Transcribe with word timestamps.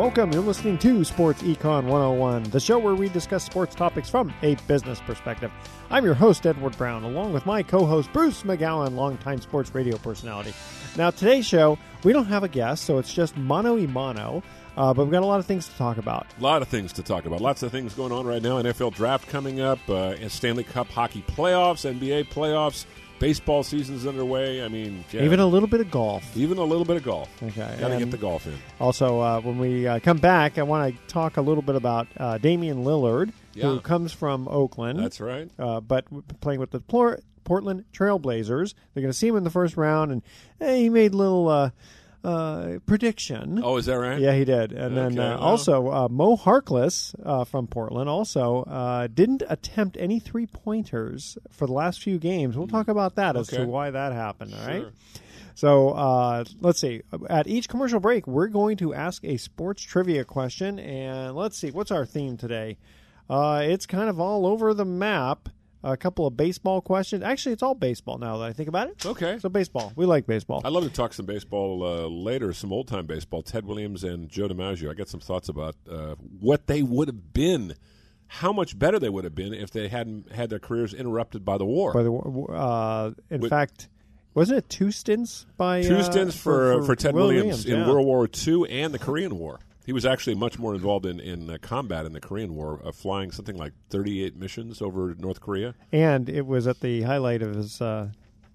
welcome. 0.00 0.32
You're 0.32 0.40
listening 0.40 0.78
to 0.78 1.04
Sports 1.04 1.42
Econ 1.42 1.84
101, 1.84 2.44
the 2.44 2.58
show 2.58 2.78
where 2.78 2.94
we 2.94 3.10
discuss 3.10 3.44
sports 3.44 3.74
topics 3.74 4.08
from 4.08 4.32
a 4.40 4.54
business 4.66 4.98
perspective. 4.98 5.52
I'm 5.90 6.06
your 6.06 6.14
host, 6.14 6.46
Edward 6.46 6.74
Brown, 6.78 7.04
along 7.04 7.34
with 7.34 7.44
my 7.44 7.62
co 7.62 7.84
host, 7.84 8.10
Bruce 8.10 8.42
McGowan, 8.42 8.94
longtime 8.94 9.42
sports 9.42 9.74
radio 9.74 9.98
personality. 9.98 10.54
Now, 10.96 11.10
today's 11.10 11.44
show, 11.44 11.78
we 12.02 12.14
don't 12.14 12.24
have 12.24 12.44
a 12.44 12.48
guest, 12.48 12.84
so 12.84 12.96
it's 12.96 13.12
just 13.12 13.36
mono 13.36 13.74
y 13.74 13.84
mano. 13.84 14.42
Uh, 14.74 14.94
but 14.94 15.04
we've 15.04 15.12
got 15.12 15.22
a 15.22 15.26
lot 15.26 15.38
of 15.38 15.44
things 15.44 15.68
to 15.68 15.76
talk 15.76 15.98
about. 15.98 16.26
A 16.38 16.42
lot 16.42 16.62
of 16.62 16.68
things 16.68 16.94
to 16.94 17.02
talk 17.02 17.26
about. 17.26 17.42
Lots 17.42 17.62
of 17.62 17.70
things 17.70 17.92
going 17.92 18.12
on 18.12 18.26
right 18.26 18.40
now. 18.40 18.62
NFL 18.62 18.94
draft 18.94 19.28
coming 19.28 19.60
up, 19.60 19.86
uh, 19.90 20.26
Stanley 20.30 20.64
Cup 20.64 20.88
hockey 20.88 21.22
playoffs, 21.28 21.84
NBA 21.84 22.28
playoffs, 22.30 22.86
baseball 23.20 23.62
season's 23.62 24.06
underway. 24.06 24.64
I 24.64 24.68
mean, 24.68 25.04
yeah, 25.12 25.22
Even 25.22 25.38
a 25.38 25.46
little 25.46 25.68
bit 25.68 25.80
of 25.80 25.90
golf. 25.90 26.36
even 26.36 26.58
a 26.58 26.64
little 26.64 26.84
bit 26.84 26.96
of 26.96 27.04
golf. 27.04 27.28
Okay. 27.40 27.60
Got 27.78 27.88
to 27.88 27.92
and 27.92 27.98
get 28.00 28.10
the 28.10 28.16
golf 28.16 28.46
in. 28.46 28.54
Also, 28.80 29.20
uh, 29.20 29.40
when 29.40 29.58
we 29.58 29.86
uh, 29.86 30.00
come 30.00 30.18
back, 30.18 30.58
I 30.58 30.62
want 30.64 30.92
to 30.96 31.06
talk 31.06 31.36
a 31.36 31.40
little 31.42 31.62
bit 31.62 31.76
about 31.76 32.08
uh, 32.16 32.38
Damian 32.38 32.84
Lillard, 32.84 33.32
who 33.54 33.80
comes 33.80 34.12
from 34.12 34.48
Oakland. 34.48 34.98
That's 34.98 35.20
right. 35.20 35.48
uh, 35.58 35.80
but 35.80 36.06
playing 36.40 36.58
with 36.58 36.72
the 36.72 36.80
Portland 36.80 37.84
Trailblazers. 37.92 38.74
They're 38.94 39.02
going 39.02 39.12
to 39.12 39.16
see 39.18 39.28
him 39.28 39.36
in 39.36 39.44
the 39.44 39.50
first 39.50 39.76
round, 39.76 40.10
and 40.12 40.22
eh, 40.60 40.76
he 40.76 40.88
made 40.88 41.14
little 41.14 41.72
uh, 42.22 42.78
prediction. 42.86 43.60
Oh, 43.62 43.76
is 43.76 43.86
that 43.86 43.94
right? 43.94 44.20
Yeah, 44.20 44.34
he 44.34 44.44
did. 44.44 44.72
And 44.72 44.96
then 44.96 45.18
uh, 45.18 45.38
also 45.38 45.90
uh, 45.90 46.08
Mo 46.08 46.36
Harkless 46.36 47.14
uh, 47.24 47.44
from 47.44 47.66
Portland 47.66 48.08
also 48.08 48.62
uh, 48.64 49.06
didn't 49.06 49.42
attempt 49.48 49.96
any 49.98 50.18
three 50.20 50.46
pointers 50.46 51.38
for 51.50 51.66
the 51.66 51.72
last 51.72 52.02
few 52.02 52.18
games. 52.18 52.56
We'll 52.56 52.68
talk 52.68 52.88
about 52.88 53.14
that 53.16 53.36
as 53.36 53.48
to 53.48 53.64
why 53.64 53.90
that 53.90 54.12
happened. 54.12 54.54
All 54.54 54.66
right. 54.66 54.82
Sure. 54.82 54.92
So 55.54 55.90
uh, 55.90 56.44
let's 56.60 56.80
see. 56.80 57.02
At 57.28 57.46
each 57.46 57.68
commercial 57.68 58.00
break, 58.00 58.26
we're 58.26 58.48
going 58.48 58.76
to 58.78 58.94
ask 58.94 59.24
a 59.24 59.36
sports 59.36 59.82
trivia 59.82 60.24
question, 60.24 60.78
and 60.78 61.34
let's 61.34 61.58
see 61.58 61.70
what's 61.70 61.90
our 61.90 62.06
theme 62.06 62.36
today. 62.36 62.78
Uh, 63.28 63.62
it's 63.64 63.86
kind 63.86 64.08
of 64.08 64.18
all 64.18 64.46
over 64.46 64.74
the 64.74 64.84
map. 64.84 65.48
A 65.82 65.96
couple 65.96 66.26
of 66.26 66.36
baseball 66.36 66.80
questions. 66.82 67.22
Actually, 67.22 67.52
it's 67.52 67.62
all 67.62 67.74
baseball 67.74 68.18
now 68.18 68.36
that 68.38 68.44
I 68.44 68.52
think 68.52 68.68
about 68.68 68.88
it. 68.88 69.06
Okay. 69.06 69.38
So 69.38 69.48
baseball. 69.48 69.92
We 69.96 70.04
like 70.04 70.26
baseball. 70.26 70.60
I'd 70.64 70.72
love 70.72 70.84
to 70.84 70.90
talk 70.90 71.14
some 71.14 71.24
baseball 71.24 71.82
uh, 71.82 72.06
later, 72.06 72.52
some 72.52 72.72
old 72.72 72.86
time 72.86 73.06
baseball. 73.06 73.42
Ted 73.42 73.64
Williams 73.64 74.04
and 74.04 74.28
Joe 74.28 74.46
DiMaggio. 74.48 74.90
I 74.90 74.94
got 74.94 75.08
some 75.08 75.20
thoughts 75.20 75.48
about 75.48 75.76
uh, 75.90 76.16
what 76.38 76.66
they 76.66 76.82
would 76.82 77.08
have 77.08 77.32
been, 77.32 77.74
how 78.26 78.52
much 78.52 78.78
better 78.78 78.98
they 78.98 79.08
would 79.08 79.24
have 79.24 79.34
been 79.34 79.54
if 79.54 79.70
they 79.70 79.88
hadn't 79.88 80.32
had 80.32 80.50
their 80.50 80.58
careers 80.58 80.92
interrupted 80.92 81.44
by 81.46 81.56
the 81.56 81.64
war. 81.64 81.94
By 81.94 82.02
the 82.02 82.12
w- 82.12 82.46
uh, 82.46 83.12
in 83.30 83.40
With- 83.40 83.50
fact, 83.50 83.88
wasn't 84.34 84.58
it 84.58 84.68
two 84.68 84.90
stints 84.90 85.46
by 85.56 85.82
Two 85.82 85.96
uh, 85.96 86.02
stints 86.02 86.36
for, 86.36 86.82
for, 86.84 86.94
Ted 86.94 87.14
Will 87.14 87.28
Williams, 87.28 87.64
in 87.64 87.78
yeah. 87.78 87.88
World 87.88 88.06
War 88.06 88.28
II 88.46 88.68
and 88.70 88.92
the 88.92 88.98
Korean 88.98 89.38
War. 89.38 89.58
He 89.86 89.92
was 89.92 90.04
actually 90.06 90.34
much 90.36 90.58
more 90.58 90.74
involved 90.74 91.06
in, 91.06 91.18
in 91.20 91.50
uh, 91.50 91.56
combat 91.60 92.06
in 92.06 92.12
the 92.12 92.20
Korean 92.20 92.54
War, 92.54 92.80
uh, 92.84 92.92
flying 92.92 93.30
something 93.30 93.56
like 93.56 93.72
38 93.88 94.36
missions 94.36 94.80
over 94.82 95.14
North 95.18 95.40
Korea. 95.40 95.74
and 95.90 96.28
it 96.28 96.46
was 96.46 96.66
at 96.66 96.80
the 96.80 97.02
highlight 97.02 97.42
of 97.42 97.54
his 97.56 97.80
uh, 97.80 98.10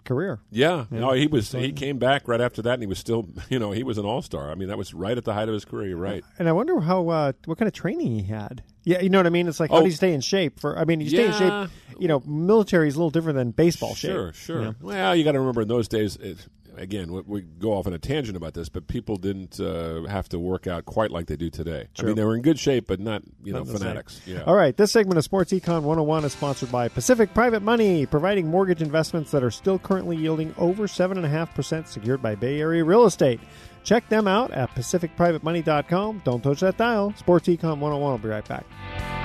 career. 0.05 0.39
Yeah, 0.51 0.85
no, 0.91 1.11
he 1.13 1.25
was. 1.27 1.51
He 1.51 1.71
came 1.71 1.97
back 1.97 2.27
right 2.27 2.39
after 2.39 2.61
that, 2.61 2.75
and 2.75 2.83
he 2.83 2.87
was 2.87 2.99
still, 2.99 3.27
you 3.49 3.57
know, 3.59 3.71
he 3.71 3.83
was 3.83 3.97
an 3.97 4.05
all 4.05 4.21
star. 4.21 4.51
I 4.51 4.55
mean, 4.55 4.67
that 4.69 4.77
was 4.77 4.93
right 4.93 5.17
at 5.17 5.25
the 5.25 5.33
height 5.33 5.47
of 5.49 5.53
his 5.53 5.65
career. 5.65 5.89
You're 5.89 5.97
right. 5.97 6.23
And 6.39 6.47
I 6.47 6.51
wonder 6.51 6.79
how 6.79 7.09
uh, 7.09 7.31
what 7.45 7.57
kind 7.57 7.67
of 7.67 7.73
training 7.73 8.11
he 8.19 8.23
had. 8.23 8.63
Yeah, 8.83 9.01
you 9.01 9.09
know 9.09 9.17
what 9.17 9.25
I 9.25 9.31
mean. 9.31 9.47
It's 9.47 9.59
like 9.59 9.71
how 9.71 9.77
Oh. 9.77 9.81
do 9.81 9.87
you 9.87 9.91
stay 9.95 10.13
in 10.13 10.21
shape 10.21 10.59
for? 10.59 10.77
I 10.77 10.85
mean, 10.85 11.01
you 11.01 11.09
stay 11.09 11.25
in 11.25 11.33
shape. 11.33 11.69
You 11.99 12.07
know, 12.07 12.21
military 12.25 12.87
is 12.87 12.93
a 12.95 12.97
little 12.99 13.09
different 13.09 13.35
than 13.37 13.49
baseball 13.51 13.95
Sure, 13.95 14.31
shape. 14.31 14.35
sure. 14.35 14.59
you 14.59 14.65
know. 14.65 14.75
Well, 14.79 15.15
you 15.15 15.23
got 15.23 15.31
to 15.31 15.39
remember 15.39 15.63
in 15.63 15.67
those 15.67 15.87
days. 15.87 16.17
It, 16.17 16.37
again, 16.77 17.11
we, 17.11 17.21
we 17.21 17.41
go 17.41 17.73
off 17.73 17.87
on 17.87 17.93
a 17.93 17.97
tangent 17.99 18.35
about 18.37 18.53
this, 18.53 18.69
but 18.69 18.87
people 18.87 19.15
didn't 19.17 19.59
uh, 19.59 20.03
have 20.03 20.29
to 20.29 20.39
work 20.39 20.67
out 20.67 20.85
quite 20.85 21.11
like 21.11 21.27
they 21.27 21.35
do 21.35 21.49
today. 21.49 21.87
True. 21.95 22.05
I 22.05 22.07
mean, 22.07 22.15
they 22.15 22.23
were 22.23 22.35
in 22.35 22.41
good 22.41 22.59
shape, 22.59 22.87
but 22.87 22.99
not 22.99 23.23
you 23.43 23.53
know 23.53 23.59
Not 23.59 23.67
same. 23.67 23.77
fanatics. 23.77 24.21
Yeah. 24.25 24.43
All 24.43 24.55
right, 24.55 24.75
this 24.75 24.91
segment 24.91 25.17
of 25.17 25.23
Sports 25.23 25.51
Econ 25.51 25.81
101 25.83 26.25
is 26.25 26.33
sponsored 26.33 26.71
by 26.71 26.87
Pacific 26.89 27.33
Private 27.33 27.61
Money, 27.61 28.05
providing 28.05 28.47
mortgage 28.47 28.81
investments 28.81 29.31
that 29.31 29.43
are 29.43 29.51
still 29.51 29.79
currently 29.79 30.17
yielding 30.17 30.53
over 30.57 30.87
7.5% 30.87 31.87
secured 31.87 32.21
by 32.21 32.35
Bay 32.35 32.59
Area 32.59 32.83
real 32.83 33.05
estate. 33.05 33.39
Check 33.83 34.09
them 34.09 34.27
out 34.27 34.51
at 34.51 34.73
pacificprivatemoney.com. 34.75 36.21
Don't 36.25 36.41
touch 36.41 36.59
that 36.61 36.77
dial. 36.77 37.13
Sports 37.17 37.47
Econ 37.47 37.77
101 37.79 37.99
will 38.01 38.17
be 38.17 38.29
right 38.29 38.47
back. 38.47 39.24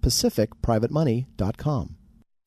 pacificprivatemoney.com. 0.00 1.98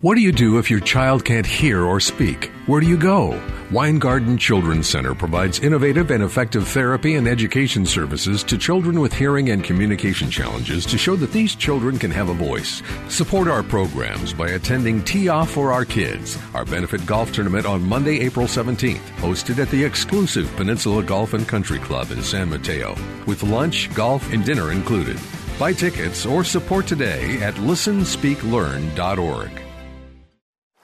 What 0.02 0.16
do 0.16 0.22
you 0.22 0.32
do 0.32 0.58
if 0.58 0.72
your 0.72 0.80
child 0.80 1.24
can't 1.24 1.46
hear 1.46 1.84
or 1.84 2.00
speak? 2.00 2.52
Where 2.66 2.82
do 2.82 2.88
you 2.88 2.98
go? 2.98 3.40
Weingarten 3.72 4.36
Children's 4.36 4.90
Center 4.90 5.14
provides 5.14 5.60
innovative 5.60 6.10
and 6.10 6.24
effective 6.24 6.68
therapy 6.68 7.18
and 7.18 7.28
education 7.28 7.86
services 7.86 8.44
to 8.46 8.58
children 8.58 9.00
with 9.00 9.14
hearing 9.14 9.52
and 9.52 9.64
communication 9.64 10.32
challenges 10.32 10.88
to 10.88 10.98
show 10.98 11.16
that 11.18 11.32
these 11.32 11.54
children 11.54 12.00
can 12.00 12.10
have 12.10 12.30
a 12.30 12.34
voice. 12.34 12.82
Support 13.10 13.48
our 13.48 13.62
programs 13.62 14.34
by 14.34 14.50
attending 14.50 15.04
Tee 15.04 15.30
Off 15.30 15.52
for 15.52 15.72
Our 15.72 15.86
Kids, 15.86 16.36
our 16.56 16.66
benefit 16.66 17.06
golf 17.06 17.32
tournament 17.32 17.68
on 17.68 17.84
Monday, 17.84 18.22
April 18.22 18.48
17th, 18.48 19.06
hosted 19.18 19.60
at 19.60 19.70
the 19.70 19.84
exclusive 19.84 20.52
Peninsula 20.56 21.04
Golf 21.04 21.36
and 21.36 21.48
Country 21.48 21.78
Club 21.78 22.10
in 22.10 22.24
San 22.24 22.50
Mateo, 22.50 22.96
with 23.28 23.44
lunch, 23.44 23.94
golf, 23.94 24.34
and 24.34 24.44
dinner 24.44 24.72
included. 24.72 25.20
Buy 25.62 25.74
tickets 25.74 26.26
or 26.26 26.44
support 26.44 26.88
today 26.88 27.40
at 27.40 27.54
listenspeaklearn.org. 27.54 29.52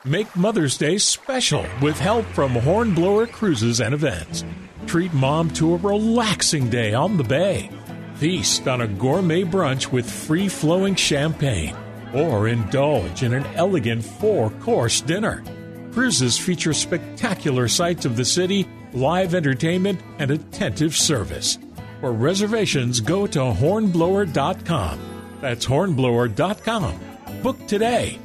Make 0.06 0.36
Mother's 0.36 0.78
Day 0.78 1.00
special 1.00 1.66
with 1.82 2.00
help 2.00 2.28
from 2.28 2.52
Hornblower 2.52 3.26
Cruises 3.26 3.82
and 3.82 3.96
Events. 3.96 4.46
Treat 4.86 5.12
mom 5.16 5.50
to 5.56 5.74
a 5.74 5.78
relaxing 5.78 6.70
day 6.70 6.94
on 6.94 7.18
the 7.18 7.24
bay. 7.24 7.72
Feast 8.18 8.68
on 8.68 8.82
a 8.82 8.88
gourmet 8.88 9.42
brunch 9.44 9.92
with 9.92 10.08
free 10.08 10.48
flowing 10.48 10.94
champagne. 10.94 11.76
Or 12.14 12.48
indulge 12.48 13.24
in 13.24 13.34
an 13.34 13.48
elegant 13.56 14.06
four 14.06 14.52
course 14.60 15.02
dinner. 15.02 15.44
Cruises 15.92 16.38
feature 16.38 16.74
spectacular 16.74 17.68
sights 17.68 18.06
of 18.06 18.16
the 18.16 18.26
city, 18.26 18.68
live 18.94 19.34
entertainment, 19.34 20.02
and 20.20 20.30
attentive 20.30 20.96
service. 20.96 21.58
For 22.00 22.12
reservations, 22.12 23.02
go 23.02 23.26
to 23.28 23.40
hornblower.com. 23.40 25.00
That's 25.42 25.66
hornblower.com. 25.66 27.00
Book 27.42 27.68
today. 27.68 28.20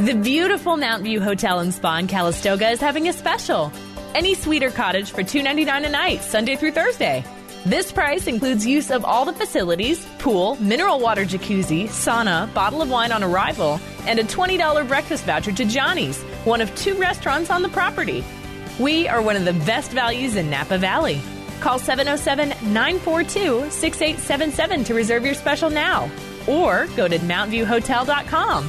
The 0.00 0.14
beautiful 0.14 0.76
Mount 0.76 1.04
View 1.04 1.20
Hotel 1.20 1.60
and 1.60 1.72
Spa 1.72 1.98
in 1.98 2.08
Calistoga 2.08 2.70
is 2.70 2.80
having 2.80 3.08
a 3.08 3.12
special. 3.12 3.70
Any 4.14 4.34
or 4.34 4.70
cottage 4.70 5.12
for 5.12 5.22
$2.99 5.22 5.86
a 5.86 5.88
night, 5.88 6.22
Sunday 6.22 6.56
through 6.56 6.72
Thursday. 6.72 7.24
This 7.64 7.92
price 7.92 8.26
includes 8.26 8.66
use 8.66 8.90
of 8.90 9.04
all 9.04 9.24
the 9.24 9.32
facilities, 9.32 10.04
pool, 10.18 10.56
mineral 10.56 10.98
water 10.98 11.24
jacuzzi, 11.24 11.84
sauna, 11.84 12.52
bottle 12.52 12.82
of 12.82 12.90
wine 12.90 13.12
on 13.12 13.22
arrival, 13.22 13.78
and 14.06 14.18
a 14.18 14.24
$20 14.24 14.88
breakfast 14.88 15.24
voucher 15.24 15.52
to 15.52 15.64
Johnny's, 15.64 16.20
one 16.44 16.60
of 16.60 16.74
two 16.74 16.94
restaurants 16.94 17.50
on 17.50 17.62
the 17.62 17.68
property. 17.68 18.24
We 18.80 19.06
are 19.06 19.22
one 19.22 19.36
of 19.36 19.44
the 19.44 19.64
best 19.64 19.92
values 19.92 20.34
in 20.34 20.50
Napa 20.50 20.78
Valley. 20.78 21.20
Call 21.62 21.78
707 21.78 22.72
942 22.72 23.70
6877 23.70 24.84
to 24.84 24.94
reserve 24.94 25.24
your 25.24 25.34
special 25.34 25.70
now, 25.70 26.10
or 26.48 26.86
go 26.96 27.06
to 27.06 27.18
MountviewHotel.com. 27.20 28.68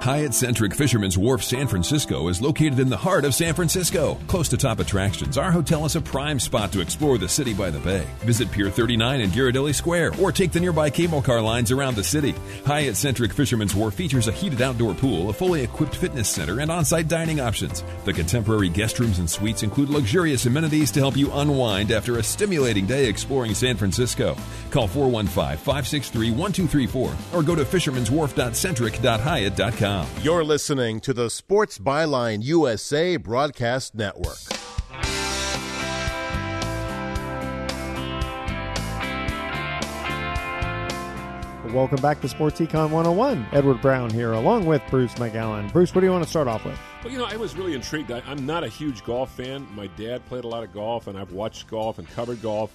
Hyatt 0.00 0.32
Centric 0.32 0.74
Fisherman's 0.74 1.18
Wharf 1.18 1.42
San 1.42 1.66
Francisco 1.66 2.28
is 2.28 2.40
located 2.40 2.78
in 2.78 2.88
the 2.88 2.96
heart 2.96 3.24
of 3.24 3.34
San 3.34 3.52
Francisco. 3.52 4.16
Close 4.28 4.48
to 4.48 4.56
top 4.56 4.78
attractions, 4.78 5.36
our 5.36 5.50
hotel 5.50 5.84
is 5.84 5.96
a 5.96 6.00
prime 6.00 6.38
spot 6.38 6.70
to 6.72 6.80
explore 6.80 7.18
the 7.18 7.28
city 7.28 7.52
by 7.52 7.68
the 7.68 7.80
bay. 7.80 8.06
Visit 8.20 8.52
Pier 8.52 8.70
39 8.70 9.20
and 9.20 9.32
Ghirardelli 9.32 9.74
Square 9.74 10.12
or 10.20 10.30
take 10.30 10.52
the 10.52 10.60
nearby 10.60 10.88
cable 10.88 11.20
car 11.20 11.42
lines 11.42 11.72
around 11.72 11.96
the 11.96 12.04
city. 12.04 12.32
Hyatt 12.64 12.96
Centric 12.96 13.32
Fisherman's 13.32 13.74
Wharf 13.74 13.94
features 13.94 14.28
a 14.28 14.32
heated 14.32 14.62
outdoor 14.62 14.94
pool, 14.94 15.30
a 15.30 15.32
fully 15.32 15.62
equipped 15.62 15.96
fitness 15.96 16.28
center, 16.28 16.60
and 16.60 16.70
on 16.70 16.84
site 16.84 17.08
dining 17.08 17.40
options. 17.40 17.82
The 18.04 18.12
contemporary 18.12 18.68
guest 18.68 19.00
rooms 19.00 19.18
and 19.18 19.28
suites 19.28 19.64
include 19.64 19.90
luxurious 19.90 20.46
amenities 20.46 20.92
to 20.92 21.00
help 21.00 21.16
you 21.16 21.32
unwind 21.32 21.90
after 21.90 22.18
a 22.18 22.22
stimulating 22.22 22.86
day 22.86 23.08
exploring 23.08 23.52
San 23.52 23.76
Francisco. 23.76 24.36
Call 24.70 24.86
415 24.86 25.58
563 25.58 26.30
1234 26.30 27.36
or 27.36 27.42
go 27.42 27.56
to 27.56 27.64
fisherman'swharf.centric.hyatt.com. 27.64 29.88
You're 30.22 30.44
listening 30.44 31.00
to 31.00 31.12
the 31.12 31.30
Sports 31.30 31.78
Byline 31.78 32.42
USA 32.42 33.16
Broadcast 33.16 33.94
Network. 33.94 34.38
Welcome 41.72 42.00
back 42.00 42.20
to 42.22 42.28
Sports 42.28 42.60
Econ 42.60 42.90
101. 42.90 43.46
Edward 43.52 43.80
Brown 43.82 44.10
here, 44.10 44.32
along 44.32 44.66
with 44.66 44.82
Bruce 44.90 45.14
McGowan. 45.14 45.70
Bruce, 45.72 45.94
what 45.94 46.00
do 46.00 46.06
you 46.06 46.12
want 46.12 46.24
to 46.24 46.30
start 46.30 46.48
off 46.48 46.64
with? 46.64 46.78
Well, 47.04 47.12
you 47.12 47.18
know, 47.18 47.26
I 47.26 47.36
was 47.36 47.56
really 47.56 47.74
intrigued. 47.74 48.10
I, 48.10 48.22
I'm 48.26 48.46
not 48.46 48.64
a 48.64 48.68
huge 48.68 49.04
golf 49.04 49.36
fan. 49.36 49.66
My 49.74 49.86
dad 49.88 50.24
played 50.26 50.44
a 50.44 50.48
lot 50.48 50.64
of 50.64 50.72
golf, 50.72 51.08
and 51.08 51.18
I've 51.18 51.32
watched 51.32 51.68
golf 51.68 51.98
and 51.98 52.08
covered 52.10 52.40
golf. 52.40 52.72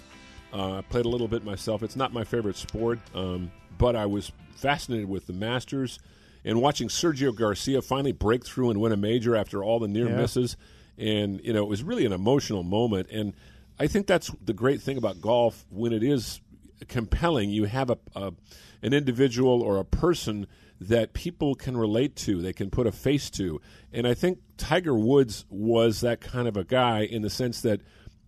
Uh, 0.53 0.77
I 0.77 0.81
played 0.81 1.05
a 1.05 1.09
little 1.09 1.27
bit 1.27 1.43
myself. 1.43 1.83
It's 1.83 1.95
not 1.95 2.13
my 2.13 2.23
favorite 2.23 2.55
sport, 2.55 2.99
um, 3.15 3.51
but 3.77 3.95
I 3.95 4.05
was 4.05 4.31
fascinated 4.55 5.09
with 5.09 5.25
the 5.25 5.33
Masters 5.33 5.99
and 6.45 6.62
watching 6.62 6.88
Sergio 6.88 7.34
Garcia 7.36 7.81
finally 7.81 8.12
break 8.12 8.45
through 8.45 8.69
and 8.69 8.80
win 8.81 8.92
a 8.92 8.98
major 8.98 9.36
after 9.36 9.63
all 9.63 9.80
the 9.80 9.88
near 9.88 10.07
Yeah. 10.10 10.18
misses. 10.18 10.57
And, 10.98 11.40
you 11.44 11.54
know, 11.54 11.63
it 11.63 11.69
was 11.69 11.84
really 11.84 12.06
an 12.06 12.12
emotional 12.13 12.63
moment. 12.63 13.10
And 13.12 13.34
I 13.80 13.88
think 13.88 14.06
that's 14.07 14.30
the 14.44 14.54
great 14.54 14.81
thing 14.81 14.98
about 14.98 15.19
golf 15.22 15.66
when 15.69 15.92
it 15.94 16.04
is 16.04 16.40
compelling. 16.88 17.50
You 17.50 17.66
have 17.66 17.90
a, 17.90 17.98
a 18.16 18.34
an 18.81 18.94
individual 18.94 19.62
or 19.62 19.78
a 19.78 19.86
person 19.86 20.45
that 20.81 21.13
people 21.13 21.56
can 21.56 21.78
relate 21.78 22.16
to, 22.18 22.42
they 22.42 22.51
can 22.51 22.69
put 22.69 22.86
a 22.86 22.92
face 22.92 23.30
to. 23.30 23.62
And 23.94 24.06
I 24.06 24.13
think 24.13 24.40
Tiger 24.57 24.94
Woods 24.94 25.45
was 25.50 26.01
that 26.01 26.19
kind 26.19 26.48
of 26.48 26.57
a 26.57 26.66
guy 26.66 27.01
in 27.06 27.22
the 27.22 27.30
sense 27.30 27.62
that 27.62 27.80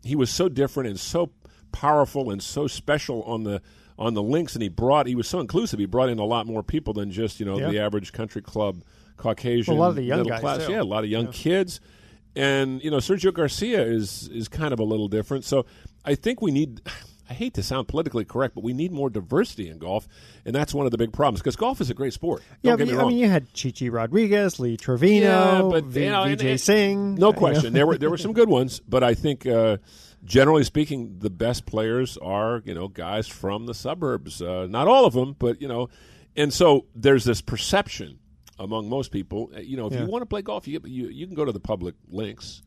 he 0.03 0.15
was 0.15 0.29
so 0.29 0.47
different 0.47 0.89
and 0.89 0.97
so 0.99 1.31
powerful 1.73 2.31
and 2.31 2.41
so 2.41 2.67
special 2.67 3.21
on 3.23 3.43
the 3.43 3.61
on 3.97 4.13
the 4.13 4.21
links 4.23 4.53
and 4.55 4.61
he 4.63 4.69
brought 4.69 5.07
he 5.07 5.15
was 5.15 5.27
so 5.27 5.39
inclusive 5.39 5.79
he 5.79 5.85
brought 5.85 6.09
in 6.09 6.19
a 6.19 6.25
lot 6.25 6.45
more 6.45 6.61
people 6.63 6.93
than 6.93 7.11
just 7.11 7.39
you 7.39 7.45
know 7.45 7.57
Yeah. 7.59 7.69
the 7.69 7.79
average 7.79 8.11
country 8.11 8.41
club 8.41 8.83
caucasian 9.17 9.73
Well, 9.75 9.81
a 9.81 9.83
lot 9.85 9.89
of 9.91 9.95
the 9.95 10.03
young 10.03 10.17
middle 10.19 10.31
guys, 10.31 10.41
class 10.41 10.65
too. 10.65 10.73
yeah 10.73 10.81
a 10.81 10.83
lot 10.83 11.03
of 11.03 11.09
young 11.09 11.31
kids 11.31 11.79
and 12.35 12.83
you 12.83 12.91
know 12.91 12.97
Sergio 12.97 13.33
Garcia 13.33 13.81
is 13.83 14.27
is 14.29 14.47
kind 14.47 14.73
of 14.73 14.79
a 14.79 14.83
little 14.83 15.07
different 15.07 15.45
so 15.45 15.65
I 16.03 16.15
think 16.15 16.41
we 16.41 16.51
need 16.51 16.81
I 17.27 17.33
hate 17.33 17.55
to 17.55 17.63
sound 17.63 17.87
politically 17.87 18.23
correct, 18.23 18.53
but 18.53 18.63
we 18.63 18.71
need 18.71 18.91
more 18.91 19.09
diversity 19.09 19.67
in 19.67 19.79
golf, 19.79 20.07
and 20.45 20.53
that's 20.53 20.75
one 20.75 20.85
of 20.85 20.91
the 20.91 20.97
big 20.99 21.11
problems 21.11 21.39
because 21.39 21.55
golf 21.55 21.81
is 21.81 21.89
a 21.89 21.95
great 21.95 22.13
sport. 22.13 22.43
Don't 22.61 22.77
yeah, 22.77 22.85
me 22.85 22.93
I 22.93 22.97
wrong. 22.97 23.07
mean, 23.07 23.17
you 23.17 23.27
had 23.27 23.51
Chichi 23.51 23.89
Rodriguez, 23.89 24.59
Lee 24.59 24.77
Trevino, 24.77 25.25
Yeah, 25.25 25.61
but, 25.67 25.85
v- 25.85 26.03
you 26.03 26.11
know, 26.11 26.21
and- 26.21 26.39
Vijay 26.39 26.51
and- 26.51 26.61
Singh. 26.61 27.15
No 27.15 27.33
question. 27.33 27.73
there 27.73 27.87
were 27.87 27.97
there 27.97 28.11
were 28.11 28.19
some 28.19 28.33
good 28.33 28.47
ones, 28.47 28.79
but 28.87 29.03
I 29.03 29.15
think 29.15 29.47
uh, 29.47 29.77
generally 30.25 30.63
speaking, 30.63 31.19
the 31.19 31.29
best 31.29 31.65
players 31.65 32.17
are 32.17 32.61
you 32.65 32.73
know 32.73 32.87
guys 32.87 33.27
from 33.27 33.65
the 33.65 33.73
suburbs. 33.73 34.41
Uh, 34.41 34.67
not 34.69 34.87
all 34.87 35.05
of 35.05 35.13
them, 35.13 35.35
but 35.37 35.61
you 35.61 35.67
know, 35.67 35.89
and 36.35 36.51
so 36.53 36.85
there's 36.95 37.23
this 37.23 37.41
perception 37.41 38.19
among 38.59 38.89
most 38.89 39.11
people. 39.11 39.51
You 39.57 39.77
know, 39.77 39.87
if 39.87 39.93
Yeah. 39.93 40.01
you 40.03 40.07
want 40.07 40.21
to 40.21 40.25
play 40.25 40.41
golf, 40.41 40.67
you, 40.67 40.79
you 40.85 41.07
you 41.07 41.25
can 41.27 41.35
go 41.35 41.45
to 41.45 41.51
the 41.51 41.59
public 41.59 41.95
links, 42.07 42.61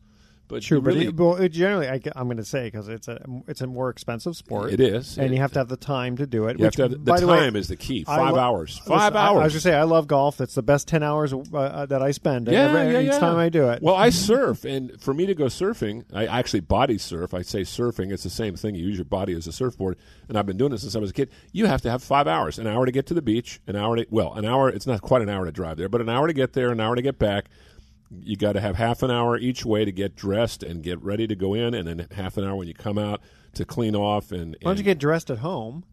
but 0.49 0.63
True, 0.63 0.79
you 0.79 0.81
but 0.81 0.97
it, 0.97 1.15
well, 1.15 1.35
it 1.35 1.49
generally, 1.49 1.87
I, 1.87 2.01
am 2.15 2.25
going 2.25 2.37
to 2.37 2.43
say 2.43 2.65
because 2.65 2.89
it's 2.89 3.07
a 3.07 3.23
it's 3.47 3.61
a 3.61 3.67
more 3.67 3.89
expensive 3.89 4.35
sport. 4.35 4.73
It 4.73 4.79
is. 4.79 5.17
and 5.17 5.27
It- 5.27 5.35
you 5.35 5.41
have 5.41 5.53
to 5.53 5.59
have 5.59 5.69
the 5.69 5.77
time 5.77 6.17
to 6.17 6.25
do 6.25 6.47
it. 6.47 6.57
you 6.57 6.65
have 6.65 6.71
which, 6.71 6.75
to 6.77 6.81
have, 6.81 6.91
the 6.91 6.97
by 6.97 7.19
the 7.19 7.27
way, 7.27 7.37
time 7.39 7.55
is 7.55 7.67
the 7.67 7.75
key. 7.75 8.03
Five 8.03 8.33
lo- 8.33 8.39
hours. 8.39 8.79
listen, 8.79 8.91
Five 8.97 9.15
I- 9.15 9.27
I, 9.27 9.31
was 9.31 9.39
going 9.39 9.49
to 9.51 9.59
say 9.61 9.75
I 9.75 9.83
love 9.83 10.07
golf. 10.07 10.41
It's 10.41 10.55
the 10.55 10.63
best 10.63 10.87
ten 10.87 11.03
hours 11.03 11.31
uh, 11.31 11.37
uh, 11.53 11.85
that 11.85 12.01
I 12.01 12.11
spend. 12.11 12.47
Yeah, 12.47 12.63
every, 12.63 12.93
yeah, 12.93 12.99
each 13.01 13.11
yeah. 13.13 13.19
time 13.19 13.37
I 13.37 13.49
do 13.49 13.69
it. 13.69 13.81
Well, 13.83 13.95
I 13.95 14.09
surf, 14.09 14.65
and 14.65 14.99
for 14.99 15.13
me 15.13 15.27
to 15.27 15.35
go 15.35 15.45
surfing, 15.45 16.03
I 16.11 16.25
actually 16.25 16.61
body 16.61 16.97
surf. 16.97 17.33
I 17.33 17.43
say 17.43 17.61
surfing; 17.61 18.11
it's 18.11 18.23
the 18.23 18.29
same 18.31 18.55
thing. 18.55 18.73
You 18.73 18.87
use 18.87 18.97
your 18.97 19.05
body 19.05 19.33
as 19.35 19.45
a 19.45 19.51
surfboard, 19.51 19.97
and 20.27 20.37
I've 20.37 20.47
been 20.47 20.57
doing 20.57 20.71
this 20.71 20.81
since 20.81 20.95
I 20.95 20.99
was 20.99 21.11
a 21.11 21.13
kid. 21.13 21.29
You 21.51 21.67
have 21.67 21.83
to 21.83 21.91
have 21.91 22.01
five 22.01 22.27
hours: 22.27 22.57
an 22.57 22.65
hour 22.65 22.87
to 22.87 22.91
get 22.91 23.05
to 23.07 23.13
the 23.13 23.21
beach, 23.21 23.61
an 23.67 23.75
hour 23.75 23.95
to 23.95 24.07
well, 24.09 24.33
an 24.33 24.45
hour. 24.45 24.67
It's 24.69 24.87
not 24.87 25.01
quite 25.01 25.21
an 25.21 25.29
hour 25.29 25.45
to 25.45 25.51
drive 25.51 25.77
there, 25.77 25.89
but 25.89 26.01
an 26.01 26.09
hour 26.09 26.25
to 26.25 26.33
get 26.33 26.53
there, 26.53 26.71
an 26.71 26.79
hour 26.79 26.95
to 26.95 27.01
get 27.03 27.19
back. 27.19 27.45
You 28.11 28.35
got 28.37 28.53
to 28.53 28.61
have 28.61 28.75
half 28.75 29.03
an 29.03 29.11
hour 29.11 29.37
each 29.37 29.63
way 29.65 29.85
to 29.85 29.91
get 29.91 30.15
dressed 30.15 30.63
and 30.63 30.81
get 30.81 31.01
ready 31.03 31.27
to 31.27 31.35
go 31.35 31.53
in, 31.53 31.73
and 31.75 31.87
then 31.87 32.07
half 32.11 32.37
an 32.37 32.43
hour 32.43 32.55
when 32.55 32.67
you 32.67 32.73
come 32.73 32.97
out 32.97 33.21
to 33.53 33.65
clean 33.65 33.95
off. 33.95 34.31
And, 34.31 34.55
Why 34.61 34.71
don't 34.71 34.77
you 34.77 34.83
get 34.83 34.97
dressed 34.99 35.29
at 35.29 35.39
home? 35.39 35.83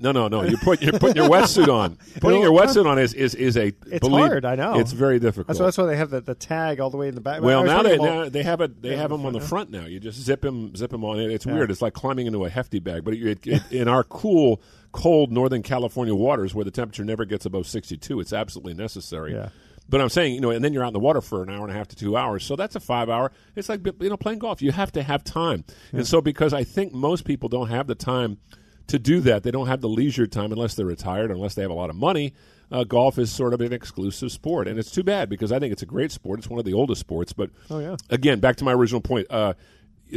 no, 0.00 0.10
no, 0.12 0.26
no. 0.28 0.42
You 0.42 0.56
put 0.56 0.82
you're 0.82 0.98
putting 0.98 1.16
your 1.16 1.28
wetsuit 1.30 1.68
on. 1.68 1.96
Putting 2.20 2.42
your 2.42 2.50
wetsuit 2.50 2.84
on 2.84 2.98
is 2.98 3.14
is, 3.14 3.34
is 3.36 3.56
a 3.56 3.68
It's 3.86 4.00
believe- 4.00 4.26
hard, 4.26 4.44
I 4.44 4.56
know. 4.56 4.78
It's 4.78 4.90
very 4.92 5.18
difficult. 5.20 5.46
That's 5.46 5.58
why, 5.60 5.66
that's 5.66 5.78
why 5.78 5.86
they 5.86 5.96
have 5.96 6.10
the, 6.10 6.20
the 6.20 6.34
tag 6.34 6.80
all 6.80 6.90
the 6.90 6.96
way 6.96 7.06
in 7.08 7.14
the 7.14 7.20
back. 7.20 7.40
Well, 7.42 7.64
now 7.64 7.82
they 7.82 7.96
now 7.96 8.28
they 8.28 8.42
have 8.42 8.60
it. 8.60 8.82
They 8.82 8.90
Yeah, 8.90 8.96
have 8.96 9.10
them 9.10 9.24
on 9.24 9.32
the 9.32 9.40
front, 9.40 9.70
now. 9.70 9.86
You 9.86 10.00
just 10.00 10.20
zip 10.20 10.42
them, 10.42 10.74
zip 10.76 10.90
them 10.90 11.04
on. 11.04 11.18
It's 11.20 11.46
Yeah. 11.46 11.54
weird. 11.54 11.70
It's 11.70 11.80
like 11.80 11.92
climbing 11.94 12.26
into 12.26 12.44
a 12.44 12.48
hefty 12.50 12.80
bag. 12.80 13.04
But 13.04 13.14
it, 13.14 13.46
it, 13.46 13.62
in 13.72 13.86
our 13.88 14.02
cool, 14.02 14.60
cold 14.92 15.30
Northern 15.32 15.62
California 15.62 16.14
waters, 16.14 16.54
where 16.56 16.64
the 16.64 16.70
temperature 16.72 17.04
never 17.04 17.24
gets 17.24 17.46
above 17.46 17.66
sixty-two, 17.68 18.18
it's 18.20 18.32
absolutely 18.32 18.74
necessary. 18.74 19.32
Yeah. 19.32 19.50
But 19.88 20.00
I'm 20.00 20.08
saying, 20.08 20.34
you 20.34 20.40
know, 20.40 20.50
and 20.50 20.64
then 20.64 20.72
you're 20.72 20.82
out 20.82 20.88
in 20.88 20.92
the 20.94 20.98
water 20.98 21.20
for 21.20 21.42
an 21.42 21.50
hour 21.50 21.62
and 21.62 21.70
a 21.70 21.74
half 21.74 21.88
to 21.88 21.96
two 21.96 22.16
hours. 22.16 22.44
So 22.44 22.56
that's 22.56 22.74
a 22.74 22.80
five 22.80 23.08
hour. 23.10 23.30
It's 23.54 23.68
like 23.68 23.86
you 24.00 24.08
know 24.08 24.16
playing 24.16 24.38
golf. 24.38 24.62
You 24.62 24.72
have 24.72 24.90
to 24.92 25.02
have 25.02 25.22
time. 25.24 25.64
And 25.92 26.06
so 26.06 26.20
because 26.20 26.54
I 26.54 26.64
think 26.64 26.92
most 26.94 27.24
people 27.24 27.48
don't 27.48 27.68
have 27.68 27.86
the 27.86 27.94
time 27.94 28.38
to 28.86 28.98
do 28.98 29.20
that, 29.20 29.42
they 29.42 29.50
don't 29.50 29.66
have 29.66 29.80
the 29.82 29.88
leisure 29.88 30.26
time 30.26 30.52
unless 30.52 30.74
they're 30.74 30.86
retired, 30.86 31.30
unless 31.30 31.54
they 31.54 31.62
have 31.62 31.70
a 31.70 31.74
lot 31.74 31.90
of 31.90 31.96
money. 31.96 32.32
Uh, 32.72 32.82
golf 32.82 33.18
is 33.18 33.30
sort 33.30 33.52
of 33.52 33.60
an 33.60 33.72
exclusive 33.74 34.32
sport, 34.32 34.66
and 34.66 34.78
it's 34.78 34.90
too 34.90 35.02
bad 35.02 35.28
because 35.28 35.52
I 35.52 35.58
think 35.58 35.70
it's 35.72 35.82
a 35.82 35.86
great 35.86 36.10
sport. 36.10 36.38
It's 36.38 36.48
one 36.48 36.58
of 36.58 36.64
the 36.64 36.72
oldest 36.72 37.00
sports, 37.00 37.32
but 37.34 37.50
Oh, 37.70 37.78
yeah. 37.78 37.96
again, 38.10 38.40
back 38.40 38.56
to 38.56 38.64
my 38.64 38.72
original 38.72 39.02
point. 39.02 39.26
Uh, 39.30 39.52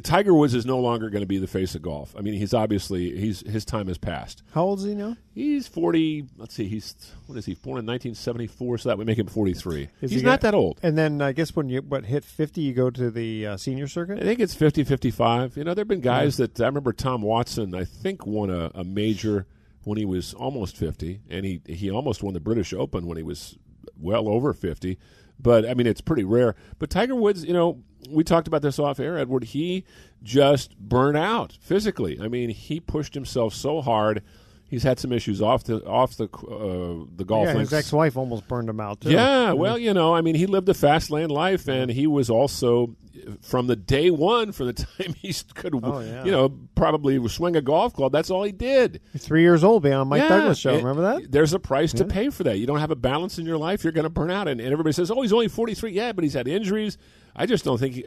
Tiger 0.04 0.34
Woods 0.34 0.54
is 0.54 0.66
no 0.66 0.80
longer 0.80 1.10
going 1.10 1.22
to 1.22 1.28
be 1.28 1.38
the 1.38 1.48
face 1.48 1.74
of 1.74 1.82
golf. 1.82 2.14
I 2.18 2.22
mean, 2.22 2.36
he's 2.36 2.54
obviously 2.54 3.18
he's 3.18 3.40
his 3.50 3.66
time 3.66 3.88
has 3.88 3.98
passed. 3.98 4.44
How 4.54 4.64
old 4.64 4.80
is 4.80 4.86
he 4.86 4.94
now? 4.94 5.18
He's 5.34 5.68
forty. 5.68 6.26
Let's 6.38 6.54
see. 6.54 6.68
He's 6.68 6.94
what 7.26 7.38
is 7.38 7.46
he? 7.46 7.56
Born 7.56 7.80
in 7.80 7.86
nineteen 7.86 8.14
seventy 8.14 8.48
four, 8.48 8.78
so 8.78 8.90
that 8.90 8.98
would 8.98 9.08
make 9.08 9.18
him 9.18 9.28
forty 9.28 9.54
three. 9.54 9.90
He's 10.00 10.12
he 10.12 10.18
not 10.18 10.24
got- 10.24 10.42
that 10.42 10.54
old. 10.54 10.80
And 10.84 10.98
then 10.98 11.22
I 11.22 11.32
guess 11.32 11.56
when 11.56 11.70
you 11.70 11.82
what 11.82 12.06
hit 12.06 12.26
fifty, 12.26 12.62
you 12.62 12.74
go 12.74 12.90
to 12.90 13.10
the 13.10 13.48
uh, 13.48 13.58
senior 13.58 13.88
circuit. 13.88 14.20
I 14.20 14.24
think 14.24 14.40
it's 14.40 14.54
50, 14.54 14.84
55. 14.84 15.58
You 15.58 15.64
know, 15.64 15.74
there 15.74 15.82
have 15.82 15.88
been 15.88 16.02
guys 16.02 16.38
that 16.38 16.60
I 16.60 16.66
remember. 16.66 16.94
Tom 16.94 17.22
Watson, 17.22 17.74
I 17.74 17.86
think, 17.86 18.26
won 18.28 18.50
a, 18.50 18.72
a 18.76 18.84
major 18.84 19.48
when 19.84 19.98
he 19.98 20.06
was 20.06 20.34
almost 20.34 20.76
fifty, 20.78 21.22
and 21.30 21.46
he 21.46 21.62
he 21.66 21.90
almost 21.90 22.22
won 22.22 22.34
the 22.34 22.40
British 22.40 22.74
Open 22.74 23.08
when 23.08 23.18
he 23.18 23.24
was 23.24 23.58
well 24.00 24.28
over 24.28 24.54
fifty. 24.54 25.00
But 25.40 25.68
I 25.68 25.74
mean, 25.76 25.88
it's 25.88 26.02
pretty 26.02 26.24
rare. 26.24 26.56
But 26.78 26.90
Tiger 26.90 27.16
Woods, 27.16 27.46
you 27.46 27.54
know, 27.54 27.84
we 28.10 28.24
talked 28.24 28.48
about 28.48 28.62
this 28.62 28.80
off 28.80 29.00
air, 29.00 29.18
Edward. 29.18 29.46
He 29.46 29.84
just 30.24 30.78
burned 30.78 31.18
out 31.18 31.58
physically. 31.62 32.20
I 32.22 32.28
mean, 32.28 32.50
he 32.50 32.80
pushed 32.80 33.14
himself 33.14 33.54
so 33.54 33.82
hard. 33.82 34.24
He's 34.70 34.84
had 34.84 35.00
some 35.00 35.14
issues 35.14 35.42
off 35.42 35.64
the 35.64 35.82
off 35.86 36.18
the 36.18 36.26
uh, 36.26 37.06
the 37.16 37.24
golf 37.24 37.48
yeah, 37.48 37.54
links. 37.54 37.70
his 37.72 37.80
ex-wife 37.80 38.18
almost 38.18 38.48
burned 38.50 38.68
him 38.68 38.82
out 38.82 39.00
too. 39.00 39.12
Yeah, 39.12 39.54
well, 39.54 39.78
you 39.78 39.94
know, 39.94 40.14
I 40.14 40.20
mean, 40.20 40.36
he 40.36 40.46
lived 40.46 40.68
a 40.68 40.74
fast 40.74 41.10
lane 41.10 41.30
life, 41.30 41.70
and 41.70 41.90
he 41.90 42.06
was 42.06 42.30
also 42.30 42.94
from 43.42 43.68
the 43.68 43.76
day 43.76 44.12
one, 44.12 44.52
from 44.52 44.68
the 44.68 44.74
time 44.74 45.14
he 45.22 45.34
could, 45.54 45.74
Oh, 45.84 46.00
yeah. 46.02 46.24
you 46.26 46.32
know, 46.32 46.50
probably 46.76 47.26
swing 47.30 47.56
a 47.56 47.62
golf 47.62 47.94
club. 47.94 48.12
That's 48.12 48.30
all 48.30 48.44
he 48.44 48.52
did. 48.52 49.02
Three 49.18 49.42
years 49.42 49.64
old, 49.64 49.84
being 49.84 49.96
on 49.96 50.08
Mike 50.10 50.22
Yeah, 50.24 50.30
Douglas 50.30 50.58
show. 50.58 50.76
Remember 50.76 51.02
that? 51.02 51.32
There's 51.32 51.54
a 51.54 51.60
price 51.60 51.94
to 51.94 52.06
pay 52.06 52.30
for 52.30 52.44
that. 52.44 52.58
You 52.60 52.68
don't 52.68 52.80
have 52.80 52.92
a 52.92 52.96
balance 52.96 53.40
in 53.40 53.46
your 53.46 53.58
life, 53.58 53.84
you're 53.84 53.94
going 53.94 54.04
to 54.04 54.10
burn 54.10 54.32
out. 54.32 54.48
And, 54.48 54.60
and 54.60 54.72
everybody 54.72 54.94
says, 54.94 55.10
"Oh, 55.12 55.22
he's 55.22 55.34
only 55.34 55.48
43." 55.48 55.92
Yeah, 55.92 56.12
but 56.12 56.24
he's 56.24 56.34
had 56.34 56.48
injuries. 56.48 56.98
I 57.38 57.46
just 57.46 57.64
don't 57.64 57.78
think. 57.78 57.94
He, 57.96 58.06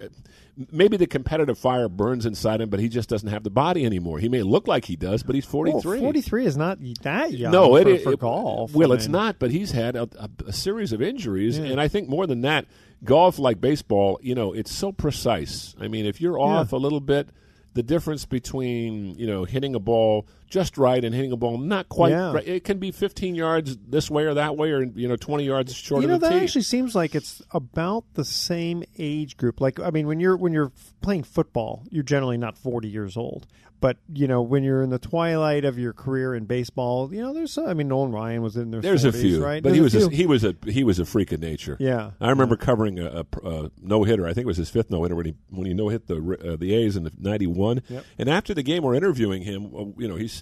maybe 0.72 0.96
the 0.96 1.06
competitive 1.06 1.56
fire 1.58 1.88
burns 1.88 2.26
inside 2.26 2.60
him, 2.60 2.68
but 2.68 2.80
he 2.80 2.88
just 2.88 3.08
doesn't 3.08 3.28
have 3.28 3.44
the 3.44 3.50
body 3.50 3.86
anymore. 3.86 4.18
He 4.18 4.28
may 4.28 4.42
look 4.42 4.66
like 4.66 4.84
he 4.84 4.96
does, 4.96 5.22
but 5.22 5.34
he's 5.34 5.44
43. 5.44 5.82
Well, 5.92 6.00
43 6.00 6.46
is 6.46 6.56
not 6.56 6.78
that 7.02 7.32
young 7.32 7.52
no, 7.52 7.68
for, 7.80 7.88
it, 7.88 8.02
for 8.02 8.12
it- 8.12 8.18
golf. 8.20 8.74
Well, 8.74 8.92
I 8.92 8.96
it's 8.96 9.06
mean, 9.06 9.12
not, 9.12 9.38
but 9.38 9.50
he's 9.50 9.70
had 9.70 9.96
a, 9.96 10.08
a, 10.18 10.28
a 10.48 10.52
series 10.52 10.92
of 10.92 11.00
injuries, 11.00 11.58
Yeah. 11.58 11.66
and 11.66 11.80
I 11.80 11.88
think 11.88 12.08
more 12.08 12.26
than 12.26 12.40
that, 12.42 12.66
golf 13.04 13.38
like 13.38 13.60
baseball, 13.60 14.18
you 14.22 14.34
know, 14.34 14.52
it's 14.52 14.72
so 14.72 14.92
precise. 14.92 15.74
I 15.80 15.88
mean, 15.88 16.04
if 16.06 16.20
you're 16.20 16.38
off 16.38 16.72
a 16.72 16.76
little 16.76 17.00
bit, 17.00 17.28
the 17.72 17.82
difference 17.84 18.26
between 18.26 19.14
you 19.16 19.26
know 19.28 19.44
hitting 19.44 19.74
a 19.76 19.78
ball 19.78 20.26
just 20.50 20.76
right 20.76 21.02
and 21.02 21.14
hitting 21.14 21.32
a 21.32 21.36
ball 21.36 21.56
not 21.56 21.88
quite 21.88 22.10
Yeah. 22.10 22.32
right, 22.34 22.46
it 22.46 22.64
can 22.64 22.78
be 22.78 22.90
15 22.90 23.34
yards 23.34 23.78
this 23.88 24.10
way 24.10 24.24
or 24.24 24.34
that 24.34 24.56
way, 24.56 24.70
or 24.72 24.82
you 24.82 25.08
know 25.08 25.16
20 25.16 25.44
yards 25.44 25.72
short 25.74 26.02
You 26.02 26.08
know 26.08 26.14
of 26.16 26.20
the 26.20 26.28
that 26.28 26.38
tee. 26.38 26.44
actually 26.44 26.62
seems 26.62 26.94
like 26.94 27.14
it's 27.14 27.40
about 27.52 28.04
the 28.14 28.24
same 28.24 28.84
age 28.98 29.36
group. 29.38 29.60
Like 29.60 29.80
I 29.80 29.90
mean, 29.90 30.06
when 30.06 30.20
you're 30.20 30.36
when 30.36 30.52
you're 30.52 30.72
playing 31.00 31.22
football, 31.22 31.84
you're 31.90 32.02
generally 32.04 32.36
not 32.36 32.58
40 32.58 32.88
years 32.88 33.16
old. 33.16 33.46
But 33.82 33.96
you 34.12 34.28
know, 34.28 34.42
when 34.42 34.62
you're 34.62 34.82
in 34.82 34.90
the 34.90 34.98
twilight 34.98 35.64
of 35.64 35.78
your 35.78 35.94
career 35.94 36.34
in 36.34 36.44
baseball, 36.44 37.10
you 37.14 37.22
know, 37.22 37.32
there's 37.32 37.56
I 37.56 37.72
mean, 37.72 37.88
Nolan 37.88 38.12
Ryan 38.12 38.42
was 38.42 38.54
in 38.58 38.70
there. 38.70 38.82
There's 38.82 39.04
40s, 39.06 39.08
a 39.08 39.12
few, 39.12 39.42
right? 39.42 39.62
but 39.62 39.72
There's 39.72 39.92
he 39.94 39.98
was 39.98 40.06
a, 40.06 40.10
he 40.10 40.26
was 40.26 40.44
a 40.44 40.54
he 40.66 40.84
was 40.84 40.98
a 40.98 41.06
freak 41.06 41.32
of 41.32 41.40
nature. 41.40 41.78
Yeah. 41.80 42.10
I 42.20 42.28
remember 42.28 42.56
covering 42.56 42.98
a, 42.98 43.24
a, 43.42 43.48
a 43.48 43.70
no 43.80 44.04
hitter. 44.04 44.26
I 44.26 44.34
think 44.34 44.44
it 44.44 44.48
was 44.48 44.58
his 44.58 44.68
fifth 44.68 44.90
no 44.90 45.02
hitter 45.04 45.14
when 45.16 45.24
he 45.24 45.34
when 45.48 45.64
he 45.66 45.72
no 45.72 45.88
hit 45.88 46.08
the 46.08 46.16
uh, 46.16 46.56
the 46.56 46.74
A's 46.74 46.94
in 46.94 47.04
the 47.04 47.12
'91. 47.18 47.80
Yep. 47.88 48.04
And 48.18 48.28
after 48.28 48.52
the 48.52 48.62
game, 48.62 48.82
we're 48.82 48.94
interviewing 48.96 49.40
him. 49.44 49.94
You 49.96 50.08
know, 50.08 50.16
he's 50.16 50.39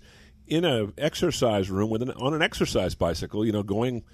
in 0.49 0.64
a 0.64 0.93
exercise 0.99 1.71
room 1.71 1.90
with 1.90 2.02
an 2.02 2.11
on 2.12 2.35
an 2.35 2.43
exercise 2.43 2.95
bicycle. 2.95 3.45
You 3.45 3.52
know, 3.52 3.62
going 3.62 4.05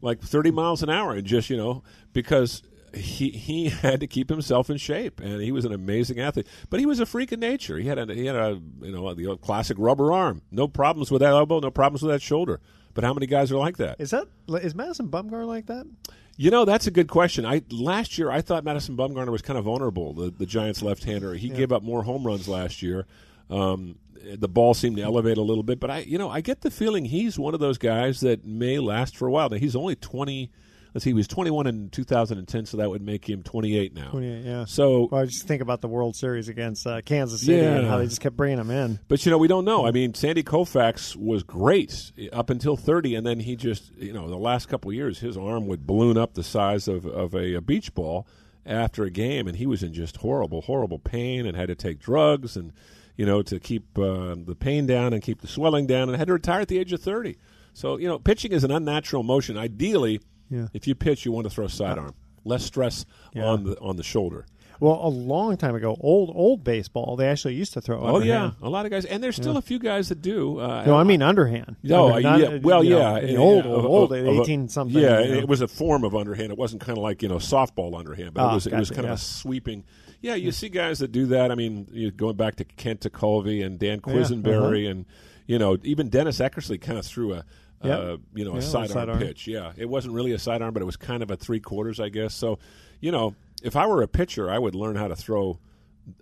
like 0.00 0.20
30 0.20 0.50
miles 0.50 0.82
an 0.82 0.90
hour, 0.90 1.12
and 1.12 1.26
just 1.26 1.50
you 1.50 1.56
know 1.56 1.82
because. 2.12 2.62
He 2.94 3.30
he 3.30 3.68
had 3.82 3.98
to 3.98 4.06
keep 4.06 4.30
himself 4.30 4.70
in 4.70 4.76
shape, 4.76 5.18
and 5.18 5.42
he 5.42 5.50
was 5.50 5.64
an 5.64 5.72
amazing 5.72 6.20
athlete. 6.20 6.46
But 6.70 6.78
he 6.78 6.86
was 6.86 7.00
a 7.00 7.06
freak 7.06 7.32
of 7.32 7.40
nature. 7.40 7.76
He 7.76 7.88
had 7.88 7.98
a 7.98 8.14
he 8.14 8.26
had 8.26 8.36
a 8.36 8.60
you 8.82 8.92
know 8.92 9.12
the 9.14 9.26
old 9.26 9.40
classic 9.40 9.76
rubber 9.80 10.12
arm. 10.12 10.42
No 10.52 10.68
problems 10.68 11.10
with 11.10 11.18
that 11.18 11.32
elbow. 11.32 11.58
No 11.58 11.72
problems 11.72 12.02
with 12.02 12.12
that 12.12 12.22
shoulder. 12.22 12.60
But 12.94 13.02
how 13.02 13.12
many 13.12 13.26
guys 13.26 13.50
are 13.50 13.56
like 13.56 13.78
that? 13.78 13.96
Is 14.00 14.10
that 14.10 14.28
is 14.48 14.76
Madison 14.76 15.08
Bumgarner 15.08 15.44
like 15.44 15.66
that? 15.66 15.88
You 16.36 16.50
know, 16.50 16.64
that's 16.64 16.86
a 16.86 16.90
good 16.90 17.08
question. 17.08 17.44
I 17.44 17.62
last 17.70 18.18
year 18.18 18.30
I 18.30 18.40
thought 18.40 18.64
Madison 18.64 18.96
Bumgarner 18.96 19.30
was 19.30 19.42
kind 19.42 19.58
of 19.58 19.64
vulnerable, 19.64 20.14
the, 20.14 20.30
the 20.30 20.46
Giants' 20.46 20.82
left-hander. 20.82 21.34
He 21.34 21.48
gave 21.48 21.70
up 21.72 21.82
more 21.82 22.02
home 22.02 22.24
runs 22.24 22.48
last 22.48 22.82
year. 22.82 23.06
Um, 23.50 23.98
the 24.38 24.48
ball 24.48 24.74
seemed 24.74 24.96
to 24.96 25.02
elevate 25.02 25.36
a 25.36 25.42
little 25.42 25.62
bit, 25.62 25.80
but 25.80 25.90
I, 25.90 25.98
you 26.00 26.18
know, 26.18 26.30
I 26.30 26.40
get 26.40 26.60
the 26.62 26.70
feeling 26.70 27.04
he's 27.04 27.38
one 27.38 27.54
of 27.54 27.60
those 27.60 27.78
guys 27.78 28.20
that 28.20 28.44
may 28.44 28.78
last 28.78 29.16
for 29.16 29.28
a 29.28 29.30
while. 29.30 29.48
Now 29.50 29.56
he's 29.56 29.76
only 29.76 29.96
twenty. 29.96 30.50
Let's 30.94 31.02
see, 31.02 31.10
he 31.10 31.14
was 31.14 31.26
twenty-one 31.26 31.66
in 31.66 31.90
two 31.90 32.04
thousand 32.04 32.38
and 32.38 32.46
ten, 32.46 32.66
so 32.66 32.76
that 32.76 32.88
would 32.88 33.02
make 33.02 33.28
him 33.28 33.42
twenty-eight 33.42 33.94
now. 33.94 34.10
28, 34.10 34.44
yeah. 34.44 34.64
So 34.64 35.08
Well, 35.10 35.22
I 35.22 35.24
just 35.24 35.46
think 35.48 35.60
about 35.60 35.80
the 35.80 35.88
World 35.88 36.14
Series 36.14 36.48
against 36.48 36.86
uh, 36.86 37.00
Kansas 37.02 37.40
City 37.40 37.64
and 37.64 37.86
how 37.86 37.98
they 37.98 38.04
just 38.06 38.20
kept 38.20 38.36
bringing 38.36 38.58
him 38.58 38.70
in. 38.70 39.00
But 39.08 39.26
you 39.26 39.30
know, 39.30 39.38
we 39.38 39.48
don't 39.48 39.64
know. 39.64 39.86
I 39.86 39.90
mean, 39.90 40.14
Sandy 40.14 40.44
Koufax 40.44 41.16
was 41.16 41.42
great 41.42 42.12
up 42.32 42.48
until 42.48 42.76
thirty, 42.76 43.16
and 43.16 43.26
then 43.26 43.40
he 43.40 43.56
just, 43.56 43.92
you 43.96 44.12
know, 44.12 44.28
the 44.28 44.36
last 44.36 44.68
couple 44.68 44.90
of 44.90 44.94
years, 44.94 45.18
his 45.18 45.36
arm 45.36 45.66
would 45.66 45.84
balloon 45.86 46.16
up 46.16 46.34
the 46.34 46.44
size 46.44 46.86
of 46.86 47.06
of 47.06 47.34
a, 47.34 47.54
a 47.54 47.60
beach 47.60 47.92
ball 47.92 48.26
after 48.64 49.02
a 49.02 49.10
game, 49.10 49.46
and 49.48 49.56
he 49.56 49.66
was 49.66 49.82
in 49.82 49.92
just 49.92 50.18
horrible, 50.18 50.62
horrible 50.62 50.98
pain, 50.98 51.44
and 51.44 51.56
had 51.56 51.68
to 51.68 51.74
take 51.74 51.98
drugs, 51.98 52.56
and 52.56 52.72
you 53.16 53.26
know, 53.26 53.42
to 53.42 53.60
keep 53.60 53.98
uh, 53.98 54.34
the 54.36 54.56
pain 54.58 54.86
down 54.86 55.12
and 55.12 55.22
keep 55.22 55.40
the 55.40 55.48
swelling 55.48 55.86
down, 55.86 56.08
and 56.08 56.12
I 56.14 56.18
had 56.18 56.26
to 56.28 56.32
retire 56.34 56.60
at 56.60 56.68
the 56.68 56.78
age 56.78 56.92
of 56.92 57.00
thirty. 57.00 57.36
So 57.72 57.96
you 57.98 58.08
know, 58.08 58.18
pitching 58.18 58.52
is 58.52 58.64
an 58.64 58.70
unnatural 58.70 59.22
motion. 59.22 59.56
Ideally, 59.58 60.20
Yeah. 60.50 60.68
if 60.72 60.86
you 60.86 60.94
pitch, 60.94 61.24
you 61.24 61.32
want 61.32 61.44
to 61.46 61.50
throw 61.50 61.66
sidearm, 61.66 62.14
less 62.44 62.64
stress 62.64 63.04
Yeah. 63.34 63.46
on 63.46 63.64
the 63.64 63.78
on 63.80 63.96
the 63.96 64.02
shoulder. 64.02 64.46
Well, 64.80 64.98
a 65.04 65.08
long 65.08 65.56
time 65.56 65.76
ago, 65.76 65.96
old 66.00 66.32
old 66.34 66.64
baseball, 66.64 67.14
they 67.14 67.28
actually 67.28 67.54
used 67.54 67.72
to 67.74 67.80
throw. 67.80 68.00
Oh 68.00 68.18
yeah, 68.18 68.50
a 68.60 68.68
lot 68.68 68.84
of 68.86 68.90
guys, 68.90 69.04
and 69.04 69.22
there's 69.22 69.36
still 69.36 69.56
a 69.56 69.62
few 69.62 69.78
guys 69.78 70.08
that 70.08 70.20
do. 70.20 70.58
Uh, 70.58 70.82
No, 70.84 70.96
I 70.96 71.04
mean 71.04 71.22
underhand. 71.22 71.76
No, 71.84 72.12
Under- 72.12 72.16
uh, 72.28 72.30
not, 72.32 72.40
yeah, 72.40 72.46
uh, 72.46 72.58
well, 72.60 72.82
you 72.82 72.90
know, 72.90 72.98
yeah, 72.98 73.18
in 73.20 73.36
uh, 73.36 73.40
old, 73.40 73.66
old, 73.66 73.76
of- 73.78 73.84
old, 73.86 74.12
of 74.12 74.26
eighteen 74.26 74.68
something. 74.68 75.00
Yeah, 75.00 75.20
you 75.20 75.32
know. 75.34 75.38
it 75.38 75.48
was 75.48 75.60
a 75.60 75.68
form 75.68 76.02
of 76.02 76.16
underhand. 76.16 76.50
It 76.50 76.58
wasn't 76.58 76.82
kind 76.82 76.98
of 76.98 77.04
like 77.04 77.22
you 77.22 77.28
know 77.28 77.36
softball 77.36 77.96
underhand, 77.96 78.34
but 78.34 78.42
Ah, 78.42 78.50
it 78.50 78.54
was 78.54 78.66
it 78.66 78.74
was 78.74 78.90
kind 78.90 79.04
yeah. 79.04 79.12
of 79.12 79.18
a 79.18 79.22
sweeping. 79.22 79.84
Yeah, 80.24 80.36
you 80.36 80.52
see 80.52 80.70
guys 80.70 81.00
that 81.00 81.12
do 81.12 81.26
that. 81.26 81.50
I 81.52 81.54
mean, 81.54 81.86
you 81.92 82.10
going 82.10 82.36
back 82.36 82.56
to 82.56 82.64
Kent 82.64 83.00
Tekulve 83.00 83.64
and 83.64 83.78
Dan 83.78 84.00
Yeah, 84.06 84.14
Quisenberry, 84.14 84.84
uh-huh. 84.84 84.90
and 84.90 85.06
you 85.46 85.58
know 85.58 85.76
even 85.82 86.08
Dennis 86.08 86.38
Eckersley 86.38 86.80
kind 86.80 86.98
of 86.98 87.04
threw 87.04 87.34
a. 87.34 87.44
Yep. 87.82 87.98
Uh, 87.98 88.16
you 88.34 88.46
know, 88.46 88.52
Yeah, 88.52 88.58
a 88.60 88.62
sidearm, 88.62 88.88
sidearm. 88.88 89.18
pitch. 89.18 89.46
Yeah, 89.46 89.72
it 89.76 89.86
wasn't 89.86 90.14
really 90.14 90.32
a 90.32 90.38
sidearm, 90.38 90.72
but 90.72 90.80
it 90.82 90.86
was 90.86 90.96
kind 90.96 91.22
of 91.22 91.30
a 91.30 91.36
three 91.36 91.60
quarters, 91.60 92.00
I 92.00 92.08
guess. 92.08 92.34
So, 92.34 92.58
you 92.98 93.12
know, 93.12 93.34
if 93.62 93.76
I 93.76 93.86
were 93.86 94.00
a 94.00 94.08
pitcher, 94.08 94.50
I 94.50 94.58
would 94.58 94.74
learn 94.74 94.96
how 94.96 95.08
to 95.08 95.14
throw. 95.16 95.58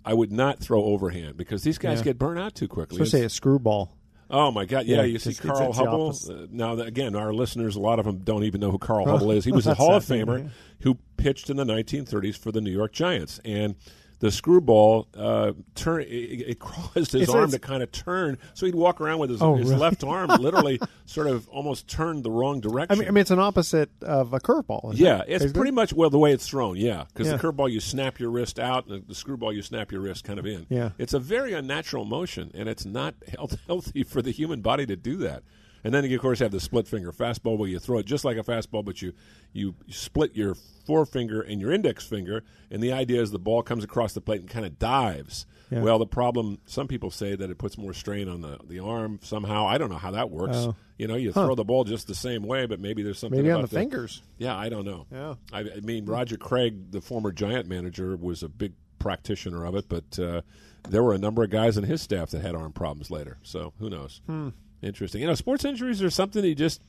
I 0.04 0.12
would 0.12 0.32
not 0.32 0.59
throw 0.59 0.82
overhand 0.82 1.37
because 1.37 1.62
these 1.62 1.78
guys 1.78 1.99
Yeah. 1.99 2.04
get 2.06 2.18
burnt 2.18 2.40
out 2.40 2.56
too 2.56 2.66
quickly. 2.66 3.00
Especially 3.00 3.25
a 3.25 3.28
screwball. 3.28 3.97
Oh 4.33 4.51
my 4.51 4.65
God! 4.65 4.87
Yeah, 4.87 4.99
Yeah, 4.99 5.03
you 5.05 5.19
see 5.19 5.35
Carl 5.35 5.75
Hubbell. 5.75 6.31
Uh, 6.31 6.47
now, 6.51 6.73
again, 6.73 7.15
our 7.15 7.35
listeners, 7.35 7.77
a 7.77 7.81
lot 7.81 7.99
of 7.99 8.07
them 8.07 8.19
don't 8.25 8.45
even 8.45 8.62
know 8.62 8.71
who 8.71 8.79
Carl 8.79 9.05
Hubbell 9.05 9.37
is. 9.37 9.45
He 9.45 9.53
was 9.53 9.67
a 9.69 9.75
Hall 9.75 9.95
of 9.95 10.05
Famer 10.05 10.45
yeah. 10.45 10.49
who 10.81 10.95
pitched 11.19 11.51
in 11.51 11.59
the 11.59 11.65
1930s 11.65 12.39
for 12.39 12.51
the 12.51 12.62
New 12.62 12.71
York 12.71 12.93
Giants, 12.93 13.41
and 13.45 13.77
the 14.23 14.31
screwball 14.31 15.09
uh, 15.17 15.50
turn 15.75 16.00
it, 16.02 16.07
it 16.07 16.59
caused 16.61 17.11
his 17.12 17.23
It's- 17.23 17.29
arm 17.29 17.45
it's- 17.49 17.52
to 17.55 17.59
kind 17.59 17.83
of 17.83 17.91
turn, 17.91 18.38
so 18.55 18.67
he'd 18.67 18.75
walk 18.76 19.00
around 19.00 19.19
with 19.19 19.31
his, 19.31 19.43
Oh, 19.43 19.57
his 19.57 19.69
really? 19.69 19.81
left 19.81 20.05
arm 20.05 20.31
literally 20.41 20.81
sort 21.07 21.26
of 21.26 21.49
almost 21.49 21.88
turned 21.88 22.23
the 22.23 22.31
wrong 22.31 22.59
I 22.59 22.61
direction. 22.61 22.99
mean, 23.00 23.09
I 23.09 23.11
mean, 23.11 23.21
it's 23.23 23.33
an 23.33 23.41
opposite 23.41 23.91
of 24.00 24.33
a 24.33 24.38
curveball. 24.38 24.93
Yeah, 24.95 25.19
it? 25.19 25.21
it's 25.23 25.29
Basically? 25.45 25.52
pretty 25.59 25.73
much 25.73 25.93
well 25.93 26.09
the 26.09 26.19
way 26.21 26.33
it's 26.33 26.47
thrown. 26.47 26.76
Yeah, 26.76 27.05
because 27.12 27.26
Yeah. 27.26 27.37
the 27.37 27.43
curveball 27.43 27.71
you 27.73 27.81
snap 27.81 28.21
your 28.21 28.31
wrist 28.31 28.61
out, 28.61 28.87
and 28.87 29.07
the 29.09 29.14
screwball 29.14 29.52
you 29.52 29.61
snap 29.62 29.91
your 29.91 30.00
wrist 30.00 30.23
kind 30.25 30.38
of 30.38 30.47
in. 30.47 30.67
Yeah. 30.71 30.91
it's 30.99 31.14
a 31.14 31.19
very 31.19 31.52
unnatural 31.52 32.05
motion, 32.05 32.52
and 32.55 32.69
it's 32.69 32.85
not 32.85 33.14
health- 33.37 33.59
healthy 33.67 34.05
for 34.05 34.23
the 34.23 34.31
human 34.31 34.61
body 34.61 34.87
to 34.87 34.95
do 34.97 35.17
that. 35.17 35.43
And 35.85 35.93
then 35.93 36.05
you 36.05 36.17
of 36.17 36.23
course 36.23 36.39
have 36.39 36.53
the 36.53 36.61
split 36.61 36.87
finger 36.87 37.11
fastball 37.12 37.59
where 37.59 37.69
you 37.69 37.79
throw 37.79 37.99
it 37.99 38.07
just 38.07 38.25
like 38.25 38.37
a 38.37 38.43
fastball, 38.43 38.85
but 38.85 39.03
you 39.03 39.12
you 39.53 39.75
split 39.89 40.35
your 40.37 40.55
forefinger 40.87 41.41
and 41.41 41.61
your 41.61 41.73
index 41.73 42.07
finger, 42.07 42.43
and 42.71 42.83
the 42.83 42.93
idea 42.93 43.21
is 43.21 43.31
the 43.31 43.39
ball 43.39 43.62
comes 43.62 43.85
across 43.85 44.12
the 44.12 44.21
plate 44.21 44.41
and 44.41 44.49
kind 44.51 44.65
of 44.67 44.79
dives. 44.79 45.47
Yeah. 45.71 45.81
Well, 45.81 45.99
the 45.99 46.07
problem 46.07 46.59
some 46.67 46.87
people 46.87 47.11
say 47.11 47.35
that 47.35 47.51
it 47.51 47.57
puts 47.59 47.79
more 47.79 47.95
strain 47.95 48.29
on 48.29 48.43
the, 48.43 48.59
the 48.69 48.79
arm 48.81 49.19
somehow. 49.23 49.67
I 49.67 49.79
don't 49.79 49.89
know 49.91 49.97
how 49.97 50.11
that 50.11 50.31
works. 50.31 50.57
Oh. 50.57 50.77
You 50.99 51.09
know, 51.09 51.17
you 51.17 51.33
Huh. 51.33 51.47
throw 51.47 51.55
the 51.55 51.65
ball 51.65 51.85
just 51.85 52.07
the 52.07 52.15
same 52.15 52.43
way, 52.43 52.67
but 52.67 52.79
maybe 52.79 53.03
there's 53.03 53.19
something 53.19 53.39
Maybe 53.41 53.51
on 53.51 53.61
about 53.61 53.71
the 53.71 53.77
fingers. 53.79 54.23
yeah, 54.39 54.55
I 54.57 54.69
don't 54.69 54.85
know. 54.85 55.07
Yeah. 55.11 55.35
I, 55.53 55.61
I 55.61 55.81
mean, 55.83 56.05
Roger 56.05 56.37
Craig, 56.37 56.91
the 56.93 57.01
former 57.01 57.33
Giant 57.33 57.69
manager, 57.69 58.17
was 58.17 58.43
a 58.43 58.49
big 58.49 58.75
practitioner 58.99 59.65
of 59.65 59.75
it, 59.75 59.87
but 59.89 60.19
uh, 60.19 60.43
there 60.89 61.03
were 61.03 61.15
a 61.15 61.19
number 61.19 61.43
of 61.43 61.51
guys 61.51 61.77
in 61.79 61.85
his 61.85 62.03
staff 62.03 62.31
that 62.31 62.43
had 62.43 62.55
arm 62.55 62.73
problems 62.73 63.11
later. 63.11 63.39
So 63.43 63.73
who 63.79 63.89
knows? 63.91 64.21
Hmm. 64.27 64.51
Interesting. 64.83 65.21
You 65.21 65.29
know, 65.29 65.35
sports 65.35 65.65
injuries 65.65 66.03
are 66.03 66.11
something 66.11 66.45
you 66.45 66.55
just. 66.55 66.83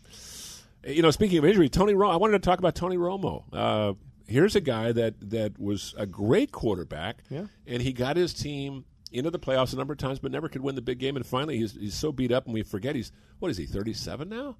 You 0.85 1.01
know, 1.01 1.11
speaking 1.11 1.37
of 1.37 1.45
injury, 1.45 1.69
Tony 1.69 1.93
Romo. 1.93 2.11
I 2.11 2.17
wanted 2.17 2.33
to 2.41 2.45
talk 2.45 2.59
about 2.59 2.75
Tony 2.75 2.97
Romo. 2.97 3.43
Uh, 3.53 3.93
here's 4.27 4.55
a 4.57 4.61
guy 4.61 4.91
that 4.91 5.13
that 5.29 5.57
was 5.57 5.95
a 5.97 6.05
great 6.05 6.51
quarterback, 6.51 7.23
Yeah. 7.29 7.45
and 7.65 7.81
he 7.81 7.93
got 7.93 8.17
his 8.17 8.33
team 8.33 8.83
into 9.11 9.29
the 9.29 9.39
playoffs 9.39 9.71
a 9.73 9.77
number 9.77 9.93
of 9.93 9.99
times, 9.99 10.19
but 10.19 10.31
never 10.31 10.49
could 10.49 10.61
win 10.61 10.75
the 10.75 10.81
big 10.81 10.97
game. 10.99 11.15
And 11.15 11.25
finally, 11.25 11.57
he's 11.57 11.73
he's 11.73 11.95
so 11.95 12.11
beat 12.11 12.31
up, 12.33 12.45
and 12.45 12.53
we 12.53 12.63
forget 12.63 12.95
he's 12.95 13.11
what 13.39 13.49
is 13.49 13.57
he? 13.57 13.65
Thirty 13.65 13.93
seven 13.93 14.27
now. 14.27 14.57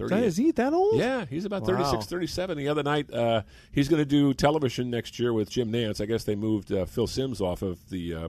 Is 0.00 0.10
that- 0.10 0.22
is 0.22 0.36
he 0.36 0.52
that 0.52 0.72
old? 0.72 0.96
Yeah, 0.96 1.24
he's 1.28 1.44
about 1.44 1.62
Wow. 1.62 1.66
36, 1.78 2.06
37. 2.06 2.56
The 2.56 2.68
other 2.68 2.84
night, 2.84 3.12
uh, 3.12 3.42
he's 3.72 3.88
going 3.88 4.00
to 4.00 4.06
do 4.06 4.32
television 4.32 4.90
next 4.90 5.18
year 5.18 5.32
with 5.32 5.50
Jim 5.50 5.72
Nantz. 5.72 6.00
I 6.00 6.06
guess 6.06 6.22
they 6.22 6.36
moved 6.36 6.72
uh, 6.72 6.84
Phil 6.84 7.08
Simms 7.08 7.40
off 7.40 7.62
of 7.62 7.90
the 7.90 8.14
uh, 8.14 8.28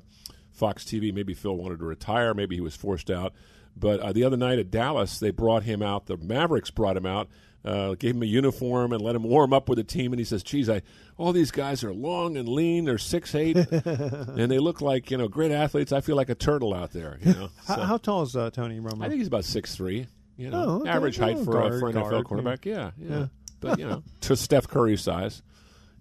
Fox 0.51 0.83
TV. 0.83 1.13
Maybe 1.13 1.35
Phil 1.35 1.55
wanted 1.55 1.77
to 1.77 1.85
retire. 1.85 2.33
Maybe 2.33 2.55
he 2.55 2.61
was 2.61 2.75
forced 2.75 3.11
out. 3.11 3.33
But 3.77 3.99
uh, 3.99 4.11
the 4.13 4.23
other 4.23 4.37
night 4.37 4.59
at 4.59 4.69
Dallas, 4.71 5.19
they 5.19 5.31
brought 5.31 5.63
him 5.63 5.81
out. 5.81 6.05
The 6.07 6.17
Mavericks 6.17 6.69
brought 6.69 6.97
him 6.97 7.05
out, 7.05 7.29
uh, 7.63 7.93
gave 7.95 8.15
him 8.15 8.23
a 8.23 8.25
uniform, 8.25 8.91
and 8.91 9.01
let 9.01 9.15
him 9.15 9.23
warm 9.23 9.53
up 9.53 9.69
with 9.69 9.77
the 9.77 9.83
team. 9.83 10.11
And 10.11 10.19
he 10.19 10.25
says, 10.25 10.43
"Geez, 10.43 10.69
I 10.69 10.81
all 11.17 11.31
these 11.31 11.51
guys 11.51 11.83
are 11.83 11.93
long 11.93 12.35
and 12.37 12.47
lean. 12.49 12.85
They're 12.85 12.97
six 12.97 13.33
eight, 13.35 13.55
and 13.71 14.51
they 14.51 14.59
look 14.59 14.81
like 14.81 15.11
you 15.11 15.17
know 15.17 15.27
great 15.29 15.51
athletes. 15.51 15.91
I 15.93 16.01
feel 16.01 16.15
like 16.17 16.29
a 16.29 16.35
turtle 16.35 16.73
out 16.73 16.91
there. 16.91 17.19
You 17.23 17.33
know, 17.33 17.49
How, 17.67 17.75
So- 17.75 17.81
how 17.83 17.97
tall 17.97 18.21
is 18.23 18.35
uh, 18.35 18.49
Tony 18.51 18.79
Romo? 18.79 19.03
I 19.03 19.07
think 19.07 19.19
he's 19.19 19.27
about 19.27 19.45
six 19.45 19.75
three. 19.75 20.07
You 20.37 20.49
know, 20.49 20.63
Oh, 20.63 20.79
okay. 20.81 20.89
average 20.89 21.17
height 21.17 21.35
Oh, 21.37 21.43
for 21.45 21.51
guard, 21.53 21.73
a 21.73 21.79
for 21.79 21.89
an 21.89 21.95
NFL 21.95 22.23
quarterback. 22.25 22.65
Yeah, 22.65 22.91
yeah. 22.97 23.09
Yeah. 23.09 23.25
But 23.61 23.79
you 23.79 23.85
know, 23.87 24.03
to 24.21 24.35
Steph 24.35 24.67
Curry's 24.67 25.01
size. 25.01 25.41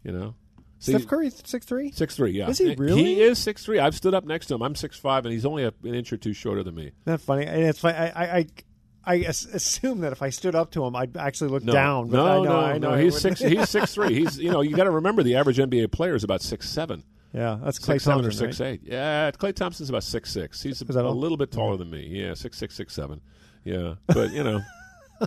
You 0.05 0.13
know, 0.13 0.35
See, 0.81 0.93
Steph 0.93 1.09
Curry, 1.09 1.31
six 1.31 1.67
three. 1.67 1.91
Six 1.91 2.15
three, 2.15 2.31
yeah. 2.31 2.49
Is 2.49 2.59
he 2.59 2.75
really? 2.77 3.03
He 3.03 3.21
is 3.21 3.39
six 3.39 3.65
three. 3.65 3.79
I've 3.81 3.97
stood 3.97 4.15
up 4.15 4.25
next 4.25 4.47
to 4.47 4.55
him. 4.55 4.63
I'm 4.63 4.75
six 4.77 4.97
five, 4.97 5.25
and 5.25 5.33
he's 5.33 5.45
only 5.45 5.65
a, 5.65 5.73
an 5.83 5.95
inch 5.95 6.13
or 6.13 6.17
two 6.17 6.33
shorter 6.33 6.63
than 6.63 6.75
me. 6.75 6.93
That 7.05 7.21
funny. 7.21 7.47
And 7.47 7.65
it's 7.65 7.81
funny. 7.81 7.97
I, 7.97 8.07
I, 8.07 8.37
I, 8.39 8.47
I 9.05 9.15
assume 9.27 10.01
that 10.01 10.13
if 10.13 10.23
I 10.23 10.31
stood 10.31 10.55
up 10.55 10.71
to 10.73 10.85
him, 10.85 10.95
I'd 10.95 11.17
actually 11.17 11.51
look 11.51 11.65
No, 11.65 11.73
down. 11.73 12.09
But 12.11 12.17
no, 12.17 12.27
I 12.27 12.35
know, 12.37 12.43
no, 12.43 12.57
I 12.61 12.79
know 12.79 12.91
no. 12.93 12.97
He's 13.03 13.21
six. 13.21 13.41
He's 13.41 13.69
six 13.71 13.95
three. 13.95 14.15
He's 14.15 14.39
you 14.39 14.51
know 14.51 14.61
you 14.61 14.77
got 14.77 14.85
to 14.85 14.91
remember 14.93 15.23
the 15.23 15.35
average 15.37 15.57
NBA 15.59 15.91
player 15.91 16.15
is 16.15 16.23
about 16.25 16.43
six 16.43 16.69
seven. 16.69 17.03
Yeah, 17.35 17.59
that's 17.63 17.79
Clay 17.79 17.97
Six 17.97 18.05
seven 18.05 18.25
or 18.25 18.31
six 18.31 18.61
right? 18.61 18.75
eight. 18.75 18.81
Yeah, 18.85 19.31
Klay 19.33 19.55
Thompson's 19.55 19.91
about 19.91 20.05
six 20.05 20.31
six. 20.31 20.63
He's 20.63 20.81
a, 20.81 20.85
a 20.85 21.11
little 21.11 21.37
bit 21.37 21.51
taller 21.51 21.77
than 21.77 21.91
me. 21.91 22.07
Yeah, 22.07 22.35
six 22.35 22.57
six 22.57 22.75
six 22.75 22.95
seven. 22.95 23.21
Yeah, 23.65 23.95
but 24.07 24.33
you 24.33 24.45
know. 24.45 24.61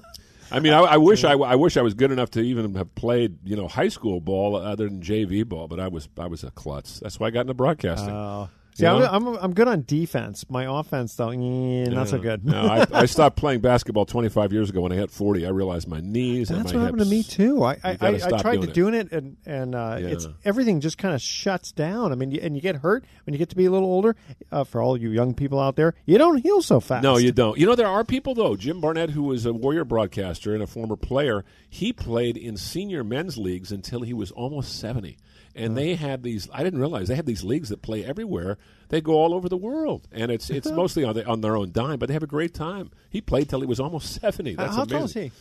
I 0.51 0.59
mean, 0.59 0.73
I, 0.73 0.79
I 0.79 0.97
wish 0.97 1.23
I, 1.23 1.33
I 1.33 1.55
wish 1.55 1.77
I 1.77 1.81
was 1.81 1.93
good 1.93 2.11
enough 2.11 2.31
to 2.31 2.41
even 2.41 2.75
have 2.75 2.93
played, 2.95 3.37
you 3.43 3.55
know, 3.55 3.67
high 3.67 3.87
school 3.87 4.19
ball 4.19 4.55
other 4.55 4.85
than 4.87 5.01
JV 5.01 5.47
ball, 5.47 5.67
but 5.67 5.79
I 5.79 5.87
was 5.87 6.09
I 6.17 6.27
was 6.27 6.43
a 6.43 6.51
klutz. 6.51 6.99
That's 6.99 7.19
why 7.19 7.27
I 7.27 7.29
got 7.29 7.41
into 7.41 7.53
broadcasting. 7.53 8.13
Uh, 8.13 8.47
see, 8.75 8.85
I'm, 8.85 9.01
I'm, 9.01 9.35
I'm 9.37 9.53
good 9.53 9.67
on 9.67 9.83
defense. 9.85 10.45
My 10.49 10.65
offense, 10.79 11.15
though, 11.15 11.29
eh, 11.29 11.85
not 11.89 12.09
so 12.09 12.17
good. 12.19 12.45
no, 12.45 12.61
I, 12.61 12.85
I 12.91 13.05
stopped 13.05 13.37
playing 13.37 13.61
basketball 13.61 14.05
25 14.05 14.53
years 14.53 14.69
ago 14.69 14.81
when 14.81 14.91
I 14.91 14.95
hit 14.95 15.11
40. 15.11 15.45
I 15.45 15.49
realized 15.49 15.87
my 15.87 15.99
knees 16.01 16.49
and 16.49 16.59
That's 16.59 16.73
my 16.73 16.79
what 16.79 16.85
happened 16.85 17.03
to 17.03 17.09
me 17.09 17.23
too. 17.23 17.63
I 17.63 17.71
I, 17.71 17.77
I, 17.83 17.95
gotta 17.95 18.15
I 18.15 18.17
stop 18.17 18.41
tried 18.41 18.53
doing 18.55 18.65
to 18.65 18.69
it. 18.69 18.73
doing 18.73 18.93
it, 18.93 19.11
and 19.11 19.37
and 19.45 19.75
uh, 19.75 19.95
it's 19.99 20.25
Yeah. 20.25 20.31
everything 20.45 20.79
just 20.79 20.97
kind 20.97 21.13
of 21.15 21.21
shuts 21.21 21.71
down. 21.71 22.11
I 22.11 22.15
mean, 22.15 22.31
you, 22.31 22.39
and 22.41 22.55
you 22.55 22.61
get 22.61 22.77
hurt 22.77 23.03
when 23.25 23.33
you 23.33 23.37
get 23.37 23.49
to 23.49 23.55
be 23.55 23.65
a 23.65 23.71
little 23.71 23.89
older. 23.89 24.15
Uh, 24.51 24.63
for 24.63 24.81
all 24.81 24.97
you 24.97 25.09
young 25.09 25.33
people 25.33 25.59
out 25.59 25.75
there, 25.75 25.93
you 26.05 26.17
don't 26.17 26.37
heal 26.37 26.61
so 26.61 26.79
fast. 26.79 27.03
No, 27.03 27.17
you 27.17 27.31
don't. 27.31 27.57
You 27.57 27.65
know, 27.65 27.75
there 27.75 27.87
are 27.87 28.03
people, 28.03 28.33
though. 28.35 28.55
Jim 28.55 28.81
Barnett, 28.81 29.11
who 29.11 29.23
was 29.23 29.45
a 29.45 29.53
Warrior 29.53 29.85
broadcaster 29.85 30.53
and 30.53 30.61
a 30.63 30.67
former 30.67 30.95
player, 30.95 31.43
he 31.69 31.93
played 31.93 32.37
in 32.37 32.57
senior 32.57 33.03
men's 33.03 33.37
leagues 33.37 33.71
until 33.71 34.01
he 34.01 34.13
was 34.13 34.31
almost 34.31 34.77
70. 34.79 35.17
And 35.55 35.75
they 35.77 35.95
had 35.95 36.23
these, 36.23 36.47
I 36.53 36.63
didn't 36.63 36.79
realize, 36.79 37.07
they 37.09 37.15
had 37.15 37.25
these 37.25 37.43
leagues 37.43 37.69
that 37.69 37.81
play 37.81 38.05
everywhere. 38.05 38.57
They 38.89 38.99
go 39.01 39.13
all 39.13 39.33
over 39.33 39.47
the 39.47 39.57
world. 39.57 40.07
And 40.11 40.31
it's 40.31 40.49
it's 40.49 40.69
mostly 40.81 41.03
on, 41.03 41.15
the, 41.15 41.25
on 41.25 41.41
their 41.41 41.55
own 41.55 41.71
dime, 41.71 41.97
but 41.99 42.07
they 42.07 42.13
have 42.13 42.23
a 42.23 42.27
great 42.27 42.53
time. 42.53 42.91
He 43.09 43.21
played 43.21 43.49
till 43.49 43.61
he 43.61 43.65
was 43.65 43.79
almost 43.79 44.19
70. 44.21 44.57
Uh, 44.57 44.63
That's 44.63 44.75
How 44.75 44.81
amazing. 44.83 44.97
tall 44.97 45.05
is 45.05 45.13
he? 45.13 45.31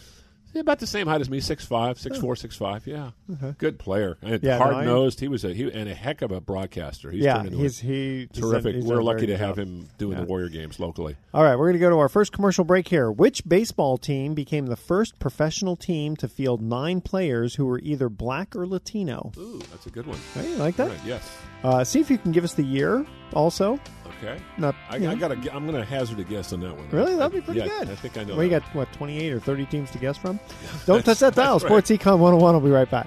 About 0.55 0.79
the 0.81 0.87
same 0.87 1.07
height 1.07 1.21
as 1.21 1.31
me, 1.31 1.41
six 1.41 1.65
five, 1.65 1.99
six 1.99 2.19
four, 2.19 2.35
six 2.35 2.57
five. 2.57 2.87
Yeah, 2.87 3.11
good 3.59 3.79
player. 3.79 4.19
And 4.23 4.43
Yeah, 4.43 4.59
hard 4.59 4.85
nosed. 4.85 5.21
he 5.21 5.29
was 5.29 5.45
a 5.45 5.53
he 5.55 5.71
and 5.71 5.89
a 5.89 5.95
heck 5.95 6.23
of 6.23 6.33
a 6.33 6.41
broadcaster. 6.41 7.11
He's 7.11 7.23
yeah, 7.23 7.43
into 7.45 7.57
he's 7.57 7.79
he 7.79 8.29
he's 8.33 8.43
terrific. 8.43 8.73
done- 8.73 8.83
he's 8.83 8.85
We're 8.91 9.03
lucky 9.03 9.27
to 9.27 9.37
have 9.37 9.57
him 9.59 9.89
doing 9.99 10.15
Yeah. 10.19 10.25
the 10.25 10.27
Warrior 10.27 10.49
games 10.49 10.81
locally. 10.81 11.17
All 11.33 11.45
right, 11.45 11.55
we're 11.57 11.67
going 11.67 11.75
to 11.75 11.79
go 11.79 11.91
to 11.91 11.99
our 11.99 12.09
first 12.09 12.33
commercial 12.33 12.65
break 12.65 12.89
here. 12.89 13.11
Which 13.13 13.47
baseball 13.47 13.97
team 13.97 14.35
became 14.35 14.67
the 14.67 14.77
first 14.77 15.19
professional 15.21 15.77
team 15.77 16.17
to 16.17 16.27
field 16.29 16.61
nine 16.61 17.01
players 17.01 17.55
who 17.55 17.67
were 17.67 17.79
either 17.81 18.09
black 18.09 18.57
or 18.57 18.67
Latino? 18.67 19.31
Ooh, 19.39 19.61
that's 19.71 19.87
a 19.87 19.91
good 19.91 20.07
one. 20.07 20.19
Hey, 20.35 20.51
you 20.51 20.57
like 20.57 20.77
that? 20.77 20.89
Right, 20.89 21.01
yes. 21.07 21.31
Uh, 21.63 21.85
see 21.85 22.01
if 22.01 22.11
you 22.11 22.19
can 22.19 22.33
give 22.33 22.43
us 22.45 22.55
the 22.55 22.65
year. 22.65 23.07
Also, 23.35 23.79
Okay. 24.23 24.39
not 24.59 24.75
I, 24.91 24.97
I 24.97 25.15
got 25.15 25.29
to. 25.29 25.55
I'm 25.55 25.67
going 25.67 25.79
to 25.79 25.85
hazard 25.85 26.19
a 26.21 26.25
guess 26.25 26.53
on 26.53 26.61
that 26.61 26.77
one. 26.77 26.89
Really, 26.91 27.17
that'd 27.17 27.33
be 27.33 27.41
pretty 27.41 27.61
yeah, 27.61 27.69
good. 27.69 27.91
I 27.91 27.95
think 27.95 28.19
I 28.19 28.25
know. 28.25 28.35
Well, 28.35 28.45
you 28.45 28.51
got 28.51 28.63
what 28.75 28.93
twenty 28.93 29.19
eight 29.19 29.33
or 29.33 29.41
thirty 29.41 29.65
teams 29.67 29.91
to 29.93 29.99
guess 29.99 30.19
from. 30.19 30.39
Don't 30.87 31.05
touch 31.05 31.21
that 31.21 31.35
dial. 31.35 31.59
Sports 31.59 31.91
Econ 31.91 32.19
one 32.19 32.33
hundred 32.33 32.43
one. 32.43 32.55
We'll 32.55 32.65
be 32.65 32.71
right 32.71 32.91
back. 32.91 33.07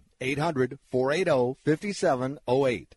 800 0.21 0.77
480 0.91 1.57
5708. 1.65 2.95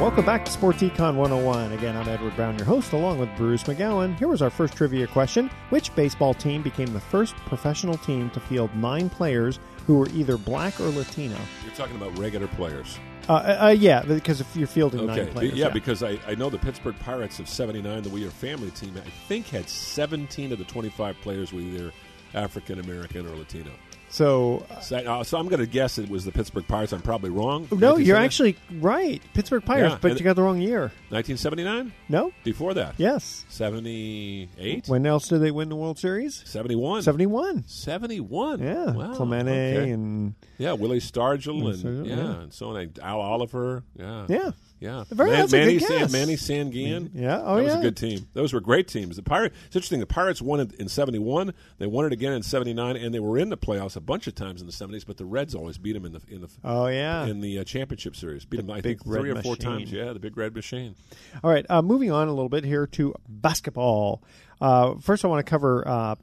Welcome 0.00 0.26
back 0.26 0.44
to 0.44 0.50
Sports 0.50 0.82
Econ 0.82 1.14
101. 1.14 1.72
Again, 1.72 1.96
I'm 1.96 2.08
Edward 2.08 2.34
Brown, 2.34 2.58
your 2.58 2.66
host, 2.66 2.92
along 2.92 3.20
with 3.20 3.28
Bruce 3.36 3.62
McGowan. 3.62 4.18
Here 4.18 4.26
was 4.26 4.42
our 4.42 4.50
first 4.50 4.74
trivia 4.74 5.06
question 5.06 5.48
Which 5.70 5.94
baseball 5.94 6.34
team 6.34 6.62
became 6.62 6.92
the 6.92 7.00
first 7.00 7.36
professional 7.36 7.96
team 7.98 8.28
to 8.30 8.40
field 8.40 8.74
nine 8.74 9.08
players 9.08 9.60
who 9.86 9.98
were 9.98 10.08
either 10.08 10.36
black 10.36 10.80
or 10.80 10.88
Latino? 10.88 11.36
You're 11.64 11.74
talking 11.74 11.96
about 11.96 12.18
regular 12.18 12.48
players. 12.48 12.98
Uh, 13.28 13.32
uh, 13.66 13.74
yeah, 13.76 14.02
because 14.02 14.40
if 14.40 14.54
you're 14.56 14.66
fielding 14.66 15.06
nine 15.06 15.18
Okay, 15.18 15.30
players, 15.32 15.54
yeah, 15.54 15.68
because 15.68 16.02
I, 16.02 16.18
I 16.26 16.34
know 16.34 16.50
the 16.50 16.58
Pittsburgh 16.58 16.98
Pirates 17.00 17.38
of 17.38 17.48
'79, 17.48 18.02
the 18.02 18.10
We 18.10 18.26
Are 18.26 18.30
Family 18.30 18.70
team, 18.72 18.94
I 18.96 19.08
think 19.28 19.46
had 19.48 19.68
17 19.68 20.52
of 20.52 20.58
the 20.58 20.64
25 20.64 21.16
players 21.22 21.52
were 21.52 21.60
either 21.60 21.92
African 22.34 22.80
American 22.80 23.26
or 23.26 23.36
Latino. 23.36 23.70
So 24.14 24.64
So, 24.80 24.96
uh, 24.96 25.24
so 25.24 25.38
I'm 25.38 25.48
going 25.48 25.60
to 25.60 25.66
guess 25.66 25.98
it 25.98 26.08
was 26.08 26.24
the 26.24 26.30
Pittsburgh 26.30 26.66
Pirates. 26.68 26.92
I'm 26.92 27.02
probably 27.02 27.30
wrong. 27.30 27.66
no, 27.72 27.96
you're 27.96 28.16
actually 28.16 28.56
right. 28.80 29.20
Pittsburgh 29.34 29.64
Pirates, 29.64 29.94
Yeah, 29.94 29.98
but 30.00 30.18
you 30.18 30.24
got 30.24 30.36
the 30.36 30.42
wrong 30.42 30.60
year. 30.60 30.92
1979. 31.10 31.92
No, 32.08 32.32
Before 32.44 32.74
that, 32.74 32.94
yes. 32.96 33.44
78, 33.48 34.86
When 34.86 35.04
else 35.06 35.28
did 35.28 35.40
they 35.40 35.50
win 35.50 35.68
the 35.68 35.76
World 35.76 35.98
Series? 35.98 36.42
71, 36.46 37.02
Seventy-one. 37.02 37.64
71. 37.66 38.60
Yeah, 38.60 38.92
wow. 38.92 39.14
Clemente 39.14 39.76
okay. 39.78 39.90
and 39.90 40.34
yeah, 40.58 40.72
Willie 40.72 41.00
Stargell 41.00 41.72
and 41.72 41.84
Stargell, 41.84 42.08
yeah, 42.08 42.16
yeah. 42.16 42.40
and 42.42 42.52
so 42.52 42.76
on. 42.76 42.92
Al 43.02 43.20
Oliver. 43.20 43.82
Yeah, 43.96 44.26
yeah. 44.28 44.50
Yeah, 44.84 45.04
Very- 45.10 45.30
Man- 45.30 45.48
Manny, 45.50 45.78
San. 45.78 46.12
Manny 46.12 46.34
Sanguillén. 46.36 47.10
Yeah, 47.14 47.40
oh, 47.42 47.56
that 47.56 47.62
was 47.64 47.72
yeah. 47.72 47.78
a 47.78 47.82
good 47.82 47.96
team. 47.96 48.26
Those 48.34 48.52
were 48.52 48.60
great 48.60 48.86
teams. 48.86 49.16
The 49.16 49.22
Pirates. 49.22 49.54
It's 49.66 49.76
interesting. 49.76 50.00
The 50.00 50.06
Pirates 50.06 50.42
won 50.42 50.60
it 50.60 50.74
in 50.74 50.88
'71. 50.88 51.54
They 51.78 51.86
won 51.86 52.04
it 52.04 52.12
again 52.12 52.32
in 52.34 52.42
'79, 52.42 52.96
and 52.96 53.14
they 53.14 53.20
were 53.20 53.38
in 53.38 53.48
the 53.48 53.56
playoffs 53.56 53.96
a 53.96 54.00
bunch 54.00 54.26
of 54.26 54.34
times 54.34 54.60
in 54.60 54.66
the 54.66 54.72
'70s. 54.72 55.06
But 55.06 55.16
the 55.16 55.24
Reds 55.24 55.54
always 55.54 55.78
beat 55.78 55.94
them 55.94 56.04
in 56.04 56.12
the 56.12 56.20
in 56.28 56.42
the 56.42 56.48
Oh 56.62 56.86
yeah. 56.88 57.24
in 57.24 57.40
the 57.40 57.58
uh, 57.60 57.64
championship 57.64 58.14
series. 58.14 58.44
Beat 58.44 58.58
them, 58.58 58.70
I 58.70 58.80
think, 58.82 59.02
three 59.02 59.30
or 59.30 59.42
four 59.42 59.54
machine. 59.54 59.56
times. 59.78 59.92
Yeah, 59.92 60.12
the 60.12 60.20
big 60.20 60.36
red 60.36 60.54
machine. 60.54 60.94
All 61.42 61.50
right, 61.50 61.64
uh, 61.70 61.80
moving 61.80 62.10
on 62.10 62.28
a 62.28 62.32
little 62.32 62.48
bit 62.50 62.64
here 62.64 62.86
to 62.88 63.14
basketball. 63.28 64.22
Uh, 64.60 64.94
first, 65.00 65.24
I 65.24 65.28
want 65.28 65.44
to 65.44 65.48
cover 65.50 65.86
uh, 65.88 66.14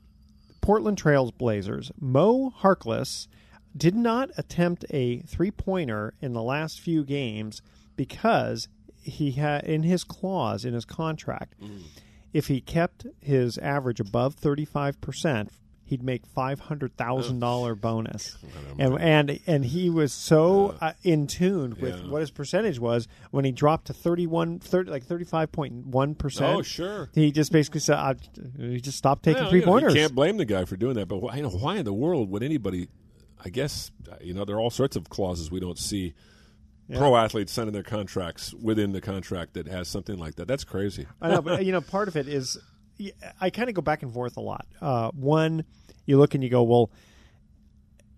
Portland 0.61 0.97
Trails 0.97 1.31
Blazers. 1.31 1.91
Mo 1.99 2.53
Harkless 2.61 3.27
did 3.75 3.95
not 3.95 4.29
attempt 4.37 4.85
a 4.89 5.19
three 5.21 5.49
pointer 5.51 6.13
in 6.21 6.33
the 6.33 6.43
last 6.43 6.79
few 6.79 7.03
games 7.03 7.61
because 7.95 8.67
he 9.01 9.31
had 9.31 9.63
in 9.63 9.83
his 9.83 10.03
clause 10.03 10.63
in 10.65 10.73
his 10.73 10.85
contract, 10.85 11.55
if 12.33 12.47
he 12.47 12.61
kept 12.61 13.05
his 13.19 13.57
average 13.57 13.99
above 13.99 14.35
thirty 14.35 14.65
five 14.65 14.99
percent. 15.01 15.49
He'd 15.83 16.03
make 16.03 16.25
five 16.25 16.61
hundred 16.61 16.95
thousand 16.95 17.39
dollar 17.41 17.75
bonus, 17.75 18.37
and 18.79 18.97
and 18.97 19.39
and 19.45 19.65
he 19.65 19.89
was 19.89 20.13
so 20.13 20.77
uh, 20.79 20.93
in 21.03 21.27
tune 21.27 21.75
with 21.81 21.97
Yeah. 22.05 22.09
what 22.09 22.21
his 22.21 22.31
percentage 22.31 22.79
was 22.79 23.09
when 23.31 23.43
he 23.43 23.51
dropped 23.51 23.87
to 23.87 23.93
31, 23.93 24.59
30, 24.59 24.89
like 24.89 25.03
thirty 25.03 25.25
five 25.25 25.51
point 25.51 25.87
one 25.87 26.15
percent. 26.15 26.55
Oh, 26.59 26.61
sure. 26.61 27.09
He 27.13 27.33
just 27.33 27.51
basically 27.51 27.81
said, 27.81 27.97
I, 27.97 28.15
"He 28.57 28.79
just 28.79 28.97
stopped 28.99 29.23
taking 29.23 29.41
Well, 29.41 29.49
three 29.49 29.59
you 29.59 29.65
know, 29.65 29.71
pointers." 29.73 29.93
You 29.93 29.99
can't 29.99 30.15
blame 30.15 30.37
the 30.37 30.45
guy 30.45 30.63
for 30.63 30.77
doing 30.77 30.93
that. 30.93 31.09
But 31.09 31.17
why, 31.17 31.35
you 31.35 31.41
know, 31.43 31.49
why 31.49 31.75
in 31.75 31.83
the 31.83 31.91
world 31.91 32.31
would 32.31 32.41
anybody? 32.41 32.87
I 33.43 33.49
guess 33.49 33.91
you 34.21 34.33
know 34.33 34.45
there 34.45 34.55
are 34.55 34.61
all 34.61 34.69
sorts 34.69 34.95
of 34.95 35.09
clauses 35.09 35.51
we 35.51 35.59
don't 35.59 35.77
see. 35.77 36.13
Pro 36.97 37.15
athletes 37.15 37.51
signing 37.51 37.73
their 37.73 37.83
contracts 37.83 38.53
within 38.53 38.91
the 38.91 39.01
contract 39.01 39.53
that 39.53 39.67
has 39.67 39.87
something 39.87 40.17
like 40.17 40.35
that. 40.35 40.47
That's 40.47 40.63
crazy. 40.63 41.07
I 41.21 41.29
know, 41.29 41.41
but 41.41 41.65
you 41.65 41.71
know, 41.71 41.81
part 41.81 42.07
of 42.07 42.15
it 42.17 42.27
is 42.27 42.57
I 43.39 43.49
kind 43.49 43.69
of 43.69 43.75
go 43.75 43.81
back 43.81 44.03
and 44.03 44.13
forth 44.13 44.37
a 44.37 44.41
lot. 44.41 44.65
Uh, 44.81 45.11
one, 45.11 45.63
you 46.05 46.17
look 46.17 46.33
and 46.35 46.43
you 46.43 46.49
go, 46.49 46.63
well, 46.63 46.91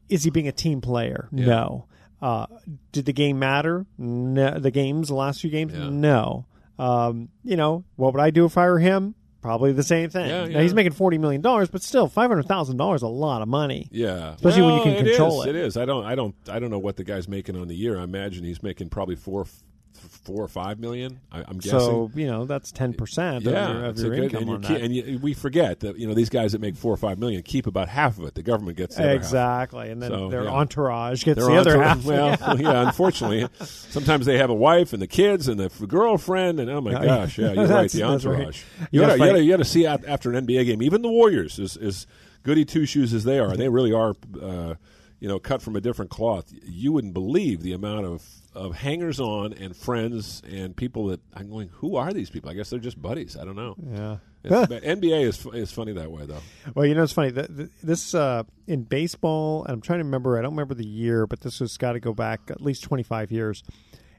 is 0.09 0.23
he 0.23 0.29
being 0.29 0.47
a 0.47 0.51
team 0.51 0.81
player? 0.81 1.29
Yeah. 1.31 1.45
No. 1.45 1.88
Uh, 2.21 2.47
did 2.91 3.05
the 3.05 3.13
game 3.13 3.39
matter? 3.39 3.86
No. 3.97 4.57
The 4.59 4.71
games, 4.71 5.09
the 5.09 5.15
last 5.15 5.41
few 5.41 5.49
games, 5.49 5.73
Yeah. 5.73 5.89
no. 5.89 6.45
Um, 6.79 7.29
you 7.43 7.55
know, 7.55 7.83
what 7.95 8.13
would 8.13 8.21
I 8.21 8.29
do 8.31 8.45
if 8.45 8.57
I 8.57 8.65
were 8.67 8.79
him? 8.79 9.15
Probably 9.43 9.73
the 9.73 9.84
same 9.84 10.10
thing. 10.10 10.27
Yeah, 10.29 10.45
Now, 10.45 10.62
he's 10.62 10.73
making 10.73 10.93
forty 10.93 11.17
million 11.17 11.41
dollars, 11.41 11.69
but 11.69 11.84
still, 11.84 12.08
five 12.08 12.29
hundred 12.29 12.47
thousand 12.47 12.77
dollars 12.77 12.99
is 12.99 13.03
a 13.03 13.08
lot 13.10 13.41
of 13.41 13.49
money. 13.49 13.89
Yeah, 13.91 14.36
Especially 14.36 14.62
when 14.62 14.69
you 14.71 14.75
Well, 14.77 14.84
can 14.95 15.06
control 15.06 15.41
is, 15.41 15.47
it. 15.47 15.56
It 15.56 15.65
is. 15.65 15.75
I 15.77 15.84
don't. 15.84 16.06
I 16.06 16.15
don't. 16.15 16.34
I 16.49 16.60
don't 16.60 16.71
know 16.71 16.79
what 16.79 16.95
the 16.95 17.03
guy's 17.03 17.27
making 17.27 17.58
on 17.58 17.67
the 17.67 17.75
year. 17.75 17.99
I 17.99 18.03
imagine 18.03 18.45
he's 18.45 18.63
making 18.63 18.88
probably 18.89 19.15
four, 19.17 19.45
four 19.93 20.43
or 20.43 20.47
five 20.47 20.79
million. 20.79 21.19
I, 21.32 21.39
I'm 21.47 21.58
guessing. 21.58 21.79
So 21.79 22.12
you 22.15 22.27
know 22.27 22.45
that's 22.45 22.71
ten 22.71 22.93
percent 22.93 23.43
yeah, 23.45 23.69
of 23.69 23.75
your, 23.75 23.86
of 23.86 23.97
your 23.99 24.10
good- 24.15 24.23
income 24.23 24.41
and, 24.43 24.49
on 24.51 24.62
keep- 24.62 24.69
that. 24.77 24.82
and 24.82 24.95
you, 24.95 25.19
we 25.21 25.34
forget 25.34 25.79
that 25.82 25.97
you 25.97 26.08
know 26.08 26.13
these 26.13 26.29
guys 26.29 26.51
that 26.53 26.62
make 26.62 26.75
four 26.75 26.93
or 26.93 26.97
five 26.97 27.19
million 27.19 27.41
keep 27.43 27.67
about 27.67 27.89
half 27.89 28.17
of 28.17 28.25
it. 28.25 28.36
The 28.36 28.43
government 28.43 28.77
gets 28.77 28.95
the 28.95 29.01
other 29.03 29.10
half. 29.12 29.17
exactly, 29.17 29.89
and 29.91 30.01
then 30.01 30.12
So, 30.12 30.29
their 30.29 30.43
yeah. 30.43 30.49
entourage 30.51 31.23
gets 31.23 31.39
Their 31.39 31.47
the 31.49 31.56
other 31.58 31.82
half. 31.84 32.03
Well, 32.06 32.38
yeah. 32.60 32.86
Unfortunately, 32.88 33.47
sometimes 33.62 34.25
they 34.25 34.38
have 34.38 34.49
a 34.49 34.56
wife 34.56 34.93
and 34.93 35.01
the 35.01 35.08
kids 35.08 35.47
and 35.47 35.60
the 35.60 35.65
f- 35.65 35.82
girlfriend, 35.88 36.60
and 36.60 36.69
oh 36.69 36.82
my 36.82 36.93
Oh, 36.95 37.03
gosh, 37.03 37.38
yeah, 37.38 37.53
you're 37.53 37.67
right. 37.67 37.89
The 37.91 37.99
that's 37.99 38.25
right. 38.25 38.36
entourage. 38.36 38.63
You 38.91 39.01
gotta 39.01 39.12
got 39.12 39.13
to 39.13 39.19
fight- 39.19 39.25
you 39.25 39.32
gotta, 39.32 39.43
you 39.43 39.51
gotta 39.51 39.65
see 39.65 39.86
after 39.86 40.32
an 40.32 40.45
NBA 40.47 40.65
game. 40.65 40.82
Even 40.82 41.01
the 41.01 41.10
Warriors, 41.10 41.60
as, 41.60 41.77
as 41.77 42.08
goody 42.43 42.65
two 42.65 42.86
shoes 42.86 43.13
as 43.13 43.23
they 43.23 43.39
are, 43.39 43.56
they 43.56 43.69
really 43.69 43.93
are, 43.93 44.15
uh, 44.41 44.75
you 45.19 45.27
know, 45.29 45.39
cut 45.39 45.62
from 45.62 45.75
a 45.75 45.82
different 45.82 46.12
cloth. 46.12 46.51
You 46.63 46.91
wouldn't 46.91 47.13
believe 47.13 47.62
the 47.62 47.71
amount 47.73 48.06
of 48.06 48.23
of 48.55 48.75
hangers 48.75 49.19
on 49.19 49.53
and 49.53 49.75
friends 49.75 50.41
and 50.49 50.75
people 50.75 51.07
that 51.07 51.21
I'm 51.33 51.49
going. 51.49 51.69
Who 51.75 51.95
are 51.95 52.13
these 52.13 52.29
people? 52.29 52.49
I 52.49 52.53
guess 52.53 52.69
they're 52.69 52.79
just 52.79 53.01
buddies. 53.01 53.35
I 53.37 53.45
don't 53.45 53.55
know. 53.55 53.75
yeah. 53.91 54.17
But 54.43 54.69
NBA 54.83 55.23
is 55.23 55.45
is 55.53 55.71
funny 55.71 55.93
that 55.93 56.11
way 56.11 56.25
though. 56.25 56.41
Well, 56.75 56.85
you 56.85 56.95
know, 56.95 57.03
it's 57.03 57.13
funny. 57.13 57.31
The, 57.31 57.43
the, 57.43 57.69
this 57.81 58.13
uh, 58.13 58.43
in 58.67 58.83
baseball, 58.83 59.63
and 59.63 59.73
I'm 59.73 59.81
trying 59.81 59.99
to 59.99 60.05
remember. 60.05 60.37
I 60.37 60.41
don't 60.41 60.51
remember 60.51 60.73
the 60.73 60.85
year, 60.85 61.25
but 61.27 61.41
this 61.41 61.59
has 61.59 61.77
got 61.77 61.93
to 61.93 61.99
go 61.99 62.13
back 62.13 62.41
at 62.49 62.61
least 62.61 62.83
25 62.83 63.31
years, 63.31 63.63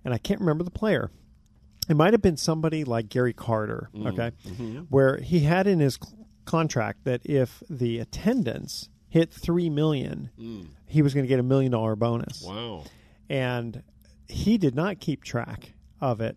and 0.04 0.14
I 0.14 0.18
can't 0.18 0.40
remember 0.40 0.64
the 0.64 0.70
player. 0.70 1.10
It 1.88 1.96
might 1.96 2.14
have 2.14 2.22
been 2.22 2.38
somebody 2.38 2.84
like 2.84 3.10
Gary 3.10 3.34
Carter, 3.34 3.90
Mm. 3.94 4.12
okay, 4.12 4.36
Mm-hmm. 4.48 4.78
where 4.88 5.18
he 5.18 5.40
had 5.40 5.66
in 5.66 5.80
his 5.80 5.98
contract 6.46 7.04
that 7.04 7.20
if 7.26 7.62
the 7.68 7.98
attendance 7.98 8.88
hit 9.10 9.30
three 9.30 9.68
million, 9.68 10.30
he 10.86 11.02
was 11.02 11.12
going 11.12 11.24
to 11.24 11.28
get 11.28 11.38
a 11.38 11.42
million 11.42 11.70
dollar 11.72 11.94
bonus, 11.96 12.42
Mm. 12.42 12.48
Wow. 12.78 12.84
and 13.28 13.82
he 14.28 14.58
did 14.58 14.74
not 14.74 15.00
keep 15.00 15.22
track 15.24 15.72
of 16.00 16.20
it, 16.20 16.36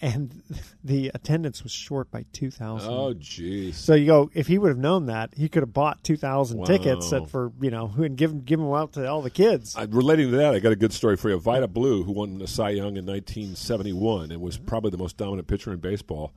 and 0.00 0.42
the 0.84 1.10
attendance 1.14 1.62
was 1.62 1.72
short 1.72 2.10
by 2.10 2.24
two 2.32 2.50
thousand. 2.50 2.92
Oh, 2.92 3.14
jeez. 3.14 3.74
So 3.74 3.94
you 3.94 4.06
go 4.06 4.30
if 4.34 4.46
he 4.46 4.58
would 4.58 4.68
have 4.68 4.78
known 4.78 5.06
that 5.06 5.34
he 5.36 5.48
could 5.48 5.62
have 5.62 5.72
bought 5.72 6.02
two 6.04 6.16
thousand 6.16 6.58
Wow. 6.58 6.64
tickets 6.66 7.12
at, 7.12 7.28
for 7.30 7.52
you 7.60 7.70
know 7.70 7.92
and 7.96 8.16
given 8.16 8.40
given 8.40 8.64
them 8.66 8.74
out 8.74 8.92
to 8.94 9.06
all 9.08 9.22
the 9.22 9.30
kids. 9.30 9.76
Uh, 9.76 9.86
relating 9.90 10.30
to 10.30 10.36
that, 10.38 10.54
I 10.54 10.58
got 10.60 10.72
a 10.72 10.76
good 10.76 10.92
story 10.92 11.16
for 11.16 11.30
you. 11.30 11.38
Vida 11.38 11.66
Blue, 11.68 12.02
who 12.04 12.12
won 12.12 12.38
the 12.38 12.46
Cy 12.46 12.70
Young 12.70 12.96
in 12.96 13.06
1971 13.06 14.30
and 14.32 14.40
was 14.40 14.58
probably 14.58 14.90
the 14.90 14.98
most 14.98 15.16
dominant 15.16 15.48
pitcher 15.48 15.72
in 15.72 15.78
baseball, 15.80 16.32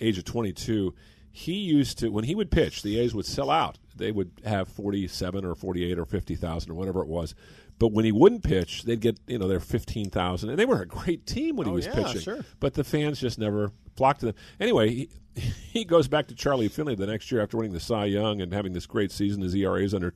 age 0.00 0.18
of 0.18 0.24
22. 0.24 0.94
He 1.32 1.52
used 1.54 1.98
to 1.98 2.08
when 2.08 2.24
he 2.24 2.34
would 2.34 2.50
pitch, 2.50 2.82
the 2.82 2.98
A's 2.98 3.14
would 3.14 3.26
sell 3.26 3.50
out. 3.50 3.78
They 3.94 4.10
would 4.12 4.30
have 4.44 4.68
47 4.68 5.44
or 5.44 5.54
48 5.54 5.98
or 5.98 6.04
50,000 6.06 6.70
or 6.70 6.74
whatever 6.74 7.00
it 7.02 7.08
was. 7.08 7.34
But 7.78 7.92
when 7.92 8.04
he 8.06 8.12
wouldn't 8.12 8.42
pitch, 8.42 8.84
they'd 8.84 9.00
get 9.00 9.18
you 9.26 9.38
know 9.38 9.48
their 9.48 9.60
15,000, 9.60 10.48
and 10.48 10.58
they 10.58 10.64
were 10.64 10.80
a 10.80 10.86
great 10.86 11.26
team 11.26 11.56
when 11.56 11.66
he 11.66 11.72
Oh, 11.72 11.74
was 11.76 11.86
yeah, 11.86 11.94
pitching. 11.94 12.20
sure. 12.22 12.44
But 12.58 12.74
the 12.74 12.84
fans 12.84 13.20
just 13.20 13.38
never 13.38 13.70
flocked 13.96 14.20
to 14.20 14.26
them. 14.26 14.34
Anyway, 14.58 14.90
he, 14.90 15.08
he 15.72 15.84
goes 15.84 16.08
back 16.08 16.28
to 16.28 16.34
Charlie 16.34 16.68
Finley 16.68 16.94
the 16.94 17.06
next 17.06 17.30
year 17.30 17.42
after 17.42 17.56
winning 17.58 17.72
the 17.74 17.80
Cy 17.80 18.06
Young 18.06 18.40
and 18.40 18.52
having 18.52 18.72
this 18.72 18.86
great 18.86 19.10
season. 19.12 19.42
His 19.42 19.54
ERA 19.54 19.82
is 19.82 19.92
under 19.94 20.14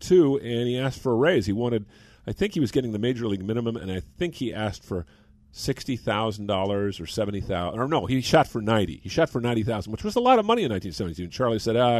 two, 0.00 0.36
and 0.38 0.68
he 0.68 0.78
asked 0.78 1.00
for 1.00 1.12
a 1.12 1.16
raise. 1.16 1.46
He 1.46 1.52
wanted, 1.52 1.86
I 2.26 2.32
think 2.32 2.52
he 2.52 2.60
was 2.60 2.70
getting 2.70 2.92
the 2.92 2.98
major 2.98 3.26
league 3.26 3.42
minimum, 3.44 3.76
and 3.76 3.90
I 3.90 4.00
think 4.00 4.34
he 4.34 4.52
asked 4.52 4.84
for 4.84 5.06
sixty 5.50 5.96
thousand 5.96 6.46
dollars 6.46 7.00
or 7.00 7.06
seventy 7.06 7.40
thousand. 7.40 7.80
Or 7.80 7.88
no, 7.88 8.04
he 8.04 8.20
shot 8.20 8.46
for 8.46 8.60
ninety. 8.60 9.00
He 9.02 9.08
shot 9.08 9.30
for 9.30 9.40
ninety 9.40 9.62
thousand, 9.62 9.92
which 9.92 10.04
was 10.04 10.14
a 10.16 10.20
lot 10.20 10.38
of 10.38 10.44
money 10.44 10.62
in 10.64 10.70
nineteen 10.70 10.92
seventy 10.92 11.14
two. 11.14 11.22
And 11.22 11.32
Charlie 11.32 11.58
said, 11.58 11.74
ah, 11.76 11.96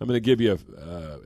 "I'm 0.00 0.06
going 0.06 0.10
to 0.12 0.20
give 0.20 0.40
you 0.40 0.56
uh, 0.80 1.16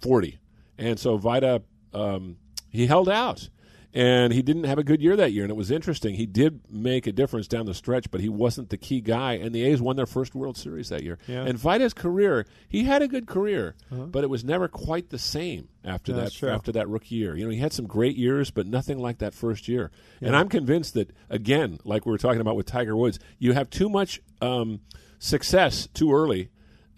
forty. 0.00 0.38
And 0.78 0.98
so 0.98 1.18
Vida, 1.18 1.62
um, 1.92 2.36
he 2.74 2.86
held 2.86 3.08
out. 3.08 3.48
And 3.96 4.32
he 4.32 4.42
didn't 4.42 4.64
have 4.64 4.78
a 4.78 4.82
good 4.82 5.00
year 5.00 5.14
that 5.14 5.32
year, 5.32 5.44
and 5.44 5.52
it 5.52 5.56
was 5.56 5.70
interesting. 5.70 6.16
He 6.16 6.26
did 6.26 6.62
make 6.68 7.06
a 7.06 7.12
difference 7.12 7.46
down 7.46 7.66
the 7.66 7.74
stretch, 7.74 8.10
but 8.10 8.20
he 8.20 8.28
wasn't 8.28 8.70
the 8.70 8.76
key 8.76 9.00
guy. 9.00 9.34
And 9.34 9.54
the 9.54 9.62
A's 9.62 9.80
won 9.80 9.94
their 9.94 10.04
first 10.04 10.34
World 10.34 10.56
Series 10.56 10.88
that 10.88 11.04
year. 11.04 11.16
Yeah. 11.28 11.44
And 11.44 11.56
Vida's 11.56 11.94
career, 11.94 12.44
he 12.68 12.82
had 12.82 13.02
a 13.02 13.06
good 13.06 13.28
career, 13.28 13.76
but 13.92 14.24
it 14.24 14.26
was 14.30 14.42
never 14.42 14.66
quite 14.66 15.10
the 15.10 15.18
same 15.18 15.68
after 15.84 16.12
That's 16.12 16.40
that 16.40 16.50
after 16.50 16.72
that 16.72 16.88
rookie 16.88 17.14
year. 17.14 17.36
You 17.36 17.44
know, 17.44 17.50
he 17.50 17.58
had 17.58 17.72
some 17.72 17.86
great 17.86 18.16
years, 18.16 18.50
but 18.50 18.66
nothing 18.66 18.98
like 18.98 19.18
that 19.18 19.32
first 19.32 19.68
year. 19.68 19.92
And 20.20 20.34
I'm 20.34 20.48
convinced 20.48 20.94
that 20.94 21.12
again, 21.30 21.78
like 21.84 22.04
we 22.04 22.10
were 22.10 22.18
talking 22.18 22.40
about 22.40 22.56
with 22.56 22.66
Tiger 22.66 22.96
Woods, 22.96 23.20
you 23.38 23.52
have 23.52 23.70
too 23.70 23.88
much 23.88 24.20
um, 24.42 24.80
success 25.20 25.86
too 25.94 26.12
early, 26.12 26.48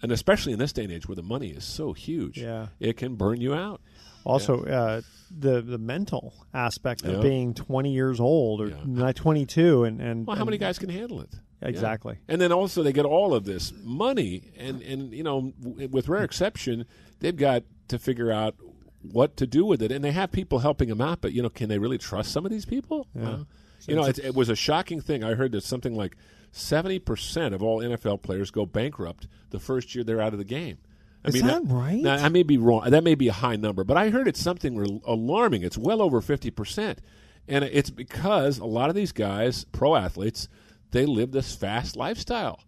and 0.01 0.11
especially 0.11 0.51
in 0.53 0.57
this 0.57 0.73
day 0.73 0.85
and 0.85 0.91
age 0.91 1.07
where 1.07 1.15
the 1.15 1.21
money 1.21 1.49
is 1.49 1.63
so 1.63 1.93
huge, 1.93 2.39
Yeah. 2.39 2.69
it 2.79 2.97
can 2.97 3.13
burn 3.13 3.39
you 3.39 3.53
out. 3.53 3.81
Also, 4.23 4.63
uh, 4.65 5.01
the 5.31 5.61
the 5.61 5.77
mental 5.77 6.33
aspect 6.53 7.03
of 7.03 7.21
being 7.21 7.53
20 7.53 7.91
years 7.91 8.19
old 8.19 8.61
or 8.61 8.67
Yeah. 8.69 8.75
not 8.85 9.15
22, 9.15 9.83
and 9.83 10.01
and 10.01 10.25
Well, 10.27 10.35
how 10.35 10.41
and- 10.41 10.47
many 10.47 10.57
guys 10.57 10.79
can 10.79 10.89
handle 10.89 11.21
it? 11.21 11.29
Exactly. 11.61 12.15
Yeah. 12.27 12.33
And 12.33 12.41
then 12.41 12.51
also 12.51 12.83
they 12.83 12.93
get 12.93 13.05
all 13.05 13.33
of 13.33 13.43
this 13.45 13.73
money, 13.83 14.51
and 14.57 14.81
and 14.81 15.11
you 15.11 15.23
know, 15.23 15.53
w- 15.61 15.87
with 15.89 16.07
rare 16.07 16.23
exception, 16.23 16.85
they've 17.19 17.35
got 17.35 17.63
to 17.87 17.97
figure 17.97 18.31
out 18.31 18.55
what 19.01 19.37
to 19.37 19.47
do 19.47 19.65
with 19.65 19.81
it, 19.81 19.91
and 19.91 20.03
they 20.03 20.11
have 20.11 20.31
people 20.31 20.59
helping 20.59 20.89
them 20.89 21.01
out. 21.01 21.21
But 21.21 21.33
you 21.33 21.41
know, 21.41 21.49
can 21.49 21.67
they 21.69 21.79
really 21.79 21.97
trust 21.97 22.31
some 22.31 22.45
of 22.45 22.51
these 22.51 22.65
people? 22.65 23.07
Uh, 23.19 23.43
you 23.87 23.95
know, 23.95 24.03
it, 24.05 24.19
it 24.19 24.35
was 24.35 24.49
a 24.49 24.55
shocking 24.55 25.01
thing. 25.01 25.23
I 25.23 25.33
heard 25.33 25.51
that 25.53 25.63
something 25.63 25.95
like 25.95 26.15
seventy 26.51 26.99
percent 26.99 27.55
of 27.55 27.63
all 27.63 27.79
NFL 27.81 28.21
players 28.21 28.51
go 28.51 28.65
bankrupt 28.65 29.27
the 29.49 29.59
first 29.59 29.95
year 29.95 30.03
they're 30.03 30.21
out 30.21 30.33
of 30.33 30.39
the 30.39 30.45
game. 30.45 30.77
I 31.25 31.29
Is 31.29 31.33
mean, 31.35 31.47
that 31.47 31.61
uh, 31.63 31.75
right? 31.75 32.01
Now, 32.01 32.15
I 32.15 32.29
may 32.29 32.43
be 32.43 32.57
wrong. 32.57 32.89
That 32.89 33.03
may 33.03 33.15
be 33.15 33.27
a 33.27 33.33
high 33.33 33.55
number, 33.55 33.83
but 33.83 33.97
I 33.97 34.09
heard 34.09 34.27
it's 34.27 34.41
something 34.41 34.77
re- 34.77 35.01
alarming. 35.05 35.63
It's 35.63 35.77
well 35.77 36.01
over 36.01 36.21
fifty 36.21 36.49
percent. 36.51 36.99
and 37.47 37.63
it's 37.63 37.89
because 37.89 38.59
a 38.59 38.65
lot 38.65 38.89
of 38.89 38.95
these 38.95 39.11
guys, 39.11 39.65
pro 39.71 39.95
athletes, 39.95 40.47
they 40.91 41.05
live 41.05 41.31
this 41.31 41.55
fast 41.55 41.95
lifestyle. 41.95 42.61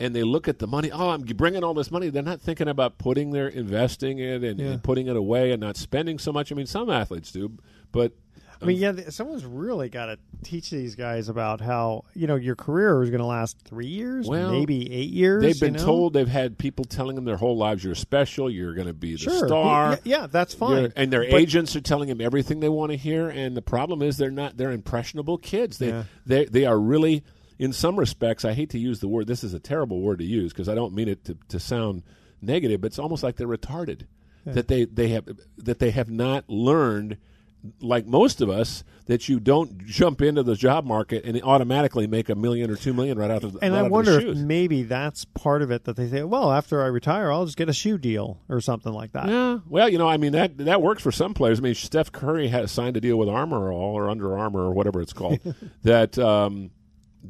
And 0.00 0.14
they 0.14 0.22
look 0.22 0.46
at 0.46 0.60
the 0.60 0.68
money. 0.68 0.92
Oh, 0.92 1.08
I'm 1.08 1.22
bringing 1.22 1.64
all 1.64 1.74
this 1.74 1.90
money. 1.90 2.08
They're 2.08 2.22
not 2.22 2.40
thinking 2.40 2.68
about 2.68 2.98
putting 2.98 3.32
their 3.32 3.48
investing 3.48 4.20
it 4.20 4.44
and, 4.44 4.60
Yeah. 4.60 4.66
and 4.66 4.82
putting 4.84 5.08
it 5.08 5.16
away 5.16 5.50
and 5.50 5.60
not 5.60 5.76
spending 5.76 6.20
so 6.20 6.32
much. 6.32 6.52
I 6.52 6.54
mean, 6.54 6.66
some 6.66 6.88
athletes 6.88 7.32
do, 7.32 7.58
but 7.90 8.12
I 8.60 8.64
mean, 8.64 8.76
um, 8.76 8.82
yeah, 8.82 8.92
th- 8.92 9.08
someone's 9.14 9.44
really 9.44 9.88
got 9.88 10.06
to 10.06 10.18
teach 10.42 10.70
these 10.70 10.94
guys 10.94 11.28
about 11.28 11.60
how 11.60 12.04
you 12.14 12.26
know 12.26 12.34
your 12.36 12.56
career 12.56 13.02
is 13.02 13.10
going 13.10 13.20
to 13.20 13.26
last 13.26 13.56
three 13.64 13.86
years, 13.86 14.26
Well, 14.26 14.50
maybe 14.50 14.92
eight 14.92 15.10
years. 15.10 15.42
They've 15.42 15.60
been 15.60 15.74
you 15.74 15.80
know? 15.80 15.84
told 15.86 16.12
they've 16.12 16.26
had 16.26 16.58
people 16.58 16.84
telling 16.84 17.14
them 17.14 17.24
their 17.24 17.36
whole 17.36 17.56
lives 17.56 17.84
you're 17.84 17.94
special, 17.94 18.50
you're 18.50 18.74
going 18.74 18.88
to 18.88 18.92
be 18.94 19.12
the 19.12 19.18
Sure. 19.18 19.46
star. 19.46 19.90
Yeah, 20.04 20.20
yeah, 20.20 20.26
that's 20.26 20.54
fine. 20.54 20.76
You're- 20.78 20.92
and 20.96 21.12
their 21.12 21.22
But- 21.30 21.40
agents 21.40 21.76
are 21.76 21.80
telling 21.80 22.08
them 22.08 22.20
everything 22.20 22.60
they 22.60 22.68
want 22.68 22.90
to 22.92 22.96
hear. 22.98 23.28
And 23.28 23.56
the 23.56 23.62
problem 23.62 24.02
is 24.02 24.16
they're 24.16 24.30
not. 24.30 24.56
They're 24.56 24.72
impressionable 24.72 25.38
kids. 25.38 25.78
They 25.78 25.88
Yeah. 25.88 26.04
they 26.26 26.44
they 26.46 26.64
are 26.66 26.78
really, 26.80 27.22
in 27.58 27.72
some 27.72 27.96
respects, 27.98 28.44
I 28.44 28.54
hate 28.54 28.70
to 28.70 28.78
use 28.78 28.98
the 29.00 29.08
word. 29.08 29.26
This 29.28 29.44
is 29.44 29.54
a 29.54 29.60
terrible 29.60 30.00
word 30.00 30.18
to 30.18 30.24
use 30.24 30.52
because 30.52 30.68
I 30.68 30.74
don't 30.74 30.94
mean 30.94 31.08
it 31.08 31.24
to, 31.26 31.36
to 31.50 31.60
sound 31.60 32.02
negative. 32.42 32.80
But 32.80 32.88
it's 32.88 32.98
almost 32.98 33.22
like 33.22 33.36
they're 33.36 33.46
retarded. 33.46 34.02
Yeah. 34.46 34.52
That 34.54 34.68
they 34.68 34.84
they 34.84 35.08
have 35.10 35.28
that 35.58 35.78
they 35.78 35.90
have 35.92 36.10
not 36.10 36.48
learned. 36.48 37.18
Like 37.80 38.06
most 38.06 38.40
of 38.40 38.48
us, 38.48 38.84
that 39.08 39.28
you 39.28 39.40
don't 39.40 39.84
jump 39.86 40.20
into 40.20 40.42
the 40.42 40.54
job 40.54 40.84
market 40.84 41.24
and 41.24 41.42
automatically 41.42 42.06
make 42.06 42.28
a 42.28 42.34
million 42.34 42.70
or 42.70 42.76
two 42.76 42.92
million 42.92 43.18
right 43.18 43.30
out 43.30 43.42
of 43.42 43.54
the 43.54 43.58
And 43.60 43.72
right 43.72 43.78
I 43.78 43.80
out 43.80 43.86
of 43.86 43.90
the 43.90 43.94
wonder 43.94 44.20
if 44.20 44.36
maybe 44.36 44.82
that's 44.82 45.24
part 45.24 45.62
of 45.62 45.70
it 45.70 45.84
that 45.84 45.96
they 45.96 46.08
say, 46.08 46.22
well, 46.22 46.52
after 46.52 46.82
I 46.82 46.86
retire, 46.86 47.32
I'll 47.32 47.46
just 47.46 47.56
get 47.56 47.70
a 47.70 47.72
shoe 47.72 47.96
deal 47.96 48.38
or 48.50 48.60
something 48.60 48.92
like 48.92 49.12
that. 49.12 49.28
Yeah, 49.28 49.58
well, 49.66 49.88
you 49.88 49.96
know, 49.96 50.06
I 50.06 50.18
mean 50.18 50.32
that 50.32 50.58
that 50.58 50.82
works 50.82 51.02
for 51.02 51.10
some 51.10 51.32
players. 51.32 51.58
I 51.58 51.62
mean, 51.62 51.74
Steph 51.74 52.12
Curry 52.12 52.48
has 52.48 52.70
signed 52.70 52.98
a 52.98 53.00
deal 53.00 53.16
with 53.16 53.30
Armor 53.30 53.72
All 53.72 53.94
or 53.94 54.10
Under 54.10 54.38
Armour 54.38 54.60
or 54.60 54.72
whatever 54.72 55.00
it's 55.00 55.14
called 55.14 55.40
that 55.82 56.18
um, 56.18 56.70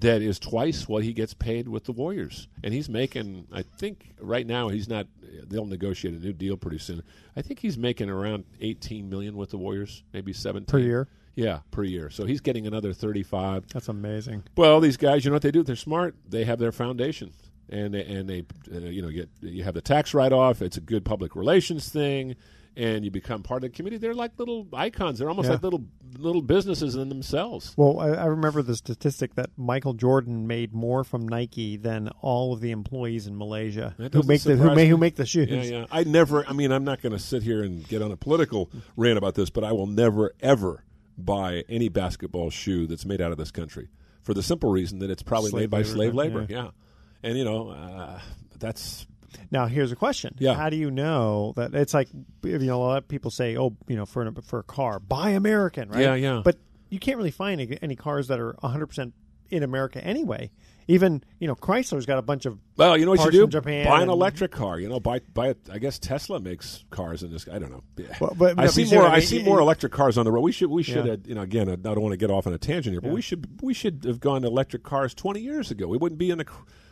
that 0.01 0.23
is 0.23 0.39
twice 0.39 0.89
what 0.89 1.05
he 1.05 1.13
gets 1.13 1.35
paid 1.35 1.69
with 1.69 1.85
the 1.85 1.93
Warriors, 1.93 2.49
and 2.63 2.73
he's 2.73 2.89
making. 2.89 3.47
I 3.53 3.63
think 3.63 4.15
right 4.21 4.47
now 4.47 4.69
he's 4.69 4.89
not. 4.89 5.07
They'll 5.49 5.67
negotiate 5.67 6.15
a 6.15 6.19
new 6.19 6.33
deal 6.33 6.57
pretty 6.57 6.79
soon. 6.79 7.03
I 7.37 7.43
think 7.43 7.61
he's 7.61 7.79
making 7.79 8.11
around 8.11 8.45
eighteen 8.61 9.09
million 9.09 9.37
with 9.37 9.51
the 9.51 9.59
Warriors, 9.59 10.03
maybe 10.13 10.33
seventeen 10.33 10.67
Per 10.67 10.79
year? 10.79 11.09
Yeah, 11.35 11.61
per 11.71 11.85
year. 11.85 12.11
So 12.11 12.25
he's 12.25 12.41
getting 12.41 12.67
another 12.67 12.93
thirty-five. 12.93 13.67
That's 13.73 13.89
amazing. 13.89 14.45
Well, 14.57 14.81
these 14.81 14.97
guys, 14.97 15.25
you 15.25 15.31
know 15.31 15.37
what 15.37 15.43
they 15.43 15.53
do? 15.53 15.63
They're 15.63 15.77
smart. 15.77 16.17
They 16.29 16.45
have 16.45 16.59
their 16.59 16.73
foundation, 16.73 17.33
and 17.69 17.95
they, 17.95 18.05
and 18.05 18.29
they, 18.29 18.45
uh, 18.75 18.79
you 18.81 19.03
know, 19.03 19.11
get 19.11 19.29
you 19.41 19.63
have 19.63 19.75
the 19.75 19.81
tax 19.81 20.15
write 20.15 20.33
off. 20.33 20.63
It's 20.63 20.77
a 20.77 20.81
good 20.81 21.05
public 21.05 21.37
relations 21.37 21.89
thing, 21.89 22.35
and 22.79 23.05
you 23.05 23.11
become 23.11 23.43
part 23.43 23.65
of 23.65 23.71
the 23.73 23.77
community. 23.77 24.01
They're 24.01 24.15
like 24.15 24.39
little 24.39 24.69
icons. 24.73 25.19
They're 25.19 25.29
almost 25.29 25.47
Yeah. 25.47 25.55
like 25.55 25.63
little 25.65 25.85
little 26.17 26.41
businesses 26.43 26.95
in 26.95 27.09
themselves. 27.09 27.75
Well, 27.77 27.99
I, 27.99 28.11
I 28.11 28.25
remember 28.27 28.63
the 28.63 28.77
statistic 28.77 29.35
that 29.35 29.51
Michael 29.57 29.95
Jordan 29.95 30.47
made 30.47 30.73
more 30.73 31.05
from 31.05 31.29
Nike 31.29 31.77
than 31.77 32.09
all 32.23 32.53
of 32.55 32.61
the 32.61 32.71
employees 32.71 33.27
in 33.27 33.37
Malaysia 33.37 33.95
who 33.99 34.23
make 34.23 34.43
the 34.43 34.57
who 34.57 34.75
make, 34.75 34.89
who 34.89 34.97
make 34.97 35.17
the 35.17 35.27
shoes. 35.27 35.51
Yeah, 35.51 35.81
yeah. 35.81 35.87
I 35.91 36.05
never. 36.05 36.47
I 36.47 36.53
mean, 36.53 36.71
I'm 36.71 36.85
not 36.85 37.03
going 37.03 37.13
to 37.13 37.19
sit 37.19 37.43
here 37.43 37.63
and 37.63 37.87
get 37.87 38.01
on 38.01 38.13
a 38.13 38.17
political 38.17 38.71
rant 38.97 39.19
about 39.19 39.35
this, 39.35 39.51
but 39.51 39.65
I 39.65 39.73
will 39.73 39.87
never 39.89 40.33
ever 40.41 40.85
buy 41.19 41.65
any 41.69 41.89
basketball 41.89 42.49
shoe 42.49 42.87
that's 42.87 43.05
made 43.05 43.21
out 43.21 43.33
of 43.33 43.39
this 43.39 43.51
country 43.51 43.89
for 44.23 44.35
the 44.35 44.43
simple 44.43 44.71
reason 44.71 45.01
that 45.01 45.11
it's 45.11 45.23
probably 45.23 45.51
Slave 45.51 45.63
made 45.63 45.71
by 45.71 45.79
labor, 45.79 45.89
slave 45.91 46.15
yeah. 46.15 46.21
labor. 46.21 46.47
Yeah, 46.49 46.69
and 47.25 47.37
you 47.37 47.45
know, 47.45 47.71
uh, 47.71 48.21
that's 48.59 49.07
Now, 49.51 49.67
here's 49.67 49.93
a 49.93 49.97
question. 49.97 50.35
Yeah. 50.39 50.55
How 50.55 50.71
do 50.71 50.77
you 50.77 50.91
know 50.91 51.53
that 51.57 51.75
it's 51.75 51.95
like 51.95 52.09
you 52.43 52.59
know 52.59 52.79
a 52.79 52.85
lot 52.85 52.99
of 52.99 53.09
people 53.09 53.31
say, 53.31 53.57
oh, 53.57 53.77
you 53.87 53.97
know, 53.97 54.07
for 54.07 54.27
a, 54.27 54.33
for 54.43 54.59
a 54.61 54.65
car, 54.65 54.99
buy 54.99 55.31
American, 55.31 55.91
right? 55.91 56.01
Yeah, 56.01 56.15
yeah. 56.15 56.43
But 56.45 56.57
you 56.91 56.99
can't 56.99 57.17
really 57.19 57.31
find 57.31 57.79
any, 57.83 57.97
cars 57.97 58.29
that 58.29 58.41
are 58.41 58.55
100 58.61 58.87
percent 58.87 59.15
in 59.51 59.63
America 59.63 60.03
anyway. 60.05 60.51
Even 60.91 61.23
you 61.39 61.47
know, 61.47 61.55
Chrysler's 61.55 62.07
got 62.07 62.17
a 62.17 62.23
bunch 62.23 62.47
of 62.47 62.59
Well, 62.79 62.97
you 62.97 63.05
know 63.05 63.11
what 63.11 63.25
you 63.27 63.31
do? 63.31 63.47
Japan. 63.47 63.85
buy 63.85 64.01
an 64.01 64.09
electric 64.09 64.51
car. 64.53 64.81
You 64.81 64.89
know, 64.89 64.99
buy 65.01 65.21
buy. 65.35 65.55
I 65.71 65.79
guess 65.79 65.99
Tesla 65.99 66.41
makes 66.41 66.85
cars 66.89 67.23
in 67.23 67.31
this. 67.31 67.47
I 67.47 67.59
don't 67.59 67.71
know. 67.71 67.83
Well, 68.21 68.35
but- 68.35 68.53
I 68.59 68.65
but 68.65 68.71
see 68.73 68.91
more. 68.95 69.03
I 69.05 69.09
I 69.09 69.19
mean? 69.19 69.27
see 69.27 69.43
more 69.43 69.61
electric 69.61 69.93
cars 69.93 70.17
on 70.17 70.25
the 70.25 70.33
road. 70.33 70.41
We 70.41 70.53
should. 70.53 70.71
We 70.71 70.83
should. 70.83 71.05
Yeah. 71.05 71.13
Uh, 71.13 71.17
you 71.27 71.35
know, 71.35 71.43
again, 71.43 71.69
I 71.69 71.77
don't 71.77 72.01
want 72.01 72.13
to 72.15 72.17
get 72.17 72.31
off 72.31 72.47
on 72.47 72.55
a 72.55 72.59
tangent 72.59 72.95
here, 72.95 73.03
but 73.03 73.09
Yeah. 73.09 73.15
we 73.15 73.21
should. 73.21 73.61
We 73.61 73.75
should 73.75 74.05
have 74.07 74.19
gone 74.21 74.43
to 74.43 74.49
electric 74.49 74.83
cars 74.83 75.13
twenty 75.13 75.41
years 75.41 75.71
ago. 75.71 75.89
We 75.89 75.99
wouldn't 75.99 76.19
be 76.19 76.31
in 76.31 76.39
the. 76.39 76.47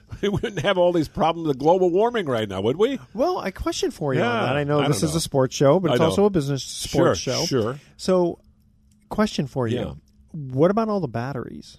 We 0.23 0.29
wouldn't 0.31 0.61
have 0.61 0.79
all 0.79 0.93
these 0.93 1.09
problems 1.09 1.49
with 1.49 1.59
global 1.59 1.91
warming 1.91 2.27
right 2.27 2.49
now, 2.49 2.61
would 2.63 2.77
we? 2.77 2.99
Well, 3.13 3.39
I 3.39 3.51
question 3.51 3.91
for 3.91 4.15
you 4.15 4.21
on 4.23 4.27
Yeah, 4.27 4.47
that. 4.47 4.57
I 4.57 4.65
know 4.65 4.81
I 4.81 4.89
this 4.89 5.03
is 5.03 5.13
know. 5.13 5.19
a 5.19 5.21
sports 5.21 5.55
show, 5.55 5.79
but 5.81 5.91
it's 5.93 6.01
also 6.01 6.25
a 6.25 6.31
business 6.31 6.63
sports 6.63 7.21
Sure, 7.21 7.35
show. 7.35 7.45
sure. 7.45 7.81
So, 7.97 8.39
question 9.11 9.47
for 9.47 9.67
you: 9.67 9.79
Yeah. 9.79 9.93
What 10.33 10.71
about 10.71 10.89
all 10.89 11.01
the 11.01 11.09
batteries? 11.09 11.79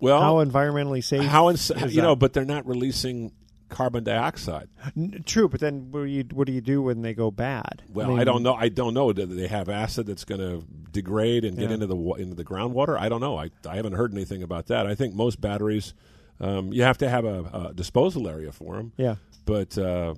Well, 0.00 0.20
how 0.20 0.44
environmentally 0.44 1.02
safe? 1.02 1.22
How 1.24 1.50
ins- 1.50 1.72
you 1.88 2.02
know, 2.02 2.14
but 2.16 2.32
they're 2.32 2.44
not 2.44 2.66
releasing 2.66 3.32
carbon 3.68 4.02
dioxide. 4.04 4.68
True, 5.26 5.48
but 5.48 5.60
then 5.60 5.90
what 5.92 6.00
do 6.00 6.06
you 6.06 6.24
what 6.32 6.46
do 6.46 6.52
you 6.52 6.60
do 6.60 6.82
when 6.82 7.02
they 7.02 7.14
go 7.14 7.30
bad? 7.30 7.82
Well, 7.92 8.12
I, 8.12 8.16
mean, 8.16 8.26
don't 8.26 8.42
know. 8.42 8.54
I 8.54 8.68
don't 8.68 8.94
know. 8.94 9.12
Do 9.12 9.26
they 9.26 9.46
have 9.48 9.68
acid 9.68 10.06
that's 10.06 10.24
going 10.24 10.40
to 10.40 10.64
degrade 10.92 11.44
and 11.44 11.56
get 11.58 11.70
into 11.70 11.86
the 11.86 11.96
into 12.14 12.34
the 12.34 12.44
groundwater? 12.44 12.98
I 12.98 13.08
don't 13.08 13.20
know. 13.20 13.36
I 13.38 13.50
I 13.68 13.76
haven't 13.76 13.92
heard 13.94 14.12
anything 14.12 14.42
about 14.42 14.66
that. 14.66 14.86
I 14.86 14.94
think 14.94 15.14
most 15.14 15.40
batteries, 15.40 15.94
um, 16.40 16.72
you 16.72 16.82
have 16.82 16.98
to 16.98 17.08
have 17.08 17.24
a, 17.24 17.68
a 17.70 17.72
disposal 17.74 18.28
area 18.28 18.52
for 18.52 18.76
them. 18.76 18.92
Yeah. 18.96 19.16
but. 19.44 19.76
Uh, 19.78 20.14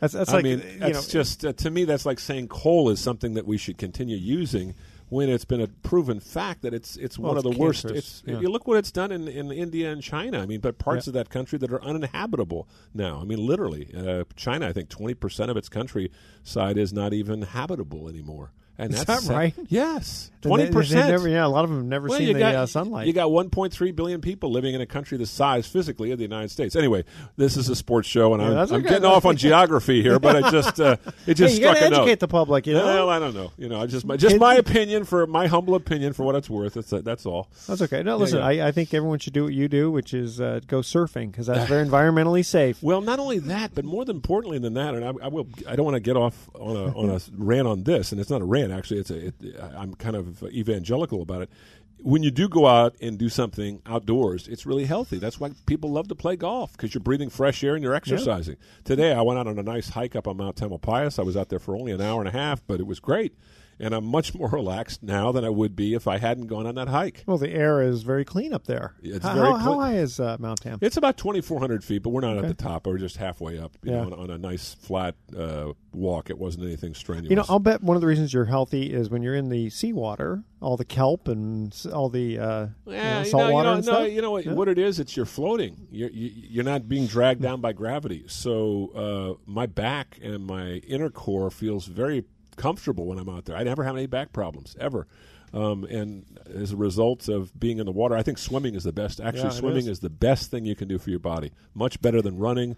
That's- 0.00 0.12
that's 0.12 0.30
I 0.30 0.34
like, 0.34 0.44
mean, 0.44 0.62
that's 0.80 1.06
know- 1.14 1.20
just 1.20 1.46
uh, 1.46 1.52
to 1.54 1.70
me. 1.70 1.84
That's 1.86 2.04
like 2.04 2.18
saying 2.18 2.48
coal 2.48 2.90
is 2.90 3.00
something 3.00 3.34
that 3.34 3.46
we 3.46 3.56
should 3.56 3.78
continue 3.78 4.16
using 4.16 4.74
when 5.08 5.30
it's 5.30 5.46
been 5.46 5.62
a 5.62 5.68
proven 5.68 6.20
fact 6.20 6.60
that 6.62 6.74
it's 6.74 6.96
it's 6.96 7.18
Well, 7.18 7.28
one 7.28 7.38
it's 7.38 7.46
of 7.46 7.52
the 7.54 7.58
worst. 7.58 7.84
It's 7.86 8.22
yeah. 8.26 8.38
you 8.40 8.48
look 8.50 8.66
what 8.66 8.76
it's 8.76 8.90
done 8.92 9.10
in, 9.12 9.28
in 9.28 9.50
India 9.50 9.90
and 9.92 10.02
China. 10.02 10.42
I 10.42 10.46
mean, 10.46 10.60
but 10.60 10.76
parts 10.78 11.06
Yeah. 11.06 11.10
of 11.10 11.14
that 11.14 11.30
country 11.30 11.58
that 11.58 11.72
are 11.72 11.82
uninhabitable 11.82 12.68
now. 12.92 13.18
I 13.20 13.24
mean, 13.24 13.38
literally, 13.46 13.88
uh, 13.96 14.24
China. 14.36 14.68
I 14.68 14.72
think 14.74 14.90
twenty 14.90 15.14
percent 15.14 15.50
of 15.50 15.56
its 15.56 15.70
countryside 15.70 16.76
is 16.76 16.92
not 16.92 17.14
even 17.14 17.40
habitable 17.42 18.06
anymore. 18.08 18.52
And 18.76 18.92
Is 18.92 19.04
that's 19.04 19.28
that 19.28 19.32
right? 19.32 19.54
Yes, 19.68 20.32
twenty 20.42 20.68
percent. 20.68 21.22
Yeah, 21.30 21.46
a 21.46 21.48
lot 21.48 21.62
of 21.62 21.70
them 21.70 21.78
have 21.78 21.86
never 21.86 22.08
Well, 22.08 22.18
seen 22.18 22.32
the 22.32 22.40
got, 22.40 22.54
uh, 22.56 22.66
sunlight. 22.66 23.06
You 23.06 23.12
got 23.12 23.28
1.3 23.28 23.94
billion 23.94 24.20
people 24.20 24.50
living 24.50 24.74
in 24.74 24.80
a 24.80 24.86
country 24.86 25.16
the 25.16 25.26
size 25.26 25.64
physically 25.68 26.10
of 26.10 26.18
the 26.18 26.24
United 26.24 26.50
States. 26.50 26.74
Anyway, 26.74 27.04
this 27.36 27.56
is 27.56 27.68
a 27.68 27.76
sports 27.76 28.08
show, 28.08 28.34
and 28.34 28.42
Yeah, 28.42 28.48
I'm, 28.48 28.56
I'm 28.56 28.72
okay. 28.80 28.88
getting 28.88 29.04
off 29.04 29.24
on 29.26 29.36
geography 29.36 30.02
here, 30.02 30.18
but 30.18 30.42
I 30.42 30.50
just 30.50 30.80
uh, 30.80 30.96
it 31.24 31.34
just 31.34 31.54
Hey, 31.54 31.60
you 31.60 31.66
struck 31.68 31.76
a 31.86 31.90
note. 31.90 32.00
educate 32.00 32.18
the 32.18 32.26
public, 32.26 32.66
you 32.66 32.74
know? 32.74 32.84
Well, 32.84 33.10
I 33.10 33.20
don't 33.20 33.32
know. 33.34 33.52
You 33.56 33.68
know, 33.68 33.80
I 33.80 33.86
just 33.86 34.04
my, 34.06 34.16
just 34.16 34.38
my 34.38 34.56
opinion 34.56 35.04
for 35.04 35.24
my 35.28 35.46
humble 35.46 35.76
opinion 35.76 36.12
for 36.12 36.24
what 36.24 36.34
it's 36.34 36.50
worth. 36.50 36.74
That's 36.74 36.90
that's 36.90 37.26
all. 37.26 37.48
That's 37.68 37.82
okay. 37.82 38.02
No, 38.02 38.16
Yeah, 38.16 38.20
listen, 38.22 38.38
yeah. 38.38 38.64
I, 38.64 38.68
I 38.68 38.72
think 38.72 38.92
everyone 38.92 39.20
should 39.20 39.34
do 39.34 39.44
what 39.44 39.54
you 39.54 39.68
do, 39.68 39.88
which 39.92 40.12
is 40.12 40.40
uh, 40.40 40.58
go 40.66 40.80
surfing 40.80 41.30
because 41.30 41.46
that's 41.46 41.68
very 41.68 41.86
environmentally 41.88 42.44
safe. 42.44 42.82
Well, 42.82 43.02
not 43.02 43.20
only 43.20 43.38
that, 43.38 43.72
but 43.72 43.84
more 43.84 44.04
than 44.04 44.16
importantly 44.16 44.58
than 44.58 44.74
that, 44.74 44.94
and 44.96 45.04
I, 45.04 45.12
I 45.26 45.28
will. 45.28 45.46
I 45.68 45.76
don't 45.76 45.84
want 45.84 45.94
to 45.94 46.00
get 46.00 46.16
off 46.16 46.50
on 46.54 46.76
a 46.76 46.86
on 46.98 47.10
a 47.10 47.20
rant 47.36 47.68
on 47.68 47.84
this, 47.84 48.10
and 48.10 48.20
it's 48.20 48.30
not 48.30 48.42
a 48.42 48.44
rant. 48.44 48.63
Actually, 48.72 49.00
it's 49.00 49.10
a. 49.10 49.26
It, 49.26 49.34
I'm 49.76 49.94
kind 49.94 50.16
of 50.16 50.42
evangelical 50.44 51.22
about 51.22 51.42
it. 51.42 51.50
When 51.98 52.22
you 52.22 52.30
do 52.30 52.48
go 52.48 52.66
out 52.66 52.96
and 53.00 53.16
do 53.16 53.30
something 53.30 53.80
outdoors, 53.86 54.46
it's 54.46 54.66
really 54.66 54.84
healthy. 54.84 55.18
That's 55.18 55.40
why 55.40 55.52
people 55.64 55.90
love 55.90 56.08
to 56.08 56.14
play 56.14 56.36
golf 56.36 56.72
because 56.72 56.92
you're 56.92 57.00
breathing 57.00 57.30
fresh 57.30 57.64
air 57.64 57.74
and 57.74 57.82
you're 57.82 57.94
exercising. 57.94 58.56
Today, 58.84 59.12
I 59.12 59.22
went 59.22 59.38
out 59.38 59.46
on 59.46 59.58
a 59.58 59.62
nice 59.62 59.88
hike 59.90 60.14
up 60.14 60.28
on 60.28 60.36
Mount 60.36 60.56
Tamalpais. 60.56 61.18
I 61.18 61.22
was 61.22 61.36
out 61.36 61.48
there 61.48 61.58
for 61.58 61.74
only 61.74 61.92
an 61.92 62.02
hour 62.02 62.20
and 62.20 62.28
a 62.28 62.32
half, 62.32 62.62
but 62.66 62.78
it 62.78 62.86
was 62.86 63.00
great. 63.00 63.34
And 63.80 63.94
I'm 63.94 64.04
much 64.04 64.34
more 64.34 64.48
relaxed 64.52 65.02
now 65.02 65.32
than 65.32 65.44
I 65.44 65.50
would 65.50 65.74
be 65.76 65.94
if 65.94 66.06
I 66.06 66.18
hadn't 66.18 66.46
gone 66.46 66.66
on 66.66 66.74
that 66.76 66.88
hike. 66.88 67.24
Well, 67.26 67.38
the 67.38 67.50
air 67.50 67.82
is 67.82 68.02
very 68.02 68.24
clean 68.24 68.52
up 68.52 68.66
there. 68.66 68.94
It's 69.02 69.24
how, 69.24 69.34
very 69.34 69.48
how, 69.50 69.56
how 69.56 69.80
high 69.80 69.94
is 69.96 70.20
uh, 70.20 70.36
Mount 70.38 70.60
Tam? 70.60 70.78
It's 70.80 70.96
about 70.96 71.16
2,400 71.16 71.82
feet, 71.84 72.02
but 72.02 72.10
we're 72.10 72.20
not 72.20 72.36
Okay. 72.36 72.46
at 72.48 72.56
the 72.56 72.62
top. 72.62 72.86
We're 72.86 72.98
just 72.98 73.16
halfway 73.16 73.58
up, 73.58 73.76
you 73.82 73.92
Yeah. 73.92 73.98
know, 74.04 74.12
on, 74.12 74.12
on 74.14 74.30
a 74.30 74.38
nice 74.38 74.74
flat 74.74 75.14
uh, 75.36 75.72
walk. 75.92 76.30
It 76.30 76.38
wasn't 76.38 76.64
anything 76.64 76.94
strenuous. 76.94 77.30
You 77.30 77.36
know, 77.36 77.44
I'll 77.48 77.58
bet 77.58 77.82
one 77.82 77.96
of 77.96 78.00
the 78.00 78.06
reasons 78.06 78.32
you're 78.32 78.44
healthy 78.44 78.92
is 78.92 79.10
when 79.10 79.22
you're 79.22 79.34
in 79.36 79.48
the 79.48 79.70
seawater, 79.70 80.42
all 80.60 80.76
the 80.76 80.84
kelp 80.84 81.28
and 81.28 81.74
all 81.92 82.08
the 82.08 82.38
uh, 82.38 82.66
you 82.86 82.92
know, 82.92 83.18
you 83.20 83.24
salt 83.26 83.48
you 83.48 83.52
water 83.52 83.68
know, 83.70 83.74
and 83.76 83.86
no, 83.86 83.92
stuff. 83.92 84.10
you 84.10 84.22
know 84.22 84.30
what, 84.30 84.46
Yeah. 84.46 84.52
what 84.54 84.68
it 84.68 84.78
is? 84.78 84.98
It's 84.98 85.16
you're 85.16 85.26
floating. 85.26 85.86
You're 85.90 86.10
you, 86.10 86.30
you're 86.34 86.64
not 86.64 86.88
being 86.88 87.06
dragged 87.06 87.42
down 87.42 87.60
by 87.60 87.72
gravity. 87.72 88.24
So 88.28 89.36
uh, 89.36 89.42
my 89.50 89.66
back 89.66 90.18
and 90.22 90.46
my 90.46 90.74
inner 90.88 91.10
core 91.10 91.50
feels 91.50 91.86
very 91.86 92.24
comfortable 92.54 93.06
when 93.06 93.18
I'm 93.18 93.28
out 93.28 93.44
there. 93.44 93.56
I 93.56 93.62
never 93.62 93.84
have 93.84 93.96
any 93.96 94.06
back 94.06 94.32
problems 94.32 94.76
ever. 94.80 95.06
Um, 95.52 95.84
and 95.84 96.24
as 96.52 96.72
a 96.72 96.76
result 96.76 97.28
of 97.28 97.58
being 97.58 97.78
in 97.78 97.86
the 97.86 97.92
water, 97.92 98.16
I 98.16 98.22
think 98.24 98.38
swimming 98.38 98.74
is 98.74 98.82
the 98.82 98.92
best. 98.92 99.20
Actually, 99.20 99.44
Yeah, 99.44 99.50
swimming 99.50 99.78
is. 99.84 99.88
is 99.88 100.00
the 100.00 100.10
best 100.10 100.50
thing 100.50 100.64
you 100.64 100.74
can 100.74 100.88
do 100.88 100.98
for 100.98 101.10
your 101.10 101.20
body. 101.20 101.52
Much 101.74 102.02
better 102.02 102.20
than 102.20 102.38
running. 102.38 102.76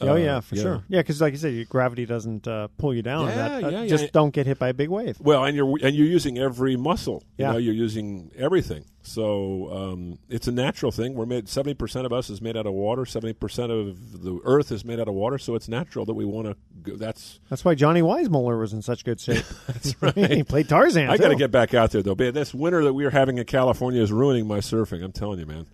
Oh 0.00 0.12
Uh, 0.12 0.16
yeah, 0.16 0.40
for 0.40 0.56
sure. 0.56 0.84
Yeah, 0.88 1.00
because 1.00 1.20
like 1.22 1.32
you 1.32 1.38
said, 1.38 1.54
your 1.54 1.64
gravity 1.64 2.04
doesn't 2.04 2.46
uh, 2.46 2.68
pull 2.76 2.94
you 2.94 3.00
down. 3.02 3.28
Yeah, 3.28 3.34
that, 3.34 3.52
uh, 3.64 3.68
yeah, 3.68 3.82
yeah. 3.82 3.88
Just 3.88 4.12
don't 4.12 4.30
get 4.30 4.46
hit 4.46 4.58
by 4.58 4.68
a 4.68 4.74
big 4.74 4.90
wave. 4.90 5.16
Well, 5.20 5.44
and 5.44 5.56
you're 5.56 5.66
and 5.82 5.96
you're 5.96 6.06
using 6.06 6.36
every 6.38 6.76
muscle. 6.76 7.22
You 7.38 7.44
Yeah. 7.46 7.52
know, 7.52 7.58
you're 7.58 7.74
using 7.74 8.30
everything. 8.36 8.84
So 9.02 9.72
um, 9.72 10.18
it's 10.28 10.48
a 10.48 10.52
natural 10.52 10.92
thing. 10.92 11.14
We're 11.14 11.26
made 11.26 11.48
seventy 11.48 11.74
percent 11.74 12.04
of 12.06 12.12
us 12.12 12.28
is 12.28 12.42
made 12.42 12.56
out 12.56 12.66
of 12.66 12.74
water. 12.74 13.06
Seventy 13.06 13.32
percent 13.32 13.72
of 13.72 14.22
the 14.22 14.38
Earth 14.44 14.70
is 14.72 14.84
made 14.84 15.00
out 15.00 15.08
of 15.08 15.14
water. 15.14 15.38
So 15.38 15.54
it's 15.54 15.68
natural 15.68 16.04
that 16.06 16.14
we 16.14 16.24
want 16.24 16.48
to. 16.48 16.56
go 16.82 16.96
That's 16.96 17.40
That's 17.48 17.64
why 17.64 17.74
Johnny 17.74 18.02
Weissmuller 18.02 18.58
was 18.58 18.72
in 18.74 18.82
such 18.82 19.04
good 19.04 19.18
shape. 19.20 19.44
that's 19.66 20.00
right. 20.02 20.14
he 20.30 20.42
played 20.42 20.68
Tarzan. 20.68 21.08
I 21.08 21.16
got 21.16 21.28
to 21.28 21.36
get 21.36 21.50
back 21.50 21.72
out 21.72 21.92
there 21.92 22.02
though. 22.02 22.14
Man, 22.16 22.34
this 22.34 22.52
winter 22.52 22.84
that 22.84 22.92
we're 22.92 23.10
having 23.10 23.38
in 23.38 23.44
California 23.46 24.02
is 24.02 24.12
ruining 24.12 24.46
my 24.46 24.58
surfing. 24.58 25.02
I'm 25.04 25.12
telling 25.12 25.38
you, 25.38 25.46
man. 25.46 25.66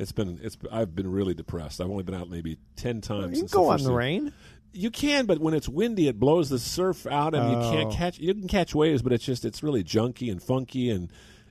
It's 0.00 0.12
been 0.12 0.40
it's. 0.42 0.56
I've 0.72 0.94
been 0.96 1.10
really 1.10 1.34
depressed. 1.34 1.80
I've 1.80 1.90
only 1.90 2.02
been 2.04 2.14
out 2.14 2.28
maybe 2.30 2.56
ten 2.76 3.00
times. 3.00 3.36
You 3.36 3.46
can 3.46 3.52
go 3.52 3.64
the 3.66 3.70
in 3.70 3.72
the 3.74 3.78
season. 3.78 3.94
rain. 3.94 4.32
You 4.72 4.90
can, 4.90 5.26
but 5.26 5.38
when 5.40 5.52
it's 5.52 5.68
windy, 5.68 6.06
it 6.08 6.18
blows 6.18 6.48
the 6.48 6.58
surf 6.58 7.06
out, 7.06 7.34
and 7.34 7.50
you 7.50 7.56
can't 7.70 7.92
Oh. 7.92 7.96
catch. 7.96 8.18
You 8.18 8.32
can 8.34 8.48
catch 8.48 8.74
waves, 8.74 9.02
but 9.02 9.12
it's 9.12 9.24
just 9.24 9.44
it's 9.44 9.62
really 9.62 9.84
junky 9.84 10.30
and 10.30 10.42
funky, 10.42 10.90
and 10.90 11.10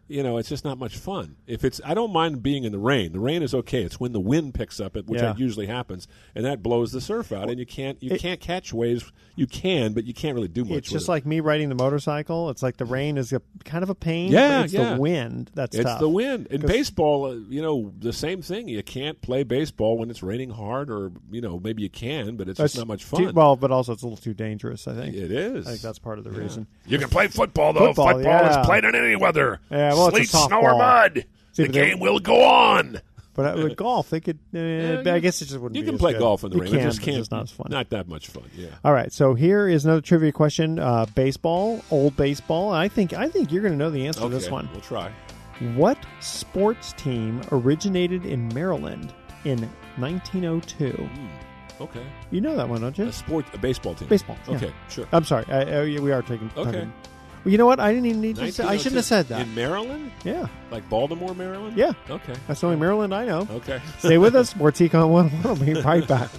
you 0.10 0.24
know 0.24 0.38
it's 0.38 0.50
just 0.50 0.66
not 0.66 0.78
much 0.78 0.98
fun. 0.98 1.36
If 1.48 1.64
it's, 1.64 1.80
I 1.86 1.94
don't 1.94 2.12
mind 2.12 2.44
being 2.44 2.64
in 2.66 2.72
the 2.72 2.80
rain. 2.80 3.14
The 3.14 3.20
rain 3.20 3.42
is 3.44 3.54
okay. 3.54 3.84
It's 3.84 4.00
when 4.00 4.12
the 4.12 4.20
wind 4.20 4.54
picks 4.54 4.80
up, 4.80 4.96
which 4.96 5.22
Yeah. 5.22 5.36
usually 5.38 5.68
happens, 5.68 6.08
and 6.36 6.46
that 6.46 6.62
blows 6.62 6.92
the 6.92 7.00
surf 7.02 7.32
out, 7.32 7.50
and 7.50 7.60
you 7.60 7.66
can't 7.66 8.02
you 8.04 8.12
It- 8.12 8.20
can't 8.20 8.40
catch 8.40 8.74
waves. 8.74 9.12
You 9.36 9.48
can, 9.48 9.94
but 9.94 10.04
you 10.04 10.14
can't 10.14 10.36
really 10.36 10.50
do 10.50 10.66
much. 10.66 10.80
It's 10.80 10.90
just 10.92 11.08
it. 11.08 11.12
like 11.12 11.26
me 11.26 11.40
riding 11.40 11.70
the 11.70 11.76
motorcycle. 11.76 12.50
It's 12.50 12.62
like 12.62 12.76
the 12.76 12.84
rain 12.84 13.18
is 13.18 13.32
a, 13.32 13.42
kind 13.64 13.84
of 13.84 13.90
a 13.90 13.96
pain. 13.96 14.32
Yeah, 14.34 14.64
it's 14.64 14.74
yeah. 14.74 14.96
the 14.96 15.00
wind 15.00 15.50
that's 15.54 15.76
it's 15.78 15.86
tough. 15.86 16.02
the 16.02 16.10
wind. 16.10 16.48
In 16.48 16.60
baseball, 16.62 17.26
uh, 17.28 17.36
you 17.50 17.62
know, 17.62 17.94
the 18.00 18.12
same 18.12 18.42
thing. 18.42 18.68
You 18.68 18.84
can't 18.84 19.22
play 19.22 19.44
baseball 19.44 19.98
when 19.98 20.10
it's 20.10 20.22
raining 20.22 20.50
hard, 20.50 20.90
or 20.90 21.12
you 21.32 21.40
know, 21.40 21.58
maybe 21.64 21.84
you 21.84 21.90
can, 21.90 22.36
but 22.36 22.50
it's 22.50 22.58
just 22.58 22.76
not 22.78 22.88
much 22.88 23.04
too- 23.04 23.28
fun. 23.28 23.34
well, 23.34 23.56
but 23.56 23.72
also 23.72 23.94
it's 23.94 24.02
a 24.02 24.06
little 24.06 24.18
too 24.18 24.34
dangerous. 24.34 24.88
I 24.88 24.94
think 24.96 25.16
it 25.16 25.32
is. 25.32 25.66
I 25.68 25.70
think 25.72 25.82
that's 25.84 26.00
part 26.00 26.18
of 26.18 26.26
the 26.26 26.32
Yeah. 26.32 26.38
reason. 26.40 26.68
You 26.86 26.98
can 26.98 27.08
play 27.10 27.28
football 27.28 27.72
though. 27.72 27.88
Football, 27.94 28.16
Football, 28.16 28.46
is 28.60 28.66
played 28.66 28.84
in 28.84 28.94
any 28.96 29.16
weather. 29.16 29.60
Yeah, 29.72 29.94
well, 30.00 30.10
sleet, 30.12 30.24
it's 30.24 30.34
a 30.34 30.38
snow, 30.40 30.62
or 30.62 30.78
mud. 30.78 31.26
See, 31.54 31.64
the 31.64 31.70
game 31.70 32.00
will 32.00 32.20
go 32.20 32.42
on. 32.44 33.02
But 33.36 33.58
uh, 33.60 33.64
with 33.64 33.78
golf, 33.78 34.10
they 34.10 34.20
could. 34.20 34.38
Uh, 34.54 34.60
Yeah, 34.60 34.96
but 35.04 35.14
I 35.14 35.20
guess 35.20 35.42
it 35.42 35.46
just 35.46 35.58
wouldn't. 35.60 35.76
You 35.78 35.84
be 35.84 35.86
can 35.88 35.96
as 35.96 36.00
play 36.02 36.12
good. 36.14 36.20
golf 36.20 36.44
in 36.44 36.50
the 36.50 36.58
You 36.58 36.62
rain. 36.64 36.72
Can, 36.72 36.80
it 36.82 36.84
just 36.84 37.02
can't. 37.02 37.18
it's 37.18 37.32
not 37.32 37.44
as 37.44 37.52
fun. 37.52 37.68
Not 37.70 37.90
that 37.92 38.08
much 38.10 38.28
fun. 38.28 38.44
Yeah. 38.58 38.68
All 38.84 38.92
right, 38.92 39.14
so 39.14 39.34
here 39.34 39.68
is 39.70 39.86
another 39.86 40.02
trivia 40.02 40.32
question: 40.34 40.78
uh, 40.80 41.06
baseball, 41.16 41.82
old 41.90 42.18
baseball. 42.18 42.72
I 42.74 42.88
think 42.90 43.14
I 43.14 43.30
think 43.30 43.52
you're 43.52 43.62
going 43.62 43.74
to 43.74 43.78
know 43.78 43.90
the 43.92 44.08
answer 44.08 44.22
to 44.22 44.30
this 44.30 44.50
one. 44.50 44.68
We'll 44.74 44.82
try. 44.82 45.12
What 45.76 45.98
sports 46.20 46.94
team 46.94 47.42
originated 47.52 48.26
in 48.26 48.48
Maryland 48.54 49.14
in 49.46 49.70
1902? 49.98 51.10
Okay. 51.82 52.06
You 52.32 52.42
know 52.42 52.56
that 52.58 52.68
one, 52.68 52.82
don't 52.82 52.98
you? 52.98 53.06
A 53.06 53.12
sport, 53.14 53.46
a 53.54 53.58
baseball 53.58 53.96
team. 53.96 54.08
Baseball. 54.10 54.38
yeah. 54.48 54.56
Okay, 54.58 54.74
sure. 54.90 55.08
I'm 55.14 55.24
sorry. 55.24 55.46
I, 55.48 55.64
oh, 55.76 55.84
yeah, 55.84 56.02
we 56.02 56.12
are 56.12 56.22
taking. 56.22 56.52
Okay. 56.58 56.72
talking- 56.72 56.94
Well, 57.44 57.52
you 57.52 57.58
know 57.58 57.66
what? 57.66 57.80
I 57.80 57.94
didn't 57.94 58.08
even 58.08 58.22
need 58.22 58.36
to 58.36 58.52
say. 58.52 58.64
I 58.64 58.74
oh 58.74 58.78
shouldn't 58.78 58.96
have 58.96 59.06
said 59.06 59.28
that. 59.30 59.42
In 59.42 59.56
Maryland? 59.56 60.12
Yeah. 60.26 60.48
Like 60.72 60.90
Baltimore, 60.90 61.34
Maryland? 61.34 61.78
Yeah. 61.78 61.94
Okay. 62.10 62.34
That's 62.48 62.60
the 62.60 62.68
only 62.68 62.80
Maryland 62.80 63.14
I 63.14 63.26
know. 63.26 63.48
Okay. 63.50 63.82
Stay 64.00 64.18
with 64.18 64.36
us. 64.36 64.50
Sports 64.50 64.80
Econ 64.82 65.10
101. 65.10 65.44
We'll 65.44 65.76
be 65.76 65.82
right 65.82 66.08
back. 66.08 66.30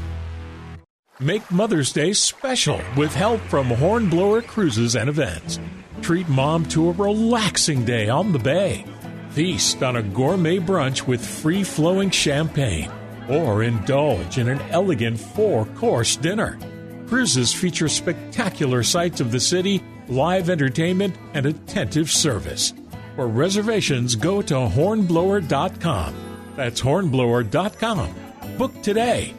Make 1.18 1.50
Mother's 1.50 1.92
Day 1.92 2.12
special 2.12 2.78
with 2.96 3.14
help 3.14 3.40
from 3.42 3.68
Hornblower 3.68 4.42
Cruises 4.42 4.96
and 4.96 5.08
Events. 5.08 5.58
Treat 6.02 6.28
mom 6.28 6.66
to 6.66 6.90
a 6.90 6.92
relaxing 6.92 7.86
day 7.86 8.10
on 8.10 8.32
the 8.32 8.38
bay. 8.38 8.84
Feast 9.30 9.82
on 9.82 9.96
a 9.96 10.02
gourmet 10.02 10.58
brunch 10.58 11.06
with 11.06 11.24
free 11.24 11.64
flowing 11.64 12.10
champagne. 12.10 12.92
Or 13.28 13.62
indulge 13.62 14.38
in 14.38 14.48
an 14.48 14.60
elegant 14.70 15.18
four 15.18 15.66
course 15.76 16.16
dinner. 16.16 16.58
Cruises 17.06 17.52
feature 17.52 17.88
spectacular 17.88 18.82
sights 18.82 19.20
of 19.20 19.32
the 19.32 19.40
city, 19.40 19.82
live 20.08 20.50
entertainment, 20.50 21.16
and 21.34 21.46
attentive 21.46 22.10
service. 22.10 22.72
For 23.16 23.28
reservations, 23.28 24.14
go 24.14 24.42
to 24.42 24.54
hornblower.com. 24.54 26.14
That's 26.56 26.80
hornblower.com. 26.80 28.14
Book 28.58 28.82
today. 28.82 29.34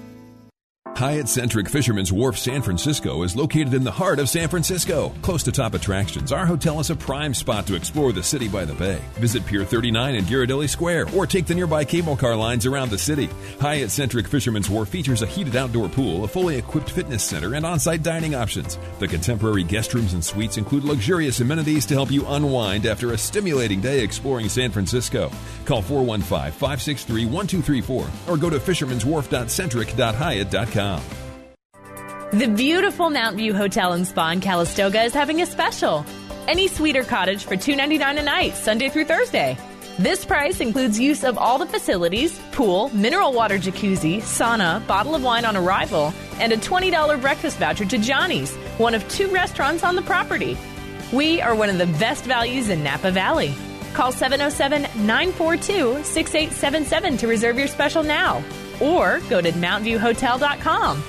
Hyatt 0.98 1.30
Centric 1.30 1.70
Fisherman's 1.70 2.12
Wharf 2.12 2.40
San 2.40 2.64
Francisco 2.64 3.22
is 3.22 3.36
located 3.36 3.76
in 3.76 3.84
the 3.84 3.92
heart 3.92 4.18
of 4.18 4.28
San 4.28 4.50
Francisco. 4.50 5.14
Close 5.22 5.44
to 5.44 5.52
top 5.52 5.76
attractions, 5.76 6.32
our 6.32 6.44
hotel 6.44 6.80
is 6.80 6.90
a 6.90 6.96
prime 6.96 7.36
spot 7.36 7.68
to 7.68 7.76
explore 7.76 8.12
the 8.12 8.24
city 8.24 8.48
by 8.48 8.66
the 8.66 8.74
bay. 8.74 9.00
Visit 9.14 9.46
Pier 9.46 9.64
39 9.64 10.16
and 10.16 10.26
Ghirardelli 10.26 10.68
Square 10.68 11.10
or 11.16 11.28
take 11.28 11.46
the 11.46 11.54
nearby 11.54 11.86
cable 11.86 12.18
car 12.18 12.36
lines 12.36 12.66
around 12.66 12.90
the 12.90 12.98
city. 12.98 13.30
Hyatt 13.62 13.92
Centric 13.92 14.28
Fisherman's 14.28 14.72
Wharf 14.72 14.90
features 14.90 15.22
a 15.22 15.28
heated 15.28 15.56
outdoor 15.56 15.88
pool, 15.88 16.24
a 16.24 16.28
fully 16.28 16.58
equipped 16.58 16.90
fitness 16.90 17.24
center, 17.24 17.54
and 17.54 17.64
on 17.64 17.80
site 17.80 18.02
dining 18.02 18.34
options. 18.34 18.80
The 18.98 19.08
contemporary 19.08 19.62
guest 19.62 19.94
rooms 19.94 20.14
and 20.14 20.26
suites 20.26 20.58
include 20.58 20.84
luxurious 20.84 21.42
amenities 21.42 21.86
to 21.86 21.94
help 21.94 22.10
you 22.10 22.26
unwind 22.26 22.88
after 22.88 23.12
a 23.12 23.18
stimulating 23.20 23.82
day 23.82 24.04
exploring 24.04 24.50
San 24.50 24.72
Francisco. 24.72 25.30
Call 25.66 25.84
415 25.84 26.54
563 26.54 27.28
1234 27.28 28.34
or 28.34 28.38
go 28.38 28.50
to 28.50 28.58
fishermanswharf.centric.hyatt.com. 28.58 30.87
The 32.32 32.48
beautiful 32.48 33.10
Mount 33.10 33.38
View 33.38 33.54
Hotel 33.54 33.94
and 33.94 34.08
Spa 34.08 34.32
in 34.32 34.42
Calistoga 34.42 35.04
is 35.04 35.14
having 35.14 35.42
a 35.42 35.46
special. 35.46 36.06
Any 36.48 36.68
or 36.68 37.04
cottage 37.04 37.46
for 37.46 37.56
$2.99 37.56 38.20
a 38.20 38.24
night, 38.24 38.56
Sunday 38.56 38.90
through 38.90 39.06
Thursday. 39.06 39.58
This 40.00 40.26
price 40.26 40.62
includes 40.62 41.00
use 41.00 41.24
of 41.24 41.38
all 41.38 41.58
the 41.58 41.66
facilities, 41.66 42.40
pool, 42.52 42.90
mineral 42.94 43.34
water 43.34 43.58
jacuzzi, 43.58 44.18
sauna, 44.18 44.86
bottle 44.86 45.16
of 45.16 45.24
wine 45.24 45.44
on 45.44 45.58
arrival, 45.58 46.14
and 46.40 46.54
a 46.54 46.58
$20 46.58 47.20
breakfast 47.20 47.58
voucher 47.58 47.86
to 47.86 47.98
Johnny's, 47.98 48.56
one 48.78 48.94
of 48.94 49.08
two 49.10 49.28
restaurants 49.30 49.84
on 49.84 49.96
the 49.96 50.04
property. 50.04 50.58
We 51.12 51.42
are 51.42 51.56
one 51.56 51.70
of 51.70 51.80
the 51.80 51.88
best 51.98 52.26
values 52.26 52.70
in 52.70 52.84
Napa 52.84 53.12
Valley. 53.12 53.56
Call 53.94 54.12
707 54.12 54.84
942 55.08 56.04
6877 56.04 57.18
to 57.18 57.28
reserve 57.28 57.58
your 57.58 57.68
special 57.68 58.04
now, 58.04 58.44
or 58.82 59.20
go 59.30 59.42
to 59.42 59.52
MountViewHotel.com. 59.52 61.04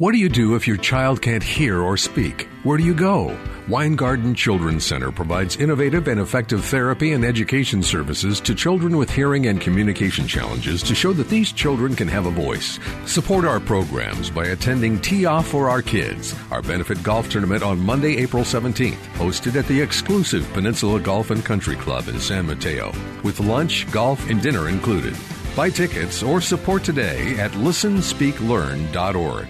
What 0.00 0.12
do 0.12 0.18
you 0.18 0.30
do 0.30 0.54
if 0.54 0.66
your 0.66 0.78
child 0.78 1.20
can't 1.20 1.42
hear 1.42 1.82
or 1.82 1.98
speak? 1.98 2.48
Where 2.62 2.78
do 2.78 2.84
you 2.84 2.94
go? 2.94 3.38
Weingarten 3.68 4.34
Children's 4.34 4.86
Center 4.86 5.12
provides 5.12 5.58
innovative 5.58 6.08
and 6.08 6.18
effective 6.18 6.64
therapy 6.64 7.12
and 7.12 7.22
education 7.22 7.82
services 7.82 8.40
to 8.40 8.54
children 8.54 8.96
with 8.96 9.10
hearing 9.10 9.48
and 9.48 9.60
communication 9.60 10.26
challenges 10.26 10.82
to 10.84 10.94
show 10.94 11.12
that 11.12 11.28
these 11.28 11.52
children 11.52 11.94
can 11.94 12.08
have 12.08 12.24
a 12.24 12.30
voice. 12.30 12.80
Support 13.04 13.44
our 13.44 13.60
programs 13.60 14.30
by 14.30 14.46
attending 14.46 14.98
Tee 15.00 15.26
Off 15.26 15.48
for 15.48 15.68
Our 15.68 15.82
Kids, 15.82 16.34
our 16.50 16.62
benefit 16.62 17.02
golf 17.02 17.28
tournament 17.28 17.62
on 17.62 17.78
Monday, 17.78 18.16
April 18.16 18.42
17th, 18.42 18.96
hosted 19.16 19.54
at 19.56 19.66
the 19.66 19.82
exclusive 19.82 20.50
Peninsula 20.54 20.98
Golf 20.98 21.30
and 21.30 21.44
Country 21.44 21.76
Club 21.76 22.08
in 22.08 22.18
San 22.18 22.46
Mateo, 22.46 22.90
with 23.22 23.38
lunch, 23.38 23.90
golf, 23.92 24.30
and 24.30 24.40
dinner 24.40 24.70
included. 24.70 25.14
Buy 25.56 25.70
tickets 25.70 26.22
or 26.22 26.40
support 26.40 26.84
today 26.84 27.38
at 27.38 27.50
listenspeaklearn.org. 27.52 29.48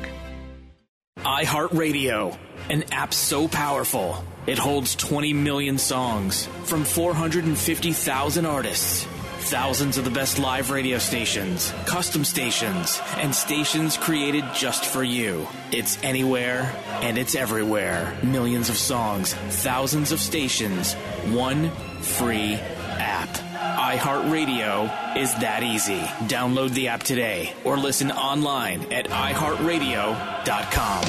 iHeartRadio, 1.19 2.39
an 2.71 2.85
app 2.93 3.13
so 3.13 3.47
powerful 3.47 4.25
it 4.47 4.59
holds 4.59 4.95
20 4.97 5.35
million 5.35 5.77
songs 5.79 6.47
from 6.65 6.85
450,000 6.85 8.47
artists. 8.47 9.05
Thousands 9.41 9.99
of 9.99 10.05
the 10.05 10.11
best 10.11 10.39
live 10.39 10.71
radio 10.71 10.99
stations, 10.99 11.73
custom 11.87 12.25
stations, 12.25 13.01
and 13.17 13.35
stations 13.35 13.97
created 13.97 14.45
just 14.55 14.85
for 14.85 15.03
you. 15.03 15.47
It's 15.73 16.03
anywhere 16.03 16.75
and 17.03 17.19
it's 17.19 17.35
everywhere. 17.35 18.17
Millions 18.23 18.71
of 18.71 18.77
songs, 18.77 19.35
thousands 19.35 20.13
of 20.13 20.21
stations, 20.21 20.95
one 21.33 21.71
free 22.01 22.55
app. 22.55 23.50
iHeartRadio 23.61 25.17
is 25.19 25.35
that 25.35 25.63
easy. 25.63 26.01
Download 26.29 26.71
the 26.71 26.89
app 26.89 27.03
today 27.03 27.53
or 27.63 27.77
listen 27.77 28.11
online 28.11 28.91
at 28.91 29.05
iHeartRadio.com. 29.07 31.05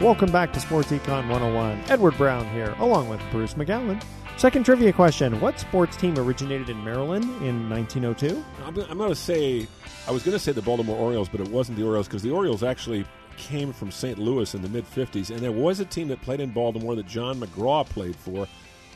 Welcome 0.00 0.30
back 0.30 0.52
to 0.52 0.60
Sports 0.60 0.92
Econ 0.92 1.28
101. 1.28 1.82
Edward 1.88 2.16
Brown 2.16 2.48
here, 2.50 2.76
along 2.78 3.08
with 3.08 3.20
Bruce 3.32 3.54
McGowan. 3.54 4.00
Second 4.36 4.64
trivia 4.64 4.92
question 4.92 5.40
What 5.40 5.58
sports 5.58 5.96
team 5.96 6.16
originated 6.16 6.68
in 6.70 6.84
Maryland 6.84 7.24
in 7.42 7.68
1902? 7.68 8.44
I'm, 8.64 8.78
I'm 8.88 8.98
going 8.98 9.10
to 9.10 9.16
say, 9.16 9.66
I 10.06 10.12
was 10.12 10.22
going 10.22 10.36
to 10.36 10.38
say 10.38 10.52
the 10.52 10.62
Baltimore 10.62 10.96
Orioles, 10.96 11.28
but 11.28 11.40
it 11.40 11.48
wasn't 11.48 11.76
the 11.76 11.84
Orioles 11.84 12.06
because 12.06 12.22
the 12.22 12.30
Orioles 12.30 12.62
actually 12.62 13.04
came 13.36 13.72
from 13.72 13.90
St. 13.90 14.18
Louis 14.18 14.54
in 14.54 14.62
the 14.62 14.68
mid 14.68 14.84
50s, 14.84 15.30
and 15.30 15.40
there 15.40 15.52
was 15.52 15.80
a 15.80 15.84
team 15.84 16.08
that 16.08 16.20
played 16.22 16.40
in 16.40 16.50
Baltimore 16.50 16.94
that 16.94 17.06
John 17.06 17.40
McGraw 17.40 17.88
played 17.88 18.16
for 18.16 18.46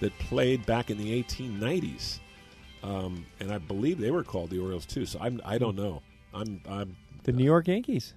that 0.00 0.18
played 0.18 0.64
back 0.66 0.90
in 0.90 0.98
the 0.98 1.22
1890s. 1.22 2.18
Um, 2.82 3.26
and 3.38 3.52
I 3.52 3.58
believe 3.58 3.98
they 3.98 4.10
were 4.10 4.24
called 4.24 4.50
the 4.50 4.58
Orioles 4.58 4.86
too. 4.86 5.06
So 5.06 5.18
I'm, 5.20 5.40
I 5.44 5.58
don't 5.58 5.76
know. 5.76 6.02
I'm, 6.32 6.60
I'm 6.68 6.96
The 7.24 7.32
New 7.32 7.44
York 7.44 7.68
Yankees. 7.68 8.14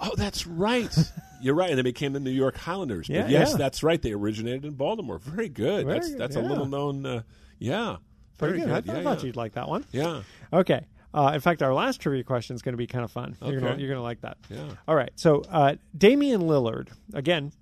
Oh, 0.00 0.14
that's 0.16 0.46
right. 0.46 0.92
You're 1.42 1.54
right. 1.54 1.70
And 1.70 1.78
they 1.78 1.82
became 1.82 2.12
the 2.12 2.20
New 2.20 2.30
York 2.30 2.56
Highlanders. 2.56 3.08
Yeah, 3.08 3.22
but 3.22 3.30
yes, 3.30 3.50
yeah. 3.52 3.56
that's 3.58 3.82
right. 3.82 4.00
They 4.00 4.12
originated 4.12 4.64
in 4.64 4.72
Baltimore. 4.72 5.18
Very 5.18 5.48
good. 5.48 5.86
Very 5.86 5.98
that's 5.98 6.08
good, 6.08 6.18
that's 6.18 6.36
yeah. 6.36 6.42
a 6.42 6.44
little 6.44 6.66
known. 6.66 7.06
Uh, 7.06 7.22
yeah. 7.58 7.96
Pretty 8.38 8.60
Very 8.60 8.66
good. 8.66 8.74
I, 8.74 8.80
good. 8.80 8.96
I 8.96 9.02
thought 9.04 9.20
yeah. 9.20 9.26
you'd 9.26 9.36
like 9.36 9.52
that 9.52 9.68
one. 9.68 9.84
Yeah. 9.92 10.22
Okay. 10.52 10.86
Uh, 11.12 11.32
in 11.34 11.40
fact, 11.40 11.62
our 11.62 11.74
last 11.74 12.00
trivia 12.00 12.22
question 12.24 12.54
is 12.54 12.62
going 12.62 12.72
to 12.74 12.76
be 12.78 12.86
kind 12.86 13.04
of 13.04 13.10
fun. 13.10 13.36
You're 13.42 13.56
Okay. 13.56 13.60
going 13.66 13.80
you're 13.80 13.88
gonna 13.88 14.02
like 14.02 14.20
that. 14.20 14.38
Yeah. 14.48 14.68
All 14.86 14.94
right. 14.94 15.10
So, 15.16 15.42
uh, 15.50 15.74
Damian 15.96 16.42
Lillard, 16.42 16.88
again, 17.14 17.52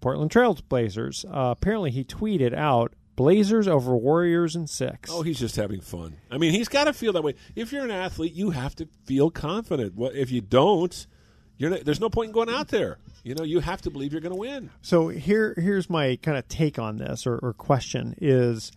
Portland 0.00 0.30
Trail 0.30 0.58
Blazers, 0.68 1.24
uh, 1.26 1.54
apparently 1.58 1.90
he 1.90 2.04
tweeted 2.04 2.54
out 2.54 2.92
Blazers 3.16 3.66
over 3.66 3.96
Warriors 3.96 4.54
in 4.54 4.66
six. 4.66 5.10
Oh, 5.12 5.22
he's 5.22 5.38
just 5.40 5.56
having 5.56 5.80
fun. 5.80 6.16
I 6.30 6.38
mean, 6.38 6.52
he's 6.52 6.68
got 6.68 6.84
to 6.84 6.92
feel 6.92 7.12
that 7.14 7.22
way. 7.24 7.34
If 7.56 7.72
you're 7.72 7.84
an 7.84 7.90
athlete, 7.90 8.34
you 8.34 8.50
have 8.50 8.76
to 8.76 8.88
feel 9.06 9.30
confident. 9.30 9.96
Well, 9.96 10.10
if 10.14 10.30
you 10.30 10.40
don't, 10.40 11.06
you're 11.56 11.70
not, 11.70 11.84
there's 11.84 11.98
no 12.00 12.10
point 12.10 12.28
in 12.28 12.32
going 12.32 12.48
out 12.50 12.68
there. 12.68 12.98
You 13.24 13.34
know, 13.34 13.42
you 13.42 13.58
have 13.60 13.82
to 13.82 13.90
believe 13.90 14.12
you're 14.12 14.20
going 14.20 14.34
to 14.34 14.38
win. 14.38 14.70
So 14.82 15.08
here, 15.08 15.54
here's 15.56 15.90
my 15.90 16.16
kind 16.22 16.38
of 16.38 16.46
take 16.46 16.78
on 16.78 16.98
this 16.98 17.26
or, 17.26 17.38
or 17.38 17.52
question: 17.54 18.14
is 18.20 18.70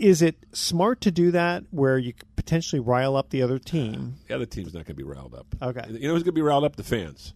is 0.00 0.22
it 0.22 0.36
smart 0.52 1.02
to 1.02 1.10
do 1.10 1.30
that 1.32 1.64
where 1.70 1.98
you 1.98 2.12
could 2.14 2.34
potentially 2.34 2.80
rile 2.80 3.16
up 3.16 3.30
the 3.30 3.42
other 3.42 3.58
team? 3.58 4.16
The 4.28 4.34
other 4.34 4.46
team's 4.46 4.72
not 4.72 4.86
going 4.86 4.86
to 4.86 4.94
be 4.94 5.02
riled 5.02 5.34
up. 5.34 5.46
Okay. 5.60 5.84
You 5.90 6.08
know 6.08 6.14
who's 6.14 6.22
going 6.22 6.24
to 6.24 6.32
be 6.32 6.42
riled 6.42 6.64
up? 6.64 6.76
The 6.76 6.82
fans. 6.82 7.34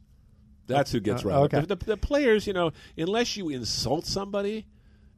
That's 0.67 0.91
who 0.91 1.01
gets 1.01 1.25
Uh, 1.25 1.29
riled 1.29 1.45
okay. 1.55 1.59
up. 1.59 1.69
The, 1.69 1.85
the, 1.85 1.97
players, 1.99 2.47
you 2.47 2.55
know, 2.55 2.73
unless 2.97 3.37
you 3.37 3.51
insult 3.51 4.07
somebody, 4.07 4.67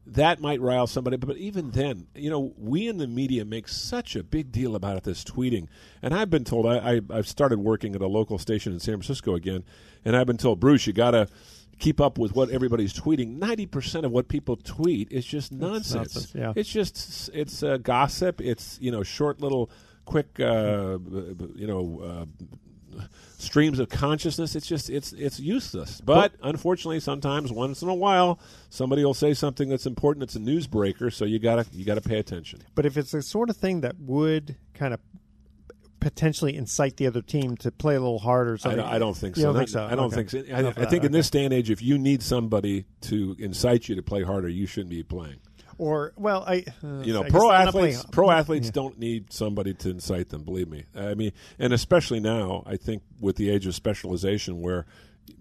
that 0.05 0.41
might 0.41 0.59
rile 0.59 0.87
somebody. 0.87 1.15
But, 1.15 1.27
but 1.27 1.37
even 1.37 1.71
then, 1.71 2.07
you 2.15 2.29
know, 2.29 2.53
we 2.57 2.87
in 2.87 2.97
the 2.97 3.07
media 3.07 3.45
make 3.45 3.69
such 3.69 4.17
a 4.17 4.23
big 4.23 4.51
deal 4.51 4.75
about 4.75 5.03
this 5.03 5.23
tweeting. 5.23 5.67
And 6.01 6.13
I've 6.13 6.29
been 6.29 6.43
told, 6.43 6.65
I, 6.65 6.95
I, 6.95 7.01
I've 7.09 7.27
started 7.27 7.59
working 7.59 7.95
at 7.95 8.01
a 8.01 8.07
local 8.07 8.37
station 8.37 8.73
in 8.73 8.79
San 8.79 8.95
Francisco 8.95 9.35
again, 9.35 9.63
and 10.03 10.17
I've 10.17 10.27
been 10.27 10.37
told, 10.37 10.59
Bruce, 10.59 10.85
you 10.85 10.93
got 10.93 11.11
to 11.11 11.27
keep 11.79 12.01
up 12.01 12.17
with 12.17 12.35
what 12.35 12.49
everybody's 12.49 12.93
tweeting. 12.93 13.39
90% 13.39 14.03
of 14.03 14.11
what 14.11 14.27
people 14.27 14.55
tweet 14.57 15.11
is 15.11 15.25
just 15.25 15.51
nonsense. 15.51 16.15
nonsense, 16.15 16.35
yeah. 16.35 16.53
It's 16.55 16.69
just, 16.69 17.29
it's 17.33 17.63
uh, 17.63 17.77
gossip. 17.77 18.41
It's, 18.41 18.77
you 18.81 18.91
know, 18.91 19.03
short 19.03 19.41
little, 19.41 19.69
quick, 20.05 20.39
uh, 20.39 20.97
you 21.55 21.67
know, 21.67 22.01
uh, 22.01 23.01
streams 23.37 23.79
of 23.79 23.89
consciousness. 23.89 24.55
It's 24.55 24.67
just 24.67 24.89
it's 24.89 25.13
it's 25.13 25.39
useless. 25.39 26.01
But 26.01 26.33
unfortunately, 26.41 26.99
sometimes 26.99 27.51
once 27.51 27.81
in 27.81 27.89
a 27.89 27.95
while, 27.95 28.39
somebody 28.69 29.03
will 29.05 29.13
say 29.13 29.33
something 29.33 29.69
that's 29.69 29.85
important. 29.85 30.23
It's 30.23 30.35
a 30.35 30.39
newsbreaker, 30.39 31.13
so 31.13 31.25
you 31.25 31.39
gotta 31.39 31.65
you 31.71 31.85
gotta 31.85 32.01
pay 32.01 32.19
attention. 32.19 32.61
But 32.75 32.85
if 32.85 32.97
it's 32.97 33.11
the 33.11 33.21
sort 33.21 33.49
of 33.49 33.57
thing 33.57 33.81
that 33.81 33.99
would 33.99 34.55
kind 34.73 34.93
of 34.93 34.99
potentially 35.99 36.55
incite 36.55 36.97
the 36.97 37.07
other 37.07 37.21
team 37.21 37.57
to 37.57 37.71
play 37.71 37.95
a 37.95 37.99
little 37.99 38.19
harder, 38.19 38.51
or 38.51 38.55
I 38.55 38.57
something, 38.57 38.77
don't, 38.79 38.87
I 38.89 38.99
don't 38.99 39.15
think 39.17 39.35
You 39.35 39.41
so. 39.43 39.47
don't 39.49 39.57
think 39.57 39.69
so? 39.69 39.85
I 39.85 39.95
don't 39.95 40.05
Okay. 40.13 40.15
think 40.23 40.29
so. 40.29 40.53
I, 40.53 40.59
I 40.59 40.61
that, 40.63 40.75
think 40.75 41.03
in 41.03 41.07
okay. 41.07 41.07
this 41.09 41.29
day 41.29 41.45
and 41.45 41.53
age, 41.53 41.69
if 41.69 41.81
you 41.81 41.97
need 41.97 42.21
somebody 42.23 42.85
to 43.01 43.35
incite 43.39 43.89
you 43.89 43.95
to 43.95 44.01
play 44.03 44.23
harder, 44.23 44.47
you 44.49 44.65
shouldn't 44.65 44.89
be 44.91 45.03
playing. 45.03 45.37
Or 45.79 46.13
well, 46.17 46.43
I 46.47 46.63
uh, 46.83 47.01
You 47.03 47.13
know, 47.13 47.21
I 47.23 47.29
pro 47.29 47.51
athletes 47.51 47.97
playing- 47.97 48.11
pro 48.11 48.31
athletes 48.31 48.67
Yeah. 48.67 48.71
don't 48.71 48.97
need 48.99 49.31
somebody 49.31 49.73
to 49.75 49.89
incite 49.91 50.29
them. 50.29 50.43
Believe 50.43 50.67
me. 50.69 50.85
I 50.95 51.13
mean, 51.13 51.33
and 51.59 51.71
especially 51.71 52.19
now, 52.19 52.63
I 52.65 52.77
think 52.77 53.03
with 53.19 53.35
the 53.35 53.49
age 53.51 53.67
of 53.67 53.75
specialization, 53.75 54.59
where 54.61 54.85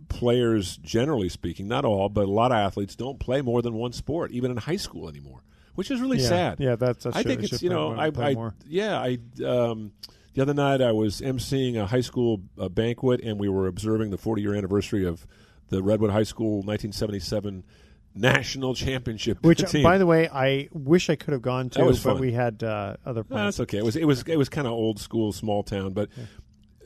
players, 0.09 0.77
generally 0.79 1.29
speaking, 1.29 1.69
not 1.69 1.85
all, 1.85 2.09
but 2.09 2.25
a 2.27 2.31
lot 2.31 2.53
of 2.53 2.59
athletes 2.59 2.95
don't 2.97 3.19
play 3.19 3.41
more 3.43 3.63
than 3.63 3.75
one 3.75 3.93
sport, 3.93 4.31
even 4.33 4.51
in 4.51 4.57
high 4.57 4.77
school 4.77 5.09
anymore, 5.09 5.43
which 5.75 5.91
is 5.91 6.01
really 6.01 6.19
Yeah. 6.19 6.29
sad. 6.29 6.57
Yeah, 6.61 6.77
that's- 6.77 7.05
that's 7.05 7.17
I 7.17 7.23
think 7.23 7.43
it's 7.43 7.63
you 7.63 7.71
know, 7.71 7.93
I, 7.93 8.09
I 8.17 8.51
yeah, 8.69 9.01
I 9.01 9.19
um, 9.45 9.93
the 10.37 10.43
other 10.43 10.55
night 10.55 10.83
I 10.83 10.93
was 10.93 11.23
emceeing 11.23 11.77
a 11.77 11.87
high 11.87 12.03
school 12.03 12.43
uh, 12.61 12.69
banquet, 12.69 13.23
and 13.25 13.41
we 13.41 13.49
were 13.49 13.67
observing 13.67 14.11
the 14.11 14.19
40 14.19 14.43
year 14.43 14.55
anniversary 14.55 15.07
of 15.07 15.27
the 15.71 15.83
Redwood 15.83 16.11
High 16.11 16.25
School 16.25 16.57
1977 16.59 17.65
national 18.15 18.75
championship 18.75 19.39
Which, 19.43 19.63
team. 19.71 19.83
by 19.83 19.97
the 19.99 20.07
way, 20.07 20.29
I 20.29 20.69
wish 20.73 21.09
I 21.11 21.17
could 21.17 21.33
have 21.33 21.43
gone 21.43 21.71
to, 21.71 21.85
but 21.87 21.97
fun. 21.97 22.19
we 22.21 22.33
had 22.33 22.63
uh, 22.63 22.97
other 23.05 23.21
No, 23.21 23.35
plans. 23.35 23.57
that's 23.57 23.61
okay. 23.61 23.79
It 23.79 23.85
was 23.85 23.97
it 23.97 24.05
was 24.05 24.23
it 24.25 24.37
was 24.37 24.49
kind 24.51 24.67
of 24.67 24.75
old 24.75 25.01
school, 25.01 25.33
small 25.33 25.63
town, 25.63 25.95
but 25.95 26.11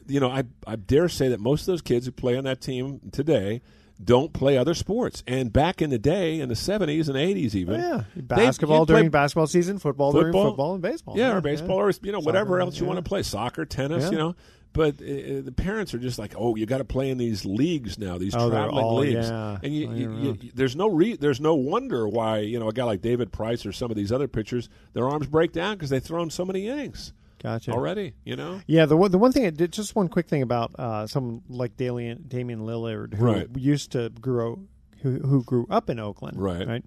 you 0.06 0.20
know, 0.20 0.30
I 0.30 0.44
I 0.64 0.76
dare 0.76 1.08
say 1.08 1.28
that 1.28 1.40
most 1.40 1.62
of 1.62 1.66
those 1.66 1.82
kids 1.82 2.06
who 2.06 2.12
play 2.12 2.36
on 2.36 2.44
that 2.44 2.60
team 2.60 3.00
today 3.12 3.62
don't 4.02 4.32
play 4.32 4.56
other 4.56 4.74
sports. 4.74 5.22
And 5.26 5.52
back 5.52 5.82
in 5.82 5.90
the 5.90 5.98
day, 5.98 6.40
in 6.40 6.48
the 6.48 6.56
seventies 6.56 7.08
and 7.08 7.18
eighties, 7.18 7.54
even 7.56 7.80
Oh, 7.80 8.04
yeah, 8.16 8.22
basketball 8.22 8.80
you'd 8.80 8.88
during 8.88 9.08
basketball 9.10 9.46
season, 9.46 9.78
football, 9.78 10.12
during 10.12 10.32
football, 10.32 10.74
and 10.74 10.82
baseball. 10.82 11.16
yeah, 11.18 11.34
or 11.36 11.40
baseball, 11.40 11.78
or 11.78 11.90
you 12.02 12.12
know, 12.12 12.18
Soccer, 12.18 12.26
whatever 12.26 12.60
else 12.60 12.78
you 12.80 12.86
want 12.86 12.96
to 12.98 13.02
play, 13.02 13.22
soccer, 13.22 13.64
tennis, 13.64 14.04
Yeah. 14.04 14.10
you 14.10 14.18
know. 14.18 14.36
But 14.72 15.02
uh, 15.02 15.42
the 15.42 15.52
parents 15.56 15.94
are 15.94 15.98
just 15.98 16.16
like, 16.16 16.34
"Oh, 16.38 16.54
you 16.54 16.64
got 16.64 16.78
to 16.78 16.84
play 16.84 17.10
in 17.10 17.18
these 17.18 17.44
leagues 17.44 17.98
now, 17.98 18.18
these 18.18 18.36
Oh, 18.36 18.48
traveling 18.50 18.84
all- 18.84 18.98
leagues." 19.00 19.28
yeah. 19.28 19.58
And 19.64 19.74
you, 19.74 19.88
Oh, 19.88 19.94
you, 19.94 20.12
you, 20.40 20.50
there's 20.54 20.76
no 20.76 20.86
re- 20.88 21.16
there's 21.16 21.40
no 21.40 21.56
wonder 21.56 22.06
why 22.08 22.38
you 22.38 22.60
know 22.60 22.68
a 22.68 22.72
guy 22.72 22.84
like 22.84 23.00
David 23.02 23.32
Price 23.32 23.66
or 23.66 23.72
some 23.72 23.90
of 23.90 23.96
these 23.96 24.12
other 24.12 24.28
pitchers, 24.28 24.68
their 24.92 25.08
arms 25.08 25.26
break 25.26 25.50
down 25.52 25.74
because 25.74 25.90
they've 25.90 26.02
thrown 26.02 26.30
so 26.30 26.44
many 26.44 26.68
innings 26.68 27.12
Gotcha. 27.42 27.72
already. 27.72 28.12
You 28.24 28.36
know, 28.36 28.60
Yeah, 28.66 28.86
the 28.86 28.96
one, 28.96 29.10
the 29.10 29.18
one 29.18 29.32
thing 29.32 29.46
I 29.46 29.50
did 29.50 29.72
just 29.72 29.94
one 29.96 30.08
quick 30.08 30.28
thing 30.28 30.42
about 30.42 30.72
uh, 30.78 31.06
someone 31.06 31.42
like 31.48 31.76
Damian, 31.76 32.24
Damian 32.28 32.60
Lillard 32.60 33.14
who 33.14 33.24
Right. 33.24 33.48
used 33.56 33.92
to 33.92 34.10
grow 34.20 34.60
who 35.02 35.18
who 35.20 35.42
grew 35.44 35.66
up 35.70 35.88
in 35.88 35.98
Oakland, 35.98 36.36
Right. 36.38 36.66
Right, 36.68 36.84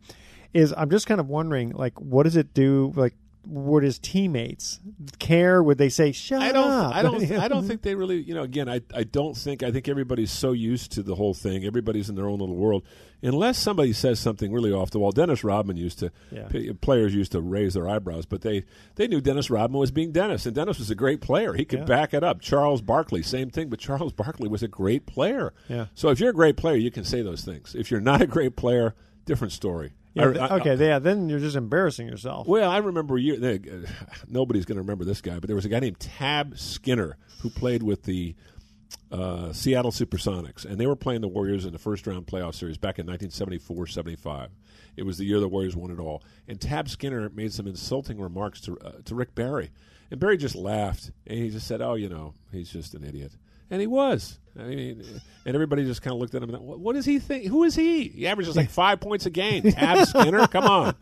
is 0.54 0.74
I'm 0.78 0.89
just 0.91 1.08
kind 1.08 1.20
of 1.20 1.28
wondering 1.28 1.72
like 1.72 1.99
what 1.99 2.24
does 2.24 2.36
it 2.36 2.54
do 2.54 2.93
like 2.95 3.16
would 3.45 3.83
his 3.83 3.99
teammates 3.99 4.79
care? 5.19 5.61
Would 5.61 5.77
they 5.77 5.89
say 5.89 6.11
shut 6.11 6.41
I 6.41 6.51
don't. 6.51 6.69
up? 6.71 6.95
I 6.95 7.01
don't. 7.01 7.31
I 7.39 7.47
don't 7.47 7.67
think 7.67 7.81
they 7.81 7.95
really. 7.95 8.21
You 8.21 8.33
know, 8.33 8.43
again, 8.43 8.69
I. 8.69 8.81
I 8.93 9.03
don't 9.03 9.35
think. 9.35 9.63
I 9.63 9.71
think 9.71 9.87
everybody's 9.87 10.31
so 10.31 10.51
used 10.53 10.91
to 10.93 11.03
the 11.03 11.15
whole 11.15 11.33
thing. 11.33 11.65
Everybody's 11.65 12.09
in 12.09 12.15
their 12.15 12.27
own 12.27 12.39
little 12.39 12.55
world. 12.55 12.83
Unless 13.25 13.57
somebody 13.57 13.93
says 13.93 14.19
something 14.19 14.51
really 14.51 14.73
off 14.73 14.91
the 14.91 14.99
wall. 14.99 15.11
Dennis 15.11 15.45
Rodman 15.45 15.77
used 15.77 15.99
to. 15.99 16.11
Yeah. 16.29 16.47
p- 16.49 16.73
Players 16.73 17.15
used 17.15 17.31
to 17.33 17.41
raise 17.41 17.73
their 17.73 17.87
eyebrows, 17.87 18.25
but 18.25 18.41
they 18.41 18.65
they 18.95 19.07
knew 19.07 19.21
Dennis 19.21 19.49
Rodman 19.49 19.79
was 19.79 19.91
being 19.91 20.11
Dennis, 20.11 20.45
and 20.45 20.53
Dennis 20.55 20.79
was 20.79 20.89
a 20.91 20.95
great 20.95 21.21
player. 21.21 21.53
He 21.53 21.63
could 21.65 21.79
Yeah. 21.79 21.85
back 21.85 22.13
it 22.13 22.23
up. 22.23 22.41
Charles 22.41 22.81
Barkley, 22.81 23.21
same 23.23 23.49
thing, 23.49 23.69
but 23.69 23.79
Charles 23.79 24.11
Barkley 24.13 24.49
was 24.49 24.61
a 24.63 24.67
great 24.67 25.05
player. 25.05 25.53
Yeah. 25.69 25.85
So 25.95 26.09
if 26.09 26.19
you're 26.19 26.31
a 26.31 26.33
great 26.33 26.57
player, 26.57 26.75
you 26.75 26.91
can 26.91 27.03
say 27.05 27.21
those 27.21 27.43
things. 27.43 27.75
If 27.75 27.91
you're 27.91 28.01
not 28.01 28.21
a 28.21 28.27
great 28.27 28.55
player, 28.57 28.93
different 29.25 29.53
story. 29.53 29.93
Yeah, 30.14 30.26
I- 30.28 30.47
I- 30.47 30.55
okay, 30.59 30.76
yeah, 30.76 30.99
then 30.99 31.28
you're 31.30 31.39
just 31.39 31.55
embarrassing 31.55 32.07
yourself. 32.07 32.47
well, 32.47 32.70
I 32.70 32.78
remember 32.78 33.18
a 33.18 33.22
year. 33.22 33.36
uh, 33.43 33.88
Nobody's 34.28 34.66
going 34.66 34.76
to 34.76 34.82
remember 34.82 35.05
this 35.05 35.22
guy, 35.22 35.39
but 35.39 35.47
there 35.47 35.55
was 35.55 35.66
a 35.66 35.70
guy 35.70 35.80
named 35.80 35.99
Tab 35.99 36.57
Skinner 36.57 37.18
who 37.41 37.49
played 37.49 37.82
with 37.84 38.03
the 38.03 38.36
uh, 39.11 39.51
Seattle 39.53 39.91
Supersonics, 39.91 40.66
and 40.66 40.78
they 40.78 40.86
were 40.88 40.95
playing 40.95 41.22
the 41.22 41.28
Warriors 41.28 41.66
in 41.66 41.72
the 41.74 41.80
first 41.80 42.05
round 42.07 42.28
playoff 42.28 42.53
series 42.55 42.78
back 42.78 42.99
in 42.99 43.07
1974-75. 43.07 44.49
It 44.95 45.03
was 45.03 45.18
the 45.18 45.26
year 45.26 45.39
the 45.39 45.47
Warriors 45.47 45.76
won 45.76 45.91
it 45.91 45.99
all, 45.99 46.22
and 46.47 46.59
Tab 46.61 46.89
Skinner 46.89 47.30
made 47.30 47.51
some 47.53 47.66
insulting 47.68 48.20
remarks 48.20 48.61
to 48.61 48.78
uh, 48.80 48.91
to 49.05 49.16
Rick 49.16 49.34
Barry, 49.34 49.72
and 50.11 50.20
Barry 50.20 50.38
just 50.38 50.55
laughed 50.55 51.11
and 51.26 51.39
he 51.39 51.49
just 51.49 51.66
said, 51.68 51.82
"Oh, 51.82 51.95
you 51.95 52.09
know, 52.09 52.36
he's 52.51 52.72
just 52.72 52.93
an 52.93 53.03
idiot." 53.03 53.36
And 53.70 53.82
he 53.82 53.88
was. 53.88 54.39
I 54.59 54.64
mean, 54.66 55.03
and 55.45 55.55
everybody 55.55 55.84
just 55.84 56.03
kind 56.03 56.14
of 56.14 56.20
looked 56.20 56.36
at 56.36 56.43
him 56.43 56.53
and 56.53 56.64
what, 56.64 56.80
what 56.80 56.93
does 56.93 57.05
he 57.05 57.18
think? 57.18 57.47
Who 57.47 57.64
is 57.64 57.74
he? 57.74 58.09
He 58.09 58.28
averages 58.28 58.55
like 58.55 58.70
five 58.70 58.99
points 58.99 59.26
a 59.26 59.32
game. 59.32 59.64
Tab 59.72 60.05
Skinner, 60.05 60.45
come 60.47 60.66
on. 60.66 60.95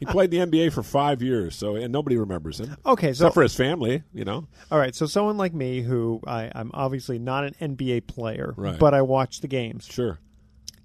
He 0.00 0.06
played 0.06 0.34
in 0.34 0.50
the 0.50 0.58
NBA 0.60 0.72
for 0.72 0.82
five 0.82 1.22
years, 1.22 1.54
so 1.54 1.76
and 1.76 1.92
nobody 1.92 2.16
remembers 2.16 2.58
him. 2.58 2.76
Okay, 2.84 3.08
so- 3.12 3.26
except 3.26 3.34
for 3.34 3.42
his 3.44 3.54
family, 3.54 4.02
you 4.12 4.24
know. 4.24 4.48
All 4.72 4.78
right, 4.78 4.92
so 4.92 5.06
someone 5.06 5.36
like 5.36 5.54
me 5.54 5.82
who 5.82 6.20
I, 6.26 6.50
I'm 6.52 6.72
obviously 6.74 7.20
not 7.20 7.44
an 7.44 7.76
NBA 7.76 8.08
player, 8.08 8.54
Right. 8.56 8.76
but 8.76 8.92
I 8.92 9.02
watch 9.02 9.40
the 9.40 9.48
games. 9.48 9.86
Sure. 9.88 10.18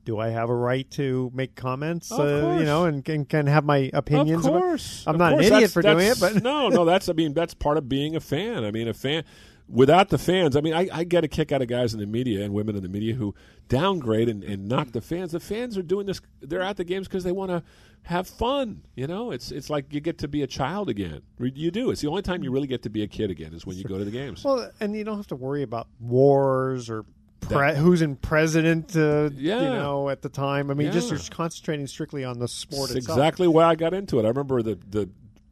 Do 0.05 0.19
I 0.19 0.29
have 0.29 0.49
a 0.49 0.55
right 0.55 0.89
to 0.91 1.31
make 1.33 1.55
comments? 1.55 2.11
Of 2.11 2.19
uh, 2.19 2.57
you 2.59 2.65
know, 2.65 2.85
and, 2.85 3.07
and 3.09 3.27
can 3.27 3.47
have 3.47 3.65
my 3.65 3.89
opinions. 3.93 4.45
Of 4.45 4.51
about- 4.51 4.59
course, 4.61 5.03
I'm 5.07 5.15
Of 5.15 5.19
not 5.19 5.31
course. 5.33 5.47
an 5.47 5.53
idiot 5.53 5.71
That's- 5.71 5.73
for 5.73 5.81
doing 5.81 6.07
it, 6.07 6.19
but 6.19 6.35
no, 6.43 6.69
no, 6.69 6.85
that's 6.85 7.09
I 7.09 7.13
mean 7.13 7.33
that's 7.33 7.55
part 7.55 7.77
of 7.77 7.89
being 7.89 8.15
a 8.15 8.19
fan. 8.19 8.63
I 8.63 8.69
mean, 8.69 8.87
a 8.87 8.93
fan 8.93 9.23
without 9.71 10.09
the 10.09 10.17
fans. 10.17 10.55
I 10.55 10.61
mean, 10.61 10.73
I, 10.73 10.87
I 10.91 11.03
get 11.03 11.23
a 11.23 11.27
kick 11.27 11.51
out 11.51 11.61
of 11.61 11.67
guys 11.67 11.93
in 11.93 11.99
the 11.99 12.05
media 12.05 12.43
and 12.43 12.53
women 12.53 12.75
in 12.75 12.83
the 12.83 12.89
media 12.89 13.15
who 13.15 13.33
downgrade 13.69 14.27
and, 14.29 14.43
and 14.43 14.67
knock 14.67 14.91
the 14.91 15.01
fans. 15.01 15.31
The 15.31 15.39
fans 15.39 15.77
are 15.77 15.81
doing 15.83 16.05
this. 16.05 16.21
They're 16.41 16.61
at 16.61 16.77
the 16.77 16.83
games 16.83 17.07
because 17.07 17.23
they 17.23 17.31
want 17.31 17.51
to 17.51 17.63
have 18.03 18.27
fun. 18.27 18.81
You 18.95 19.07
know, 19.07 19.31
it's 19.31 19.51
it's 19.51 19.69
like 19.69 19.93
you 19.93 20.01
get 20.01 20.17
to 20.19 20.27
be 20.27 20.41
a 20.43 20.47
child 20.47 20.89
again. 20.89 21.21
You 21.39 21.71
do. 21.71 21.91
It's 21.91 22.01
the 22.01 22.07
only 22.09 22.21
time 22.21 22.43
you 22.43 22.51
really 22.51 22.67
get 22.67 22.83
to 22.83 22.89
be 22.89 23.03
a 23.03 23.07
kid 23.07 23.31
again 23.31 23.53
is 23.53 23.65
when 23.65 23.77
you 23.77 23.83
go 23.83 23.97
to 23.97 24.03
the 24.05 24.11
games. 24.11 24.43
Well, 24.43 24.69
and 24.79 24.95
you 24.95 25.03
don't 25.03 25.17
have 25.17 25.27
to 25.27 25.35
worry 25.35 25.63
about 25.63 25.87
wars 25.99 26.89
or 26.89 27.05
Pre- 27.41 27.75
who's 27.75 28.03
in 28.03 28.15
president, 28.17 28.95
uh, 28.95 29.31
Yeah. 29.33 29.61
you 29.61 29.69
know, 29.69 30.09
at 30.09 30.21
the 30.21 30.29
time. 30.29 30.69
I 30.69 30.75
mean, 30.75 30.91
just 30.91 31.09
Yeah. 31.11 31.17
you're 31.17 31.25
concentrating 31.31 31.87
strictly 31.87 32.23
on 32.23 32.37
the 32.39 32.47
sport 32.47 32.89
That's 32.89 32.99
itself. 32.99 33.17
exactly 33.17 33.47
why 33.47 33.63
I 33.65 33.75
got 33.75 33.93
into 33.95 34.19
it. 34.19 34.25
I 34.25 34.27
remember 34.27 34.61
the 34.61 34.77
the 34.89 35.09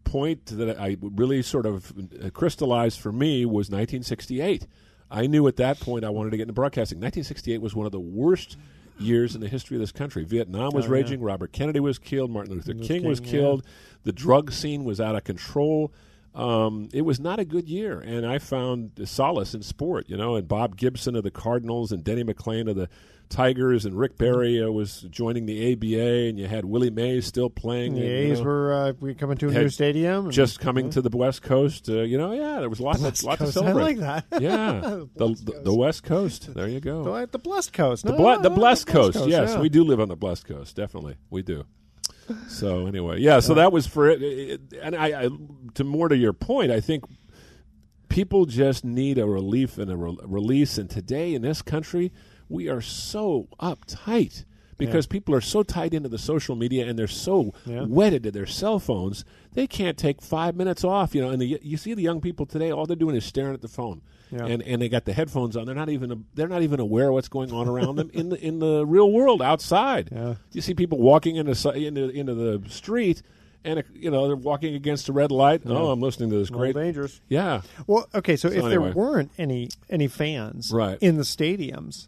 point 0.09 0.45
that 0.47 0.79
I 0.79 0.97
really 1.01 1.41
sort 1.41 1.65
of 1.65 1.93
crystallized 2.33 2.99
for 2.99 3.11
me 3.11 3.45
was 3.45 3.69
1968. 3.69 4.67
I 5.11 5.27
knew 5.27 5.47
at 5.47 5.55
that 5.57 5.79
point 5.79 6.05
I 6.05 6.09
wanted 6.09 6.31
to 6.31 6.37
get 6.37 6.43
into 6.43 6.53
broadcasting. 6.53 6.97
1968 6.97 7.61
was 7.61 7.75
one 7.75 7.85
of 7.85 7.91
the 7.91 7.99
worst 7.99 8.57
years 8.99 9.33
in 9.33 9.41
the 9.41 9.47
history 9.47 9.77
of 9.77 9.81
this 9.81 9.91
country. 9.91 10.23
Vietnam 10.25 10.71
was 10.73 10.85
Oh, 10.85 10.87
yeah. 10.89 10.93
raging. 10.93 11.21
Robert 11.21 11.51
Kennedy 11.51 11.79
was 11.79 11.97
killed. 11.97 12.29
Martin 12.31 12.53
Luther 12.53 12.73
Luther 12.73 12.87
King, 12.87 13.03
was 13.05 13.19
King, 13.19 13.27
yeah. 13.29 13.39
killed. 13.39 13.65
The 14.03 14.11
drug 14.11 14.51
scene 14.51 14.83
was 14.83 14.99
out 14.99 15.15
of 15.15 15.23
control. 15.23 15.91
Um, 16.35 16.89
it 16.93 17.01
was 17.01 17.19
not 17.19 17.39
a 17.39 17.45
good 17.45 17.67
year, 17.67 17.99
and 17.99 18.25
I 18.25 18.37
found 18.37 18.91
solace 19.05 19.53
in 19.53 19.61
sport. 19.61 20.09
You 20.09 20.17
know, 20.17 20.35
and 20.35 20.47
Bob 20.47 20.77
Gibson 20.77 21.15
of 21.15 21.23
the 21.23 21.31
Cardinals, 21.31 21.91
and 21.91 22.03
Denny 22.03 22.23
McLain 22.23 22.69
of 22.69 22.75
the 22.75 22.89
Tigers, 23.29 23.85
and 23.85 23.97
Rick 23.97 24.17
Barry 24.17 24.61
uh, 24.61 24.69
was 24.69 25.01
joining 25.09 25.45
the 25.45 25.73
ABA, 25.73 26.29
and 26.29 26.39
you 26.39 26.47
had 26.47 26.65
Willie 26.65 26.89
Mays 26.89 27.25
still 27.25 27.49
playing. 27.49 27.93
The 27.93 28.01
and, 28.01 28.09
you 28.09 28.31
A's 28.31 28.39
know, 28.39 28.45
were 28.45 28.73
uh, 28.73 28.93
we 28.99 29.13
coming 29.13 29.37
to 29.37 29.49
a 29.49 29.51
new 29.51 29.69
stadium. 29.69 30.31
just 30.31 30.59
coming 30.59 30.85
yeah. 30.85 30.91
to 30.93 31.01
the 31.01 31.15
West 31.15 31.43
Coast. 31.43 31.89
Uh, 31.89 32.01
you 32.01 32.17
know, 32.17 32.31
yeah, 32.31 32.59
there 32.59 32.69
was 32.69 32.79
lots, 32.79 33.01
West 33.01 33.21
of, 33.21 33.27
lots 33.27 33.37
to 33.39 33.45
Coast. 33.45 33.57
I 33.57 33.61
celebrate. 33.61 33.97
like 33.97 34.25
that. 34.29 34.41
Yeah, 34.41 34.79
The 34.79 35.09
the, 35.15 35.27
West 35.27 35.45
the, 35.45 35.61
the 35.63 35.73
West 35.75 36.03
Coast. 36.03 36.53
There 36.53 36.67
you 36.67 36.79
go. 36.79 37.03
The, 37.03 37.27
the 37.27 37.39
blessed 37.39 37.73
coast. 37.73 38.03
The, 38.03 38.11
No, 38.11 38.17
ble- 38.17 38.35
no, 38.37 38.41
the 38.41 38.49
blessed 38.49 38.87
coast. 38.87 39.19
yes, 39.27 39.51
yeah. 39.51 39.59
we 39.59 39.69
do 39.69 39.83
live 39.83 39.99
on 39.99 40.09
the 40.09 40.15
blessed 40.15 40.45
coast. 40.45 40.75
Definitely, 40.75 41.17
we 41.29 41.41
do. 41.43 41.65
So 42.47 42.87
anyway, 42.87 43.19
yeah. 43.19 43.39
So 43.39 43.53
that 43.55 43.71
was 43.71 43.87
for 43.87 44.09
it. 44.09 44.21
it 44.21 44.61
and 44.81 44.95
I, 44.95 45.25
I, 45.25 45.29
to 45.75 45.83
more 45.83 46.09
to 46.09 46.17
your 46.17 46.33
point, 46.33 46.71
I 46.71 46.79
think 46.79 47.05
people 48.09 48.45
just 48.45 48.83
need 48.83 49.17
a 49.17 49.25
relief 49.25 49.77
and 49.77 49.91
a 49.91 49.97
re- 49.97 50.17
release. 50.23 50.77
And 50.77 50.89
today 50.89 51.33
in 51.33 51.41
this 51.41 51.61
country, 51.61 52.11
we 52.47 52.67
are 52.67 52.81
so 52.81 53.47
uptight 53.59 54.45
because 54.79 55.05
Yeah. 55.05 55.11
people 55.11 55.35
are 55.35 55.41
so 55.41 55.61
tied 55.61 55.93
into 55.93 56.09
the 56.09 56.17
social 56.17 56.55
media 56.55 56.87
and 56.87 56.97
they're 56.97 57.07
so 57.07 57.53
Yeah. 57.67 57.83
wedded 57.83 58.23
to 58.23 58.31
their 58.31 58.47
cell 58.47 58.79
phones. 58.79 59.23
They 59.53 59.67
can't 59.67 59.95
take 59.97 60.19
five 60.23 60.55
minutes 60.55 60.83
off. 60.83 61.13
You 61.13 61.21
know, 61.21 61.29
and 61.29 61.39
the, 61.39 61.59
you 61.61 61.77
see 61.77 61.93
the 61.93 62.01
young 62.01 62.19
people 62.21 62.47
today. 62.47 62.71
All 62.71 62.87
they're 62.87 62.95
doing 62.95 63.15
is 63.15 63.23
staring 63.25 63.53
at 63.53 63.61
the 63.61 63.67
phone. 63.67 64.01
Yeah. 64.31 64.45
And 64.45 64.61
and 64.63 64.79
they 64.81 64.89
got 64.89 65.05
the 65.05 65.13
headphones 65.13 65.57
on. 65.57 65.65
They're 65.65 65.73
not 65.75 65.89
even 65.89 66.25
they're 66.35 66.47
not 66.47 66.61
even 66.63 66.79
aware 66.79 67.07
of 67.09 67.13
what's 67.15 67.27
going 67.29 67.51
on 67.51 67.67
around 67.67 67.95
them 67.97 68.09
in 68.13 68.29
the 68.29 68.39
in 68.43 68.59
the 68.59 68.85
real 68.85 69.11
world 69.11 69.41
outside. 69.41 70.09
Yeah. 70.11 70.35
You 70.53 70.61
see 70.61 70.73
people 70.75 70.99
walking 70.99 71.35
into 71.35 71.51
into 71.73 72.09
into 72.09 72.35
the 72.35 72.61
street, 72.69 73.23
and 73.65 73.83
you 73.91 74.11
know 74.11 74.27
they're 74.27 74.35
walking 74.35 74.75
against 74.75 75.09
a 75.09 75.13
red 75.13 75.31
light. 75.31 75.61
Yeah. 75.65 75.73
Oh, 75.77 75.89
I'm 75.89 75.99
listening 75.99 76.29
to 76.29 76.37
this 76.37 76.51
great. 76.51 76.75
dangerous. 76.75 77.21
Yeah. 77.27 77.61
Well, 77.87 78.07
okay, 78.13 78.35
so, 78.35 78.49
So 78.49 78.53
if 78.55 78.65
anyway. 78.65 78.69
there 78.85 78.93
weren't 78.93 79.31
any 79.39 79.69
any 79.89 80.07
fans 80.07 80.71
Right. 80.71 80.99
in 81.01 81.17
the 81.17 81.23
stadiums, 81.23 82.07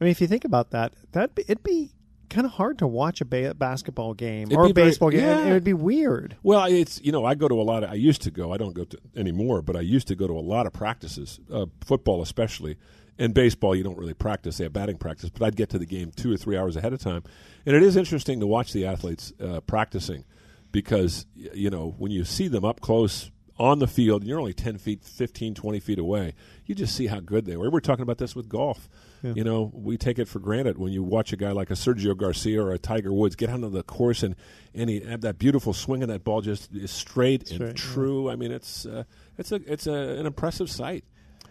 I 0.00 0.04
mean, 0.04 0.12
if 0.12 0.20
you 0.20 0.28
think 0.28 0.44
about 0.44 0.70
that, 0.70 0.92
that 1.10 1.32
it'd 1.36 1.64
be 1.64 1.90
kind 2.28 2.44
of 2.46 2.52
hard 2.52 2.78
to 2.78 2.86
watch 2.86 3.20
a 3.20 3.24
ba- 3.24 3.54
basketball 3.54 4.14
game 4.14 4.48
It'd 4.48 4.56
or 4.58 4.64
be 4.66 4.70
a 4.70 4.74
very- 4.74 4.88
baseball 4.88 5.10
game. 5.10 5.20
yeah. 5.20 5.46
It 5.46 5.52
would 5.52 5.64
be 5.64 5.72
weird. 5.72 6.36
Well, 6.42 6.64
it's 6.66 7.00
you 7.02 7.12
know 7.12 7.24
I 7.24 7.34
go 7.34 7.48
to 7.48 7.60
a 7.60 7.62
lot 7.62 7.82
of 7.84 7.90
I 7.90 7.94
used 7.94 8.22
to 8.22 8.30
go 8.30 8.52
I 8.52 8.56
don't 8.56 8.74
go 8.74 8.84
to 8.84 8.98
anymore, 9.16 9.62
but 9.62 9.76
I 9.76 9.80
used 9.80 10.08
to 10.08 10.14
go 10.14 10.26
to 10.26 10.34
a 10.38 10.40
lot 10.40 10.66
of 10.66 10.72
practices, 10.72 11.40
uh, 11.52 11.66
football 11.84 12.22
especially, 12.22 12.76
and 13.18 13.32
baseball. 13.34 13.74
You 13.74 13.82
don't 13.84 13.98
really 13.98 14.14
practice, 14.14 14.58
they 14.58 14.64
have 14.64 14.72
batting 14.72 14.98
practice, 14.98 15.30
but 15.30 15.42
I'd 15.42 15.56
get 15.56 15.70
to 15.70 15.78
the 15.78 15.86
game 15.86 16.12
two 16.14 16.32
or 16.32 16.36
three 16.36 16.56
hours 16.56 16.76
ahead 16.76 16.92
of 16.92 17.00
time, 17.00 17.22
and 17.66 17.74
it 17.76 17.82
is 17.82 17.96
interesting 17.96 18.40
to 18.40 18.46
watch 18.46 18.72
the 18.72 18.86
athletes 18.86 19.32
uh, 19.40 19.60
practicing 19.60 20.24
because 20.72 21.26
y- 21.36 21.48
you 21.54 21.70
know 21.70 21.94
when 21.98 22.10
you 22.12 22.24
see 22.24 22.48
them 22.48 22.64
up 22.64 22.80
close 22.80 23.30
on 23.58 23.80
the 23.80 23.88
field, 23.88 24.22
and 24.22 24.28
you're 24.28 24.38
only 24.38 24.52
10 24.54 24.78
feet, 24.78 25.02
15, 25.02 25.52
20 25.52 25.80
feet 25.80 25.98
away, 25.98 26.32
you 26.64 26.76
just 26.76 26.94
see 26.94 27.08
how 27.08 27.18
good 27.18 27.44
they 27.44 27.56
were. 27.56 27.68
We're 27.68 27.80
talking 27.80 28.04
about 28.04 28.18
this 28.18 28.36
with 28.36 28.48
golf. 28.48 28.88
Yeah. 29.22 29.32
You 29.34 29.44
know, 29.44 29.70
we 29.74 29.96
take 29.96 30.18
it 30.18 30.28
for 30.28 30.38
granted 30.38 30.78
when 30.78 30.92
you 30.92 31.02
watch 31.02 31.32
a 31.32 31.36
guy 31.36 31.50
like 31.50 31.70
a 31.70 31.74
Sergio 31.74 32.16
Garcia 32.16 32.62
or 32.62 32.72
a 32.72 32.78
Tiger 32.78 33.12
Woods 33.12 33.36
get 33.36 33.50
onto 33.50 33.68
the 33.68 33.82
course 33.82 34.22
and 34.22 34.36
and 34.74 34.88
he 34.88 35.00
have 35.00 35.22
that 35.22 35.38
beautiful 35.38 35.72
swing 35.72 36.02
and 36.02 36.10
that 36.12 36.24
ball 36.24 36.40
just 36.40 36.72
is 36.74 36.90
straight 36.90 37.50
and 37.50 37.56
Straight, 37.56 37.68
yeah. 37.68 37.72
true. 37.74 38.30
I 38.30 38.36
mean, 38.36 38.52
it's 38.52 38.86
uh, 38.86 39.04
it's 39.36 39.50
a 39.52 39.56
it's 39.66 39.86
a, 39.86 39.92
an 39.92 40.26
impressive 40.26 40.70
sight. 40.70 41.04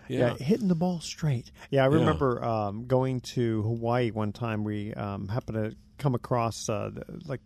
Yeah. 0.08 0.20
Yeah. 0.20 0.46
hitting 0.46 0.70
the 0.70 0.76
ball 0.76 1.02
straight. 1.02 1.52
Yeah, 1.70 1.84
I 1.84 1.88
remember 1.88 2.42
um, 2.42 2.86
going 2.86 3.20
to 3.22 3.62
Hawaii 3.64 4.12
one 4.12 4.32
time. 4.32 4.64
We 4.64 4.94
um, 4.94 5.28
happened 5.28 5.72
to 5.72 5.78
come 5.98 6.16
across 6.16 6.70
uh, 6.70 6.92
the, 6.94 7.04
like 7.26 7.42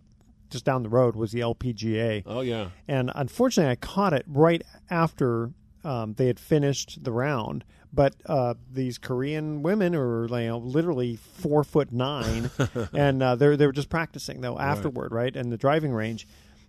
just 0.51 0.65
down 0.65 0.83
the 0.83 0.89
road 0.89 1.15
was 1.15 1.31
the 1.31 1.39
LPGA. 1.39 2.23
Oh 2.27 2.41
yeah. 2.41 2.69
and 2.87 3.11
unfortunately, 3.15 3.71
I 3.71 3.75
caught 3.75 4.13
it 4.13 4.25
right 4.27 4.61
after 4.91 5.51
um, 5.83 6.13
they 6.13 6.27
had 6.27 6.39
finished 6.39 7.03
the 7.03 7.11
round. 7.11 7.63
But 7.93 8.15
uh, 8.25 8.53
these 8.71 8.97
Korean 8.97 9.63
women 9.63 9.95
are 9.95 10.27
you 10.27 10.47
know, 10.47 10.57
literally 10.59 11.17
four 11.17 11.63
foot 11.63 11.91
nine, 11.91 12.49
and 12.93 13.21
uh, 13.21 13.35
they 13.35 13.55
they 13.57 13.65
were 13.65 13.73
just 13.73 13.89
practicing 13.89 14.41
though 14.41 14.57
afterward, 14.57 15.11
right, 15.11 15.35
And 15.35 15.51
the 15.51 15.57
driving 15.57 15.91
range. 15.91 16.27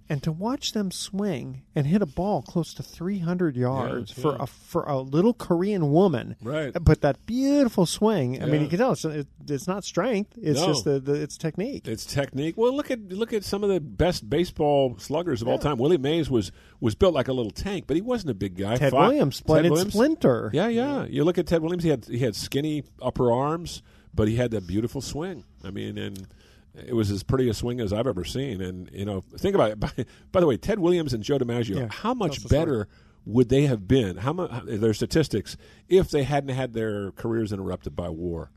And 0.08 0.22
to 0.24 0.32
watch 0.32 0.72
them 0.72 0.90
swing 0.90 1.62
and 1.74 1.86
hit 1.86 2.02
a 2.02 2.06
ball 2.06 2.42
close 2.42 2.74
to 2.74 2.82
300 2.82 3.56
yards 3.56 4.12
for 4.12 4.32
yeah. 4.32 4.38
a 4.40 4.46
for 4.46 4.84
a 4.84 4.98
little 5.00 5.32
Korean 5.32 5.90
woman, 5.92 6.36
Right. 6.42 6.72
But 6.78 7.00
that 7.00 7.24
beautiful 7.26 7.86
swing. 7.86 8.42
I 8.42 8.46
mean, 8.46 8.60
you 8.62 8.68
can 8.68 8.78
tell 8.78 8.92
it's, 8.92 9.04
it, 9.04 9.26
it's 9.48 9.66
not 9.66 9.84
strength; 9.84 10.38
it's 10.40 10.60
No. 10.60 10.66
just 10.66 10.84
the, 10.84 11.00
the 11.00 11.14
it's 11.14 11.36
technique. 11.36 11.86
It's 11.88 12.04
technique. 12.04 12.56
Well, 12.56 12.74
look 12.74 12.90
at 12.90 13.08
look 13.08 13.32
at 13.32 13.44
some 13.44 13.62
of 13.62 13.70
the 13.70 13.80
best 13.80 14.28
baseball 14.28 14.96
sluggers 14.98 15.40
of 15.42 15.48
all 15.48 15.58
time. 15.58 15.78
Willie 15.78 15.98
Mays 15.98 16.28
was 16.28 16.52
was 16.80 16.94
built 16.94 17.14
like 17.14 17.28
a 17.28 17.32
little 17.32 17.52
tank, 17.52 17.84
but 17.86 17.96
he 17.96 18.02
wasn't 18.02 18.30
a 18.30 18.34
big 18.34 18.56
guy. 18.56 18.76
Ted 18.76 18.92
Fi- 18.92 19.08
Williams, 19.08 19.36
splendid 19.36 19.76
splinter. 19.90 20.50
Yeah, 20.52 20.68
yeah. 20.68 21.04
You 21.04 21.24
look 21.24 21.38
at 21.38 21.46
Ted 21.46 21.62
Williams. 21.62 21.84
He 21.84 21.90
had 21.90 22.04
he 22.04 22.18
had 22.18 22.36
skinny 22.36 22.84
upper 23.00 23.32
arms, 23.32 23.82
but 24.14 24.28
he 24.28 24.36
had 24.36 24.50
that 24.52 24.66
beautiful 24.66 25.00
swing. 25.00 25.44
I 25.64 25.70
mean, 25.70 25.98
and 25.98 26.26
it 26.74 26.94
was 26.94 27.10
as 27.10 27.22
pretty 27.22 27.48
a 27.48 27.54
swing 27.54 27.80
as 27.80 27.92
I've 27.92 28.06
ever 28.06 28.24
seen. 28.24 28.60
And 28.60 28.90
you 28.92 29.04
know, 29.04 29.22
think 29.38 29.54
about 29.54 29.70
it. 29.70 29.80
By, 29.80 29.90
by 30.30 30.40
the 30.40 30.46
way, 30.46 30.56
Ted 30.56 30.78
Williams 30.78 31.12
and 31.12 31.22
Joe 31.22 31.38
DiMaggio. 31.38 31.76
Yeah, 31.76 31.88
how 31.90 32.14
much 32.14 32.32
that's 32.32 32.42
the 32.44 32.48
story. 32.48 32.60
better 32.60 32.88
would 33.24 33.48
they 33.48 33.66
have 33.66 33.86
been? 33.86 34.18
How 34.18 34.32
much 34.32 34.50
their 34.64 34.94
statistics 34.94 35.56
if 35.88 36.10
they 36.10 36.24
hadn't 36.24 36.54
had 36.54 36.72
their 36.72 37.12
careers 37.12 37.52
interrupted 37.52 37.94
by 37.94 38.08
war? 38.08 38.50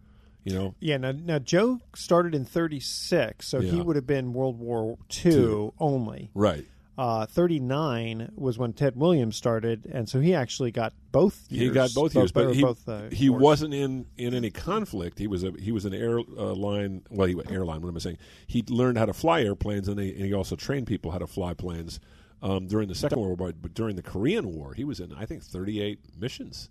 You 0.44 0.54
know, 0.54 0.76
Yeah, 0.80 0.98
now, 0.98 1.12
now 1.12 1.40
Joe 1.40 1.80
started 1.96 2.36
in 2.36 2.46
36, 2.46 3.48
so 3.48 3.62
he 3.62 3.82
would 3.82 3.96
have 3.96 4.06
been 4.06 4.32
World 4.32 4.60
War 4.60 5.00
II 5.26 5.32
Two. 5.32 5.74
only. 5.80 6.30
right? 6.36 6.66
Uh, 6.98 7.26
39 7.26 8.32
was 8.36 8.58
when 8.58 8.72
Ted 8.72 8.96
Williams 8.96 9.36
started, 9.36 9.86
and 9.86 10.08
so 10.08 10.22
he 10.22 10.34
actually 10.34 10.72
got 10.72 10.94
both 11.12 11.46
years. 11.50 11.68
He 11.68 11.74
got 11.74 11.94
both 11.94 12.16
years, 12.16 12.32
both, 12.32 12.48
but 12.48 12.56
he 12.56 12.62
both, 12.62 12.88
uh, 12.88 13.10
he 13.12 13.30
wars. 13.30 13.42
wasn't 13.42 13.74
in, 13.74 14.06
in 14.18 14.34
any 14.34 14.50
conflict. 14.50 15.20
He 15.20 15.28
was 15.28 15.44
a 15.44 15.52
he 15.60 15.74
was 15.74 15.84
an 15.84 15.94
airline. 15.94 17.04
Well, 17.10 17.28
he 17.28 17.36
was 17.36 17.48
airline. 17.50 17.82
What 17.82 17.90
am 17.90 17.98
I 17.98 18.00
saying? 18.00 18.18
He 18.48 18.64
learned 18.70 18.98
how 18.98 19.06
to 19.06 19.14
fly 19.14 19.42
airplanes, 19.42 19.90
and, 19.90 20.00
he 20.00 20.12
and 20.12 20.24
he 20.26 20.34
also 20.34 20.56
trained 20.56 20.88
people 20.88 21.12
how 21.12 21.18
to 21.18 21.28
fly 21.28 21.54
planes 21.54 22.00
um, 22.42 22.68
during 22.68 22.88
the 22.88 22.96
Second 22.96 23.20
World 23.20 23.40
War. 23.42 23.52
But 23.52 23.74
during 23.74 23.98
the 23.98 24.04
Korean 24.04 24.54
War, 24.54 24.74
he 24.74 24.86
was 24.86 25.02
in 25.02 25.14
I 25.14 25.26
think 25.26 25.44
thirty 25.44 25.82
eight 25.82 26.00
missions. 26.18 26.70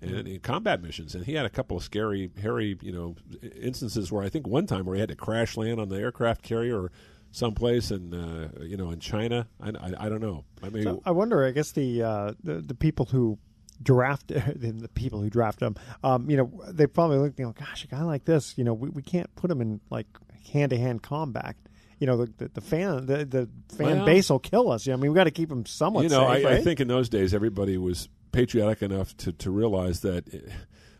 And 0.00 0.28
in 0.28 0.40
combat 0.40 0.82
missions, 0.82 1.14
and 1.14 1.24
he 1.24 1.32
had 1.32 1.46
a 1.46 1.50
couple 1.50 1.78
of 1.78 1.82
scary, 1.82 2.30
hairy, 2.42 2.76
you 2.82 2.92
know, 2.92 3.16
instances 3.58 4.12
where 4.12 4.22
I 4.22 4.28
think 4.28 4.46
one 4.46 4.66
time 4.66 4.84
where 4.84 4.96
he 4.96 5.00
had 5.00 5.08
to 5.08 5.16
crash 5.16 5.56
land 5.56 5.80
on 5.80 5.88
the 5.88 5.96
aircraft 5.96 6.42
carrier 6.42 6.78
or 6.78 6.92
someplace 7.34 7.90
in, 7.90 8.14
uh, 8.14 8.48
you 8.62 8.76
know, 8.76 8.90
in 8.90 9.00
China. 9.00 9.46
I, 9.60 9.70
I, 9.70 10.06
I 10.06 10.08
don't 10.08 10.20
know. 10.20 10.44
I 10.62 10.68
mean, 10.70 10.84
So 10.84 11.02
I 11.04 11.10
wonder. 11.10 11.44
I 11.44 11.50
guess 11.50 11.72
the 11.72 12.02
uh, 12.02 12.32
the, 12.42 12.54
the 12.60 12.74
people 12.74 13.06
who 13.06 13.38
draft 13.82 14.28
the 14.28 14.72
the 14.72 14.88
people 14.88 15.20
who 15.20 15.28
draft 15.28 15.60
him, 15.60 15.74
um, 16.02 16.30
you 16.30 16.36
know, 16.36 16.62
they 16.68 16.86
probably 16.86 17.18
look, 17.18 17.38
you 17.38 17.44
know, 17.44 17.52
gosh, 17.52 17.84
a 17.84 17.88
guy 17.88 18.02
like 18.02 18.24
this, 18.24 18.56
you 18.56 18.64
know, 18.64 18.72
we, 18.74 18.88
we 18.88 19.02
can't 19.02 19.34
put 19.36 19.50
him 19.50 19.60
in 19.60 19.80
like 19.90 20.06
hand 20.52 20.70
to 20.70 20.78
hand 20.78 21.02
combat. 21.02 21.56
You 22.00 22.06
know, 22.08 22.16
the, 22.18 22.32
the, 22.38 22.48
the 22.54 22.60
fan 22.60 23.06
the, 23.06 23.24
the 23.24 23.48
fan 23.76 23.98
Well- 23.98 24.06
base 24.06 24.30
will 24.30 24.38
kill 24.38 24.70
us. 24.70 24.86
I 24.88 24.96
mean, 24.96 25.10
we 25.10 25.14
got 25.16 25.24
to 25.24 25.30
keep 25.30 25.50
him 25.50 25.64
somewhat 25.66 26.04
you 26.04 26.08
know, 26.10 26.32
safe, 26.32 26.46
I, 26.46 26.50
I 26.54 26.60
think 26.60 26.80
in 26.80 26.88
those 26.88 27.08
days 27.08 27.34
everybody 27.34 27.76
was 27.78 28.08
patriotic 28.32 28.82
enough 28.82 29.16
to, 29.18 29.32
to 29.32 29.50
realize 29.50 30.00
that 30.00 30.32
eh, 30.34 30.38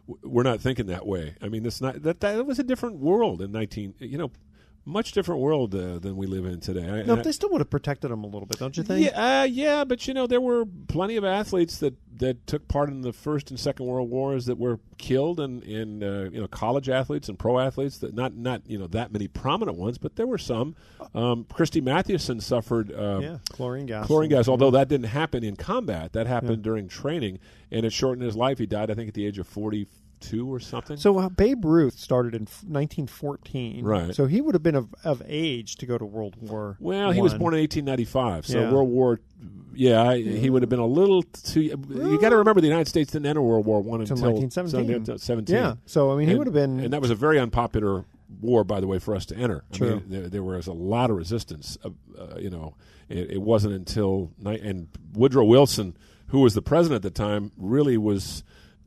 w- 0.09 0.21
we're 0.23 0.45
not 0.45 0.61
thinking 0.61 0.87
that 0.87 1.05
way. 1.07 1.35
I 1.43 1.49
mean, 1.49 1.67
it's 1.67 1.81
not 1.81 2.03
that 2.03 2.21
that 2.21 2.47
was 2.47 2.59
a 2.59 2.63
different 2.63 2.97
world 2.99 3.43
in 3.43 3.51
nineteen. 3.53 3.95
You 3.99 4.19
know, 4.19 4.31
much 4.87 5.13
different 5.13 5.41
world 5.41 5.75
uh, 5.75 5.99
than 5.99 6.17
we 6.17 6.27
live 6.27 6.45
in 6.45 6.61
today. 6.61 6.87
I- 6.89 7.03
no, 7.03 7.15
I- 7.17 7.23
they 7.23 7.33
still 7.33 7.49
would 7.51 7.61
have 7.61 7.71
protected 7.71 8.11
them 8.11 8.23
a 8.23 8.27
little 8.27 8.47
bit, 8.47 8.59
don't 8.59 8.77
you 8.77 8.83
think? 8.83 9.07
yeah, 9.07 9.41
uh, 9.41 9.45
yeah, 9.45 9.85
but 9.85 10.07
you 10.07 10.13
know 10.15 10.27
there 10.27 10.41
were 10.41 10.65
plenty 10.89 11.17
of 11.17 11.25
athletes 11.25 11.79
that, 11.79 11.95
that 12.19 12.47
took 12.47 12.69
part 12.69 12.91
in 12.91 13.01
the 13.01 13.13
first 13.13 13.51
and 13.51 13.59
second 13.59 13.87
world 13.87 14.11
wars 14.11 14.47
that 14.47 14.59
were 14.59 14.81
killed, 14.99 15.41
and, 15.41 15.63
and 15.65 16.05
uh, 16.05 16.31
you 16.31 16.41
know 16.41 16.47
college 16.47 16.89
athletes 16.89 17.29
and 17.29 17.39
pro 17.39 17.59
athletes 17.59 17.99
that 17.99 18.15
not 18.15 18.35
not 18.37 18.63
you 18.67 18.79
know 18.79 18.87
that 18.89 19.11
many 19.13 19.27
prominent 19.27 19.77
ones, 19.79 19.97
but 19.99 20.17
there 20.17 20.27
were 20.27 20.39
some. 20.39 20.77
Um, 21.15 21.45
Christy 21.53 21.81
Mathewson 21.81 22.41
suffered 22.41 22.93
uh, 22.93 23.21
Yeah, 23.23 23.39
chlorine 23.51 23.87
gas. 23.87 24.07
Chlorine 24.07 24.31
gas, 24.31 24.49
although 24.49 24.71
that 24.73 24.89
didn't 24.89 25.07
happen 25.09 25.43
in 25.45 25.57
combat, 25.57 26.13
that 26.13 26.27
happened 26.27 26.63
during 26.63 26.89
training, 26.89 27.39
and 27.71 27.85
it 27.87 27.93
shortened 27.93 28.25
his 28.27 28.37
life. 28.37 28.59
He 28.59 28.67
died, 28.67 28.91
I 28.91 28.95
think, 28.95 29.09
at 29.09 29.15
the 29.15 29.27
age 29.27 29.39
of 29.39 29.49
two 30.21 30.53
or 30.53 30.61
something. 30.61 30.97
So 30.97 31.19
uh, 31.19 31.29
Babe 31.29 31.65
Ruth 31.65 31.99
started 31.99 32.35
in 32.35 32.43
f- 32.43 32.63
1914. 32.65 33.85
Right. 33.85 34.15
So 34.15 34.27
he 34.27 34.41
would 34.41 34.55
have 34.55 34.63
been 34.63 34.75
of, 34.75 34.95
of 35.05 35.23
age 35.27 35.77
to 35.77 35.87
go 35.87 35.99
to 35.99 36.05
World 36.05 36.37
War. 36.41 36.77
Well, 36.81 37.11
he 37.11 37.21
was 37.21 37.33
born 37.35 37.55
in 37.55 37.61
1895, 37.61 38.47
so 38.47 38.61
Yeah. 38.61 38.73
World 38.73 38.89
War. 38.89 39.21
Yeah, 39.75 40.15
he 40.15 40.49
would 40.51 40.63
have 40.63 40.69
been 40.71 40.79
a 40.79 40.87
little 40.87 41.23
too. 41.23 41.61
You 41.63 42.19
got 42.21 42.31
to 42.31 42.37
remember 42.37 42.61
the 42.61 42.69
United 42.69 42.89
States 42.89 43.11
didn't 43.13 43.27
enter 43.27 43.43
World 43.43 43.67
War 43.67 43.81
One 43.83 44.01
Until 44.01 44.17
until 44.17 44.31
1917. 44.33 45.19
17. 45.19 45.55
Yeah, 45.57 45.75
so, 45.87 46.13
I 46.13 46.17
mean, 46.17 46.27
he 46.29 46.33
And- 46.33 46.39
would 46.39 46.47
have 46.47 46.55
been- 46.55 46.81
and 46.81 46.93
that 46.93 47.01
was 47.01 47.11
a 47.11 47.15
very 47.17 47.39
unpopular 47.41 48.05
war, 48.41 48.65
by 48.65 48.81
the 48.81 48.87
way, 48.87 48.99
for 48.99 49.15
us 49.15 49.27
to 49.27 49.37
enter. 49.37 49.65
I 49.73 49.77
True. 49.77 49.91
mean, 49.97 50.05
there, 50.09 50.29
there 50.29 50.43
was 50.43 50.67
a 50.67 50.73
lot 50.73 51.11
of 51.11 51.17
resistance. 51.17 51.77
Uh, 51.85 51.91
uh, 52.19 52.39
you 52.39 52.51
know, 52.51 52.75
it, 53.09 53.33
it 53.33 53.43
wasn't 53.43 53.75
until 53.75 54.31
ni- 54.39 54.59
and 54.61 54.89
Woodrow 55.13 55.45
Wilson, 55.45 55.97
who 56.29 56.41
was 56.41 56.55
the 56.55 56.63
president 56.63 57.05
at 57.05 57.15
the 57.15 57.17
time, 57.17 57.53
really 57.59 57.99
was 57.99 58.43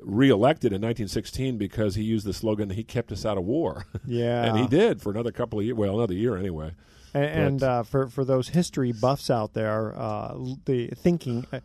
reelected 0.07 0.71
in 0.71 0.81
1916 0.81 1.57
because 1.57 1.95
he 1.95 2.03
used 2.03 2.25
the 2.25 2.33
slogan 2.33 2.69
"He 2.69 2.83
kept 2.83 3.11
us 3.11 3.25
out 3.25 3.37
of 3.37 3.43
war." 3.43 3.85
Yeah. 4.05 4.43
and 4.45 4.57
he 4.57 4.67
did 4.67 5.01
for 5.01 5.11
another 5.11 5.31
couple 5.31 5.59
of 5.59 5.65
years. 5.65 5.77
Well, 5.77 5.97
another 5.97 6.13
year 6.13 6.37
anyway. 6.37 6.71
And, 7.13 7.25
and 7.25 7.63
uh, 7.63 7.83
for 7.83 8.07
for 8.07 8.23
those 8.23 8.49
history 8.49 8.91
buffs 8.91 9.29
out 9.29 9.53
there, 9.53 9.97
uh, 9.97 10.35
the 10.65 10.87
thinking, 10.87 11.45
uh, 11.51 11.59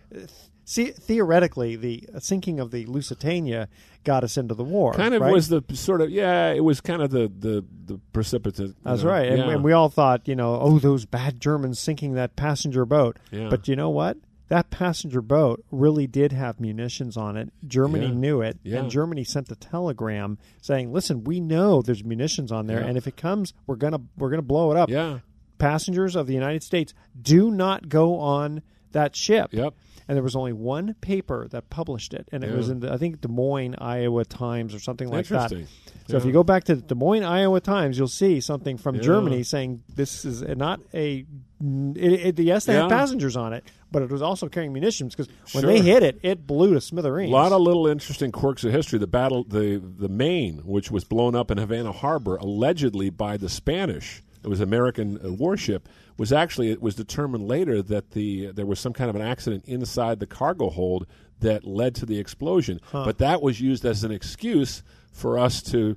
see, 0.64 0.90
theoretically, 0.90 1.76
the 1.76 2.08
sinking 2.18 2.60
of 2.60 2.70
the 2.70 2.86
Lusitania 2.86 3.68
got 4.04 4.24
us 4.24 4.36
into 4.36 4.54
the 4.54 4.64
war. 4.64 4.94
kind 4.94 5.14
of 5.14 5.22
right? 5.22 5.32
was 5.32 5.48
the 5.48 5.62
sort 5.74 6.00
of 6.00 6.10
yeah 6.10 6.50
it 6.50 6.64
was 6.64 6.80
kind 6.80 7.02
of 7.02 7.10
the 7.10 7.30
the 7.38 7.64
the 7.84 8.00
precipitate 8.12 8.74
That's 8.82 9.02
know, 9.02 9.10
right, 9.10 9.28
and, 9.28 9.42
and 9.42 9.64
we 9.64 9.72
all 9.72 9.88
thought, 9.88 10.26
you 10.26 10.36
know, 10.36 10.58
oh, 10.60 10.78
those 10.78 11.04
bad 11.04 11.40
Germans 11.40 11.78
sinking 11.78 12.14
that 12.14 12.36
passenger 12.36 12.84
boat. 12.84 13.18
Yeah. 13.30 13.48
But 13.48 13.68
you 13.68 13.76
know 13.76 13.90
what? 13.90 14.16
That 14.52 14.68
passenger 14.68 15.22
boat 15.22 15.64
really 15.70 16.06
did 16.06 16.32
have 16.32 16.60
munitions 16.60 17.16
on 17.16 17.38
it. 17.38 17.50
Germany 17.66 18.08
Yeah. 18.08 18.12
knew 18.12 18.42
it, 18.42 18.58
Yeah. 18.62 18.80
and 18.80 18.90
Germany 18.90 19.24
sent 19.24 19.50
a 19.50 19.54
telegram 19.54 20.36
saying, 20.60 20.92
"Listen, 20.92 21.24
we 21.24 21.40
know 21.40 21.80
there's 21.80 22.04
munitions 22.04 22.52
on 22.52 22.66
there, 22.66 22.80
Yeah. 22.80 22.86
and 22.88 22.98
if 22.98 23.06
it 23.06 23.16
comes, 23.16 23.54
we're 23.66 23.76
gonna 23.76 24.00
we're 24.18 24.28
gonna 24.28 24.42
blow 24.42 24.70
it 24.70 24.76
up." 24.76 24.90
Yeah. 24.90 25.20
Passengers 25.56 26.14
of 26.14 26.26
the 26.26 26.34
United 26.34 26.62
States 26.62 26.92
do 27.18 27.50
not 27.50 27.88
go 27.88 28.18
on 28.18 28.60
that 28.90 29.16
ship. 29.16 29.54
Yep. 29.54 29.72
And 30.08 30.16
there 30.16 30.22
was 30.22 30.34
only 30.34 30.52
one 30.52 30.94
paper 31.00 31.46
that 31.52 31.70
published 31.70 32.12
it, 32.12 32.28
and 32.32 32.42
it 32.42 32.52
was 32.54 32.68
in 32.68 32.80
the, 32.80 32.92
I 32.92 32.96
think 32.96 33.20
Des 33.20 33.28
Moines, 33.28 33.76
Iowa 33.78 34.24
Times 34.24 34.74
or 34.74 34.80
something 34.80 35.08
like 35.08 35.26
that. 35.28 35.52
Interesting. 35.52 35.68
So 36.08 36.16
if 36.16 36.24
you 36.24 36.32
go 36.32 36.42
back 36.42 36.64
to 36.64 36.74
the 36.74 36.82
Des 36.82 36.94
Moines, 36.94 37.22
Iowa 37.24 37.60
Times, 37.60 37.96
you'll 37.96 38.08
see 38.08 38.40
something 38.40 38.76
from 38.78 38.96
Yeah. 38.96 39.02
Germany 39.02 39.42
saying 39.44 39.82
this 39.94 40.24
is 40.24 40.42
not 40.42 40.80
a. 40.92 41.24
It, 41.64 42.38
it, 42.38 42.42
yes, 42.42 42.64
they 42.64 42.74
had 42.74 42.88
passengers 42.88 43.36
on 43.36 43.52
it, 43.52 43.64
but 43.92 44.02
it 44.02 44.10
was 44.10 44.20
also 44.20 44.48
carrying 44.48 44.72
munitions 44.72 45.14
because 45.14 45.32
when 45.52 45.64
they 45.64 45.80
hit 45.80 46.02
it, 46.02 46.18
it 46.22 46.44
blew 46.44 46.74
to 46.74 46.80
smithereens. 46.80 47.30
A 47.30 47.32
lot 47.32 47.52
of 47.52 47.60
little 47.60 47.86
interesting 47.86 48.32
quirks 48.32 48.64
of 48.64 48.72
history. 48.72 48.98
The 48.98 49.06
battle, 49.06 49.44
the 49.44 49.76
the 49.78 50.08
Maine, 50.08 50.58
which 50.64 50.90
was 50.90 51.04
blown 51.04 51.36
up 51.36 51.52
in 51.52 51.58
Havana 51.58 51.92
Harbor, 51.92 52.36
allegedly 52.36 53.10
by 53.10 53.36
the 53.36 53.48
Spanish. 53.48 54.22
It 54.42 54.48
was 54.48 54.60
American 54.60 55.20
uh, 55.24 55.32
warship. 55.32 55.88
Was 56.22 56.32
actually 56.32 56.70
it 56.70 56.80
was 56.80 56.94
determined 56.94 57.48
later 57.48 57.82
that 57.82 58.12
the 58.12 58.52
there 58.52 58.64
was 58.64 58.78
some 58.78 58.92
kind 58.92 59.10
of 59.10 59.16
an 59.16 59.22
accident 59.22 59.64
inside 59.66 60.20
the 60.20 60.26
cargo 60.26 60.70
hold 60.70 61.04
that 61.40 61.64
led 61.64 61.96
to 61.96 62.06
the 62.06 62.20
explosion. 62.20 62.80
Huh. 62.84 63.02
But 63.04 63.18
that 63.18 63.42
was 63.42 63.60
used 63.60 63.84
as 63.84 64.04
an 64.04 64.12
excuse 64.12 64.84
for 65.10 65.36
us 65.36 65.60
to 65.72 65.96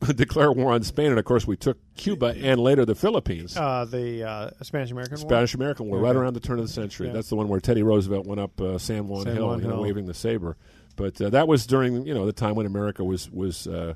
declare 0.14 0.50
war 0.50 0.72
on 0.72 0.82
Spain, 0.82 1.10
and 1.10 1.18
of 1.18 1.26
course 1.26 1.46
we 1.46 1.58
took 1.58 1.76
Cuba 1.94 2.34
and 2.40 2.58
later 2.58 2.86
the 2.86 2.94
Philippines. 2.94 3.54
uh, 3.54 3.84
the 3.84 4.24
uh, 4.26 4.50
Spanish 4.62 4.90
American 4.90 5.18
War. 5.20 5.28
Spanish 5.28 5.54
American 5.54 5.88
War, 5.88 5.98
right 5.98 6.16
around 6.16 6.32
the 6.32 6.40
turn 6.40 6.58
of 6.58 6.64
the 6.66 6.72
century. 6.72 7.08
Yeah. 7.08 7.12
That's 7.12 7.28
the 7.28 7.36
one 7.36 7.48
where 7.48 7.60
Teddy 7.60 7.82
Roosevelt 7.82 8.26
went 8.26 8.40
up 8.40 8.58
uh, 8.58 8.78
San 8.78 9.08
Juan 9.08 9.24
San 9.24 9.34
Hill, 9.34 9.46
Juan 9.46 9.58
you 9.60 9.68
know, 9.68 9.74
Hill. 9.74 9.82
waving 9.82 10.06
the 10.06 10.14
saber. 10.14 10.56
But 10.96 11.20
uh, 11.20 11.28
that 11.28 11.46
was 11.48 11.66
during 11.66 12.06
you 12.06 12.14
know 12.14 12.24
the 12.24 12.32
time 12.32 12.54
when 12.54 12.64
America 12.64 13.04
was 13.04 13.30
was 13.30 13.66
uh, 13.66 13.92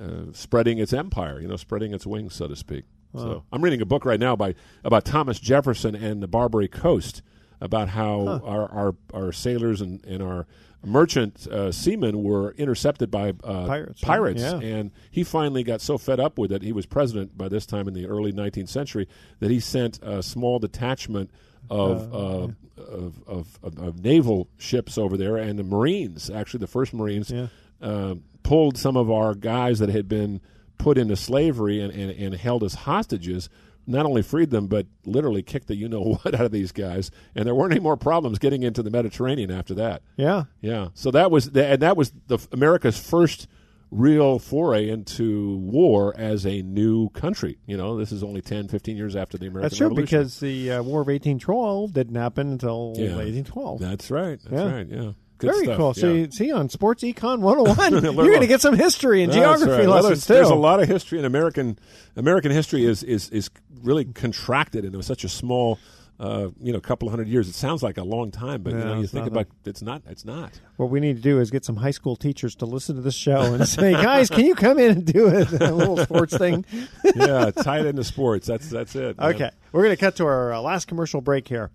uh, 0.00 0.32
spreading 0.32 0.78
its 0.78 0.92
empire, 0.92 1.40
you 1.40 1.48
know, 1.48 1.56
spreading 1.56 1.92
its 1.92 2.06
wings, 2.06 2.34
so 2.34 2.46
to 2.46 2.54
speak. 2.54 2.84
So 3.16 3.44
I'm 3.52 3.62
reading 3.62 3.80
a 3.80 3.86
book 3.86 4.04
right 4.04 4.20
now 4.20 4.36
by 4.36 4.54
about 4.84 5.04
Thomas 5.04 5.38
Jefferson 5.40 5.94
and 5.94 6.22
the 6.22 6.28
Barbary 6.28 6.68
Coast 6.68 7.22
about 7.60 7.88
how 7.88 8.24
Huh. 8.26 8.40
our, 8.44 8.70
our 8.72 8.94
our 9.14 9.32
sailors 9.32 9.80
and, 9.80 10.04
and 10.04 10.22
our 10.22 10.46
merchant 10.84 11.46
uh, 11.48 11.72
seamen 11.72 12.22
were 12.22 12.52
intercepted 12.52 13.10
by 13.10 13.30
uh, 13.42 13.66
Pirates, 13.66 14.00
pirates 14.02 14.42
Yeah. 14.42 14.58
and 14.60 14.90
he 15.10 15.24
finally 15.24 15.64
got 15.64 15.80
so 15.80 15.98
fed 15.98 16.20
up 16.20 16.38
with 16.38 16.52
it. 16.52 16.62
He 16.62 16.72
was 16.72 16.86
president 16.86 17.36
by 17.36 17.48
this 17.48 17.66
time 17.66 17.88
in 17.88 17.94
the 17.94 18.06
early 18.06 18.32
19th 18.32 18.68
century 18.68 19.08
that 19.40 19.50
he 19.50 19.58
sent 19.58 19.98
a 20.02 20.22
small 20.22 20.58
detachment 20.60 21.30
of, 21.68 22.12
Uh, 22.12 22.16
uh, 22.16 22.48
of, 22.76 23.22
of, 23.26 23.58
of, 23.64 23.78
of 23.78 24.04
naval 24.04 24.48
ships 24.58 24.96
over 24.98 25.16
there, 25.16 25.36
and 25.36 25.58
the 25.58 25.64
Marines, 25.64 26.30
actually 26.30 26.60
the 26.60 26.66
first 26.68 26.94
Marines, 26.94 27.30
Yeah. 27.32 27.48
uh, 27.82 28.14
pulled 28.44 28.76
some 28.78 28.96
of 28.96 29.10
our 29.10 29.34
guys 29.34 29.80
that 29.80 29.88
had 29.88 30.08
been 30.08 30.40
put 30.78 30.98
into 30.98 31.16
slavery 31.16 31.80
and, 31.80 31.92
and, 31.92 32.10
and 32.10 32.34
held 32.34 32.62
as 32.64 32.74
hostages. 32.74 33.48
Not 33.88 34.04
only 34.04 34.22
freed 34.22 34.50
them, 34.50 34.66
but 34.66 34.86
literally 35.04 35.42
kicked 35.44 35.68
the 35.68 35.76
you 35.76 35.88
know 35.88 36.18
what 36.22 36.34
out 36.34 36.40
of 36.44 36.50
these 36.50 36.72
guys, 36.72 37.12
and 37.36 37.46
there 37.46 37.54
weren't 37.54 37.72
any 37.72 37.80
more 37.80 37.96
problems 37.96 38.40
getting 38.40 38.64
into 38.64 38.82
the 38.82 38.90
Mediterranean 38.90 39.52
after 39.52 39.74
that. 39.74 40.02
Yeah. 40.16 40.44
Yeah. 40.60 40.88
So 40.94 41.12
that 41.12 41.30
was 41.30 41.52
the, 41.52 41.64
and 41.64 41.82
that 41.82 41.96
was 41.96 42.12
the 42.26 42.38
America's 42.50 42.98
first 42.98 43.46
real 43.92 44.40
foray 44.40 44.88
into 44.88 45.58
war 45.58 46.12
as 46.18 46.44
a 46.44 46.62
new 46.62 47.08
country. 47.10 47.58
You 47.66 47.76
know, 47.76 47.96
this 47.96 48.10
is 48.10 48.24
only 48.24 48.40
10, 48.42 48.66
15 48.66 48.96
years 48.96 49.14
after 49.14 49.38
the 49.38 49.46
American 49.46 49.62
That's 49.62 49.76
true 49.76 49.86
Revolution. 49.86 50.18
because 50.18 50.40
the 50.40 50.72
uh, 50.72 50.82
War 50.82 51.02
of 51.02 51.06
1812 51.06 51.92
didn't 51.92 52.16
happen 52.16 52.50
until 52.50 52.94
Yeah. 52.96 53.14
1812. 53.14 53.78
That's 53.78 54.10
right. 54.10 54.40
That's 54.42 54.52
Yeah. 54.52 54.72
right. 54.74 54.88
Yeah. 54.90 55.12
Good 55.38 55.52
Very 55.52 55.64
stuff. 55.64 55.76
cool. 55.76 55.92
Yeah. 55.96 56.28
See, 56.28 56.30
see 56.30 56.52
on 56.52 56.68
Sports 56.68 57.02
Econ 57.02 57.40
101, 57.40 58.02
you're 58.02 58.12
going 58.14 58.40
to 58.40 58.46
get 58.46 58.60
some 58.62 58.74
history 58.74 59.22
and 59.22 59.32
geography 59.32 59.70
right. 59.70 59.80
Well, 59.86 59.96
lessons 59.96 60.26
there's, 60.26 60.38
there's 60.38 60.48
too. 60.48 60.54
a 60.54 60.56
lot 60.56 60.82
of 60.82 60.88
history 60.88 61.18
in 61.18 61.24
American 61.24 61.78
American 62.16 62.50
history 62.52 62.84
is 62.84 63.02
is 63.02 63.28
is 63.30 63.50
really 63.82 64.04
contracted 64.06 64.84
into 64.84 65.02
such 65.02 65.24
a 65.24 65.28
small 65.28 65.78
uh, 66.18 66.48
you 66.62 66.72
know, 66.72 66.80
couple 66.80 67.08
of 67.08 67.12
hundred 67.12 67.28
years. 67.28 67.48
It 67.48 67.54
sounds 67.54 67.82
like 67.82 67.98
a 67.98 68.02
long 68.02 68.30
time, 68.30 68.62
but 68.62 68.72
you 68.72 68.78
know, 68.78 69.00
you 69.00 69.06
think 69.06 69.26
about 69.26 69.48
it's 69.64 69.82
not. 69.82 70.02
It's 70.06 70.24
not. 70.24 70.58
What 70.76 70.88
we 70.88 71.00
need 71.00 71.16
to 71.16 71.22
do 71.22 71.40
is 71.40 71.50
get 71.50 71.64
some 71.64 71.76
high 71.76 71.90
school 71.90 72.16
teachers 72.16 72.54
to 72.56 72.66
listen 72.66 72.96
to 72.96 73.02
this 73.02 73.14
show 73.14 73.52
and 73.52 73.68
say, 73.68 73.92
"Guys, 73.92 74.30
can 74.30 74.46
you 74.46 74.54
come 74.54 74.78
in 74.78 74.90
and 74.92 75.04
do 75.04 75.26
a, 75.26 75.40
a 75.42 75.72
little 75.72 75.98
sports 75.98 76.36
thing?" 76.36 76.64
yeah, 77.14 77.50
tie 77.50 77.80
it 77.80 77.86
into 77.86 78.04
sports. 78.04 78.46
That's 78.46 78.70
that's 78.70 78.96
it. 78.96 79.18
man. 79.18 79.34
Okay, 79.34 79.50
we're 79.72 79.82
going 79.82 79.94
to 79.94 80.00
cut 80.00 80.16
to 80.16 80.24
our 80.24 80.54
uh, 80.54 80.60
last 80.60 80.86
commercial 80.86 81.20
break 81.20 81.48
here. 81.48 81.70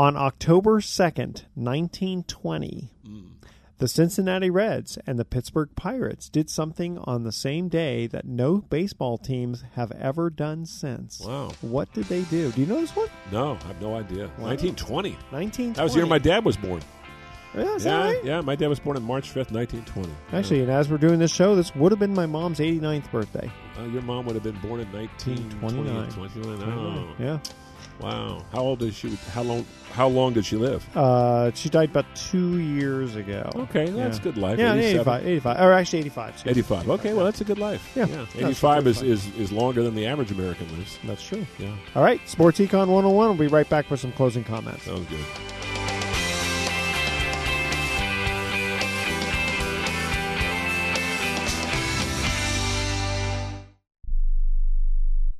On 0.00 0.16
October 0.16 0.80
second, 0.80 1.44
nineteen 1.54 2.22
twenty, 2.22 2.88
the 3.76 3.86
Cincinnati 3.86 4.48
Reds 4.48 4.96
and 5.06 5.18
the 5.18 5.26
Pittsburgh 5.26 5.68
Pirates 5.76 6.30
did 6.30 6.48
something 6.48 6.96
on 7.04 7.24
the 7.24 7.32
same 7.32 7.68
day 7.68 8.06
that 8.06 8.24
no 8.24 8.62
baseball 8.70 9.18
teams 9.18 9.62
have 9.74 9.92
ever 9.92 10.30
done 10.30 10.64
since. 10.64 11.20
Wow! 11.20 11.50
What 11.60 11.92
did 11.92 12.04
they 12.04 12.22
do? 12.22 12.50
Do 12.50 12.62
you 12.62 12.66
know 12.66 12.80
this 12.80 12.96
one? 12.96 13.08
No, 13.30 13.58
I 13.62 13.66
have 13.66 13.82
no 13.82 13.94
idea. 13.94 14.28
1920. 14.38 15.10
1920. 15.32 15.72
That 15.72 15.82
was 15.82 15.92
the 15.92 15.98
year 15.98 16.06
my 16.06 16.16
dad 16.16 16.46
was 16.46 16.56
born. 16.56 16.80
Yeah, 17.54 17.76
yeah, 17.78 18.00
right? 18.00 18.24
yeah. 18.24 18.40
My 18.40 18.56
dad 18.56 18.68
was 18.68 18.80
born 18.80 18.96
on 18.96 19.02
March 19.02 19.28
5th, 19.28 19.52
1920. 19.52 20.10
Actually, 20.32 20.62
and 20.62 20.70
as 20.70 20.88
we're 20.88 20.96
doing 20.96 21.18
this 21.18 21.34
show, 21.34 21.54
this 21.54 21.74
would 21.74 21.92
have 21.92 21.98
been 21.98 22.14
my 22.14 22.24
mom's 22.24 22.58
89th 22.58 23.10
birthday. 23.10 23.52
Uh, 23.78 23.84
your 23.84 24.00
mom 24.00 24.24
would 24.24 24.34
have 24.34 24.44
been 24.44 24.58
born 24.60 24.80
in 24.80 24.90
1929. 24.92 26.10
29. 26.10 26.62
Oh. 26.62 27.14
Yeah. 27.18 27.38
Wow. 28.00 28.44
How 28.52 28.60
old 28.60 28.82
is 28.82 28.94
she? 28.96 29.16
How 29.32 29.42
long? 29.42 29.66
How 29.92 30.08
long 30.08 30.32
did 30.32 30.46
she 30.46 30.56
live? 30.56 30.84
Uh, 30.96 31.50
she 31.54 31.68
died 31.68 31.90
about 31.90 32.06
two 32.14 32.58
years 32.58 33.16
ago. 33.16 33.50
Okay, 33.54 33.90
that's 33.90 34.18
Yeah. 34.18 34.22
good 34.24 34.36
life. 34.38 34.58
Yeah, 34.58 34.74
87. 34.74 35.00
85, 35.00 35.26
85, 35.26 35.60
or 35.60 35.72
actually 35.72 35.98
85. 35.98 36.28
excuse 36.30 36.46
me. 36.46 36.60
85. 36.60 36.90
Okay, 36.90 37.12
well, 37.12 37.24
that's 37.24 37.40
a 37.40 37.44
good 37.44 37.58
life. 37.58 37.92
Yeah. 37.96 38.06
yeah. 38.06 38.26
85 38.36 38.86
is, 38.86 38.96
totally 38.96 39.12
is, 39.12 39.34
is 39.36 39.52
longer 39.52 39.82
than 39.82 39.94
the 39.94 40.06
average 40.06 40.30
American 40.30 40.70
lives. 40.76 40.98
That's 41.04 41.22
true. 41.26 41.44
Yeah. 41.58 41.74
All 41.94 42.02
right, 42.02 42.20
Sports 42.28 42.58
Econ 42.60 42.86
101. 42.88 43.14
We'll 43.14 43.34
be 43.34 43.46
right 43.48 43.68
back 43.68 43.90
with 43.90 44.00
some 44.00 44.12
closing 44.12 44.44
comments. 44.44 44.84
Sounds 44.84 45.06
good. 45.08 45.24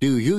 Do 0.01 0.17
you 0.19 0.39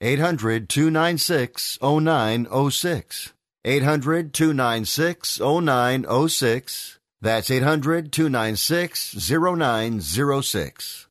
800 0.00 0.68
296 0.68 1.78
0906. 1.82 3.32
800 3.64 4.32
296 4.32 5.40
0906. 5.40 6.98
That's 7.20 7.50
800 7.50 8.12
296 8.12 9.28
0906. 9.28 11.08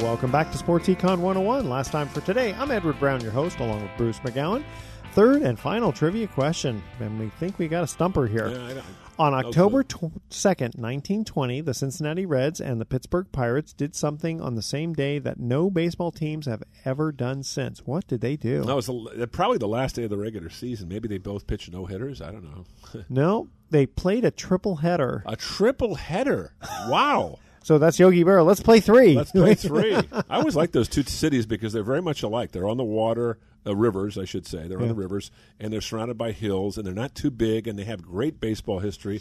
Welcome 0.00 0.32
back 0.32 0.50
to 0.50 0.58
Sports 0.58 0.88
Econ 0.88 1.18
101. 1.18 1.68
Last 1.68 1.92
time 1.92 2.08
for 2.08 2.20
today, 2.22 2.52
I'm 2.54 2.72
Edward 2.72 2.98
Brown, 2.98 3.20
your 3.20 3.30
host, 3.30 3.60
along 3.60 3.82
with 3.82 3.92
Bruce 3.96 4.18
McGowan. 4.20 4.64
Third 5.12 5.42
and 5.42 5.56
final 5.56 5.92
trivia 5.92 6.26
question, 6.26 6.82
and 6.98 7.20
we 7.20 7.28
think 7.28 7.60
we 7.60 7.68
got 7.68 7.84
a 7.84 7.86
stumper 7.86 8.26
here. 8.26 8.48
Yeah, 8.48 8.64
I 8.64 8.72
know. 8.72 8.82
On 9.18 9.34
October 9.34 9.82
tw- 9.82 10.10
2nd, 10.30 10.78
1920, 10.78 11.60
the 11.60 11.74
Cincinnati 11.74 12.24
Reds 12.24 12.60
and 12.60 12.80
the 12.80 12.84
Pittsburgh 12.86 13.26
Pirates 13.30 13.72
did 13.72 13.94
something 13.94 14.40
on 14.40 14.54
the 14.54 14.62
same 14.62 14.94
day 14.94 15.18
that 15.18 15.38
no 15.38 15.70
baseball 15.70 16.10
teams 16.10 16.46
have 16.46 16.62
ever 16.84 17.12
done 17.12 17.42
since. 17.42 17.80
What 17.86 18.06
did 18.06 18.20
they 18.22 18.36
do? 18.36 18.64
That 18.64 18.74
was 18.74 18.86
the, 18.86 18.94
uh, 19.22 19.26
probably 19.26 19.58
the 19.58 19.68
last 19.68 19.96
day 19.96 20.04
of 20.04 20.10
the 20.10 20.16
regular 20.16 20.48
season. 20.48 20.88
Maybe 20.88 21.08
they 21.08 21.18
both 21.18 21.46
pitched 21.46 21.70
no 21.70 21.84
hitters. 21.84 22.20
I 22.22 22.30
don't 22.32 22.44
know. 22.44 22.64
No, 23.08 23.48
they 23.70 23.84
played 23.86 24.24
a 24.24 24.30
triple 24.30 24.76
header. 24.76 25.22
A 25.26 25.36
triple 25.36 25.94
header. 25.96 26.54
Wow. 26.88 27.38
So 27.62 27.78
that's 27.78 27.98
Yogi 27.98 28.24
Berra. 28.24 28.44
Let's 28.44 28.60
play 28.60 28.80
three. 28.80 29.14
Let's 29.14 29.32
play 29.32 29.54
three. 29.56 29.94
I 29.94 30.24
always 30.36 30.56
like 30.56 30.72
those 30.72 30.88
two 30.88 31.02
cities 31.02 31.46
because 31.46 31.72
they're 31.72 31.82
very 31.82 32.02
much 32.02 32.22
alike. 32.22 32.52
They're 32.52 32.68
on 32.68 32.76
the 32.76 32.84
water, 32.84 33.38
uh, 33.66 33.74
rivers, 33.76 34.18
I 34.18 34.24
should 34.24 34.46
say. 34.46 34.66
They're 34.68 34.80
on 34.80 34.88
the 34.88 34.94
rivers, 34.94 35.30
and 35.60 35.72
they're 35.72 35.80
surrounded 35.80 36.18
by 36.18 36.32
hills, 36.32 36.76
and 36.76 36.86
they're 36.86 36.94
not 36.94 37.14
too 37.14 37.30
big, 37.30 37.68
and 37.68 37.78
they 37.78 37.84
have 37.84 38.02
great 38.02 38.40
baseball 38.40 38.80
history. 38.80 39.20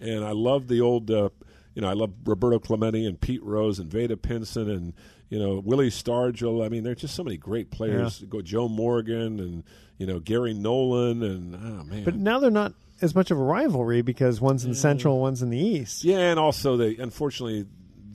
And 0.00 0.24
I 0.24 0.32
love 0.32 0.68
the 0.68 0.80
old, 0.80 1.10
uh, 1.10 1.28
you 1.74 1.82
know, 1.82 1.88
I 1.88 1.92
love 1.92 2.12
Roberto 2.24 2.58
Clemente 2.58 3.04
and 3.04 3.20
Pete 3.20 3.42
Rose 3.42 3.78
and 3.78 3.90
Vada 3.90 4.16
Pinson 4.16 4.68
and 4.70 4.92
you 5.28 5.38
know 5.38 5.60
Willie 5.64 5.88
Stargell. 5.88 6.64
I 6.64 6.68
mean, 6.68 6.84
there's 6.84 7.00
just 7.00 7.14
so 7.14 7.24
many 7.24 7.38
great 7.38 7.70
players. 7.70 8.22
Go 8.28 8.42
Joe 8.42 8.68
Morgan 8.68 9.40
and 9.40 9.64
you 9.96 10.06
know 10.06 10.18
Gary 10.18 10.52
Nolan 10.52 11.22
and 11.22 11.54
oh 11.54 11.84
man. 11.84 12.04
But 12.04 12.16
now 12.16 12.38
they're 12.38 12.50
not 12.50 12.74
as 13.00 13.14
much 13.14 13.30
of 13.30 13.38
a 13.38 13.42
rivalry 13.42 14.02
because 14.02 14.40
one's 14.42 14.64
in 14.64 14.70
the 14.70 14.76
Central, 14.76 15.20
one's 15.20 15.42
in 15.42 15.48
the 15.48 15.58
East. 15.58 16.04
Yeah, 16.04 16.18
and 16.18 16.38
also 16.38 16.76
they 16.76 16.96
unfortunately 16.96 17.66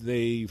they 0.01 0.47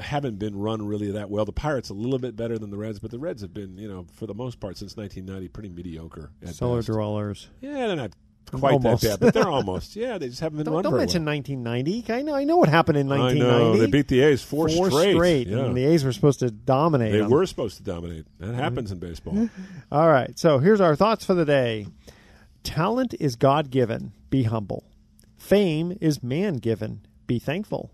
haven't 0.00 0.38
been 0.38 0.56
run 0.56 0.86
really 0.86 1.12
that 1.12 1.30
well. 1.30 1.44
The 1.44 1.52
Pirates 1.52 1.90
a 1.90 1.94
little 1.94 2.18
bit 2.18 2.36
better 2.36 2.58
than 2.58 2.70
the 2.70 2.76
Reds, 2.76 2.98
but 2.98 3.10
the 3.10 3.18
Reds 3.18 3.42
have 3.42 3.54
been, 3.54 3.78
you 3.78 3.88
know, 3.88 4.06
for 4.12 4.26
the 4.26 4.34
most 4.34 4.60
part 4.60 4.76
since 4.76 4.96
1990, 4.96 5.48
pretty 5.48 5.68
mediocre. 5.68 6.30
At 6.42 6.54
Cellar 6.54 6.78
best. 6.78 6.88
dwellers. 6.88 7.48
Yeah, 7.60 7.86
they're 7.86 7.96
not 7.96 8.12
quite 8.50 8.74
Almost. 8.74 9.02
that 9.02 9.20
bad, 9.20 9.20
but 9.20 9.34
they're 9.34 9.48
almost. 9.48 9.96
Yeah, 9.96 10.18
they 10.18 10.28
just 10.28 10.40
haven't 10.40 10.58
been 10.58 10.66
Don't, 10.66 10.74
run 10.74 10.82
don't 10.84 10.96
mention 10.96 11.24
well. 11.24 11.34
1990. 11.34 12.12
I 12.12 12.22
know. 12.22 12.34
I 12.34 12.44
know 12.44 12.56
what 12.56 12.68
happened 12.68 12.98
in 12.98 13.08
1990. 13.08 13.44
I 13.44 13.68
1990. 13.68 13.78
know 13.78 13.86
they 13.86 13.90
beat 13.90 14.08
the 14.08 14.20
A's 14.20 14.42
four, 14.42 14.68
straight. 14.68 15.46
Yeah. 15.48 15.66
and 15.66 15.76
the 15.76 15.84
A's 15.84 16.04
were 16.04 16.12
supposed 16.12 16.40
to 16.40 16.50
dominate. 16.50 17.12
they 17.12 17.20
them. 17.20 17.30
were 17.30 17.46
supposed 17.46 17.76
to 17.78 17.82
dominate. 17.82 18.26
That 18.38 18.46
mm-hmm. 18.46 18.58
happens 18.58 18.92
in 18.92 18.98
baseball. 18.98 19.48
All 19.92 20.08
right. 20.08 20.38
So 20.38 20.58
here's 20.58 20.80
our 20.80 20.96
thoughts 20.96 21.24
for 21.24 21.34
the 21.34 21.44
day. 21.44 21.86
Talent 22.62 23.14
is 23.20 23.36
God 23.36 23.70
given. 23.70 24.12
Be 24.30 24.44
humble. 24.44 24.84
Fame 25.36 25.96
is 26.00 26.22
man 26.22 26.56
given. 26.56 27.06
Be 27.26 27.38
thankful. 27.38 27.90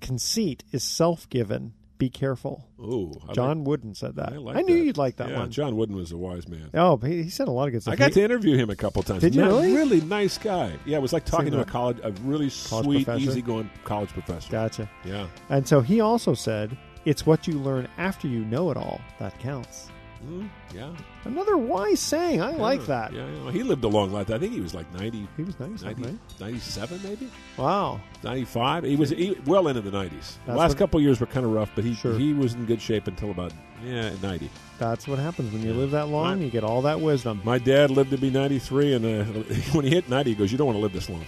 Conceit 0.00 0.64
is 0.72 0.82
self 0.84 1.28
given. 1.28 1.72
Be 1.98 2.08
careful. 2.08 2.68
Ooh, 2.78 3.12
I 3.28 3.32
John 3.32 3.64
Wooden 3.64 3.92
said 3.92 4.14
that. 4.16 4.32
I, 4.32 4.36
like 4.36 4.64
knew 4.66 4.78
that. 4.78 4.84
you'd 4.84 4.96
like 4.98 5.16
that 5.16 5.30
Yeah, 5.30 5.40
one. 5.40 5.50
John 5.50 5.74
Wooden 5.76 5.96
was 5.96 6.12
a 6.12 6.16
wise 6.16 6.46
man. 6.46 6.70
Oh, 6.72 6.96
he, 6.98 7.24
he 7.24 7.28
said 7.28 7.48
a 7.48 7.50
lot 7.50 7.66
of 7.66 7.72
good 7.72 7.82
stuff. 7.82 7.92
I 7.94 7.96
got 7.96 8.08
He- 8.10 8.14
to 8.14 8.22
interview 8.22 8.56
him 8.56 8.70
a 8.70 8.76
couple 8.76 9.02
times. 9.02 9.20
Did 9.20 9.34
you 9.34 9.40
Not- 9.40 9.48
really? 9.48 9.72
Really 9.72 10.00
nice 10.02 10.38
guy. 10.38 10.74
Yeah, 10.86 10.98
it 10.98 11.02
was 11.02 11.12
like 11.12 11.24
talking 11.24 11.46
Seemed 11.46 11.54
to 11.54 11.58
a 11.58 11.62
like- 11.62 11.66
college, 11.68 11.98
a 12.04 12.12
really 12.22 12.50
College 12.68 12.84
sweet, 12.84 13.04
professor? 13.04 13.30
easygoing 13.30 13.68
college 13.82 14.10
professor. 14.10 14.48
Gotcha. 14.52 14.88
Yeah. 15.04 15.26
And 15.50 15.66
so 15.66 15.80
he 15.80 16.00
also 16.00 16.34
said, 16.34 16.78
"It's 17.04 17.26
what 17.26 17.48
you 17.48 17.54
learn 17.54 17.88
after 17.98 18.28
you 18.28 18.44
know 18.44 18.70
it 18.70 18.76
all 18.76 19.00
that 19.18 19.36
counts." 19.40 19.88
Mm, 20.26 20.48
yeah. 20.74 20.90
Another 21.24 21.56
wise 21.56 22.00
saying. 22.00 22.42
I 22.42 22.50
like 22.52 22.84
that. 22.86 23.12
Yeah, 23.12 23.26
yeah. 23.28 23.50
He 23.52 23.62
lived 23.62 23.84
a 23.84 23.88
long 23.88 24.12
life. 24.12 24.30
I 24.30 24.38
think 24.38 24.52
he 24.52 24.60
was 24.60 24.74
like 24.74 24.92
90. 24.94 25.28
He 25.36 25.42
was 25.44 25.58
90, 25.60 25.84
90 25.84 26.02
right? 26.02 26.18
97 26.40 27.00
maybe? 27.04 27.30
Wow. 27.56 28.00
95. 28.24 28.84
He 28.84 28.96
was 28.96 29.10
he, 29.10 29.36
well 29.46 29.68
into 29.68 29.80
the 29.80 29.90
90s. 29.90 30.10
The 30.10 30.38
That's 30.46 30.58
last 30.58 30.76
couple 30.76 30.98
of 30.98 31.04
years 31.04 31.20
were 31.20 31.26
kind 31.26 31.46
of 31.46 31.52
rough, 31.52 31.70
but 31.74 31.84
he 31.84 31.94
Sure. 31.94 32.18
he 32.18 32.32
was 32.32 32.54
in 32.54 32.64
good 32.66 32.82
shape 32.82 33.06
until 33.06 33.30
about 33.30 33.52
yeah, 33.84 34.10
90. 34.22 34.50
That's 34.78 35.06
what 35.08 35.18
happens 35.18 35.52
when 35.52 35.62
you 35.62 35.74
live 35.74 35.90
that 35.90 36.08
long. 36.08 36.40
You 36.40 36.50
get 36.50 36.62
all 36.64 36.82
that 36.82 37.00
wisdom. 37.00 37.40
My 37.44 37.58
dad 37.58 37.90
lived 37.90 38.10
to 38.12 38.18
be 38.18 38.30
93 38.30 38.94
and 38.94 39.04
uh, 39.04 39.24
when 39.72 39.84
he 39.84 39.90
hit 39.90 40.08
90 40.08 40.30
he 40.30 40.36
goes, 40.36 40.52
"You 40.52 40.58
don't 40.58 40.66
want 40.68 40.76
to 40.76 40.82
live 40.82 40.92
this 40.92 41.08
long." 41.10 41.24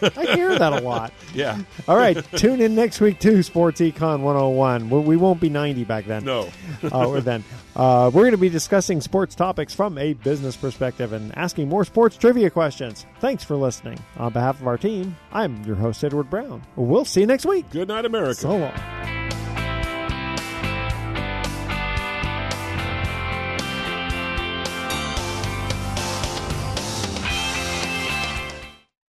I 0.16 0.34
hear 0.34 0.58
that 0.58 0.72
a 0.72 0.80
lot. 0.80 1.12
Yeah. 1.34 1.58
All 1.86 1.96
right, 1.96 2.16
tune 2.36 2.60
in 2.60 2.74
next 2.74 3.00
week 3.00 3.20
to 3.20 3.42
Sports 3.42 3.80
Econ 3.80 4.20
101. 4.22 4.88
We- 4.90 4.98
We 5.00 5.16
won't 5.16 5.40
be 5.40 5.50
90 5.50 5.84
back 5.84 6.06
then. 6.06 6.24
No. 6.24 6.48
uh, 6.82 7.06
or 7.06 7.20
then. 7.20 7.44
Uh, 7.76 8.10
we're 8.12 8.22
going 8.22 8.32
to 8.32 8.38
be 8.38 8.48
discussing 8.48 9.00
sports 9.00 9.34
topics 9.34 9.72
from 9.74 9.98
a 9.98 10.14
business 10.14 10.56
perspective 10.56 11.12
and 11.12 11.36
asking 11.38 11.68
more 11.68 11.84
sports 11.84 12.16
trivia 12.16 12.50
questions. 12.50 13.06
Thanks 13.20 13.44
for 13.44 13.54
listening. 13.56 13.98
On 14.16 14.32
behalf 14.32 14.60
of 14.60 14.66
our 14.66 14.78
team, 14.78 15.14
I'm 15.32 15.62
your 15.64 15.76
host, 15.76 16.02
Edward 16.02 16.30
Brown. 16.30 16.62
We'll 16.76 17.04
see 17.04 17.20
you 17.20 17.26
next 17.26 17.44
week. 17.46 17.68
Good 17.70 17.88
night, 17.88 18.04
America. 18.06 18.34
So 18.34 18.56
long. 18.56 19.27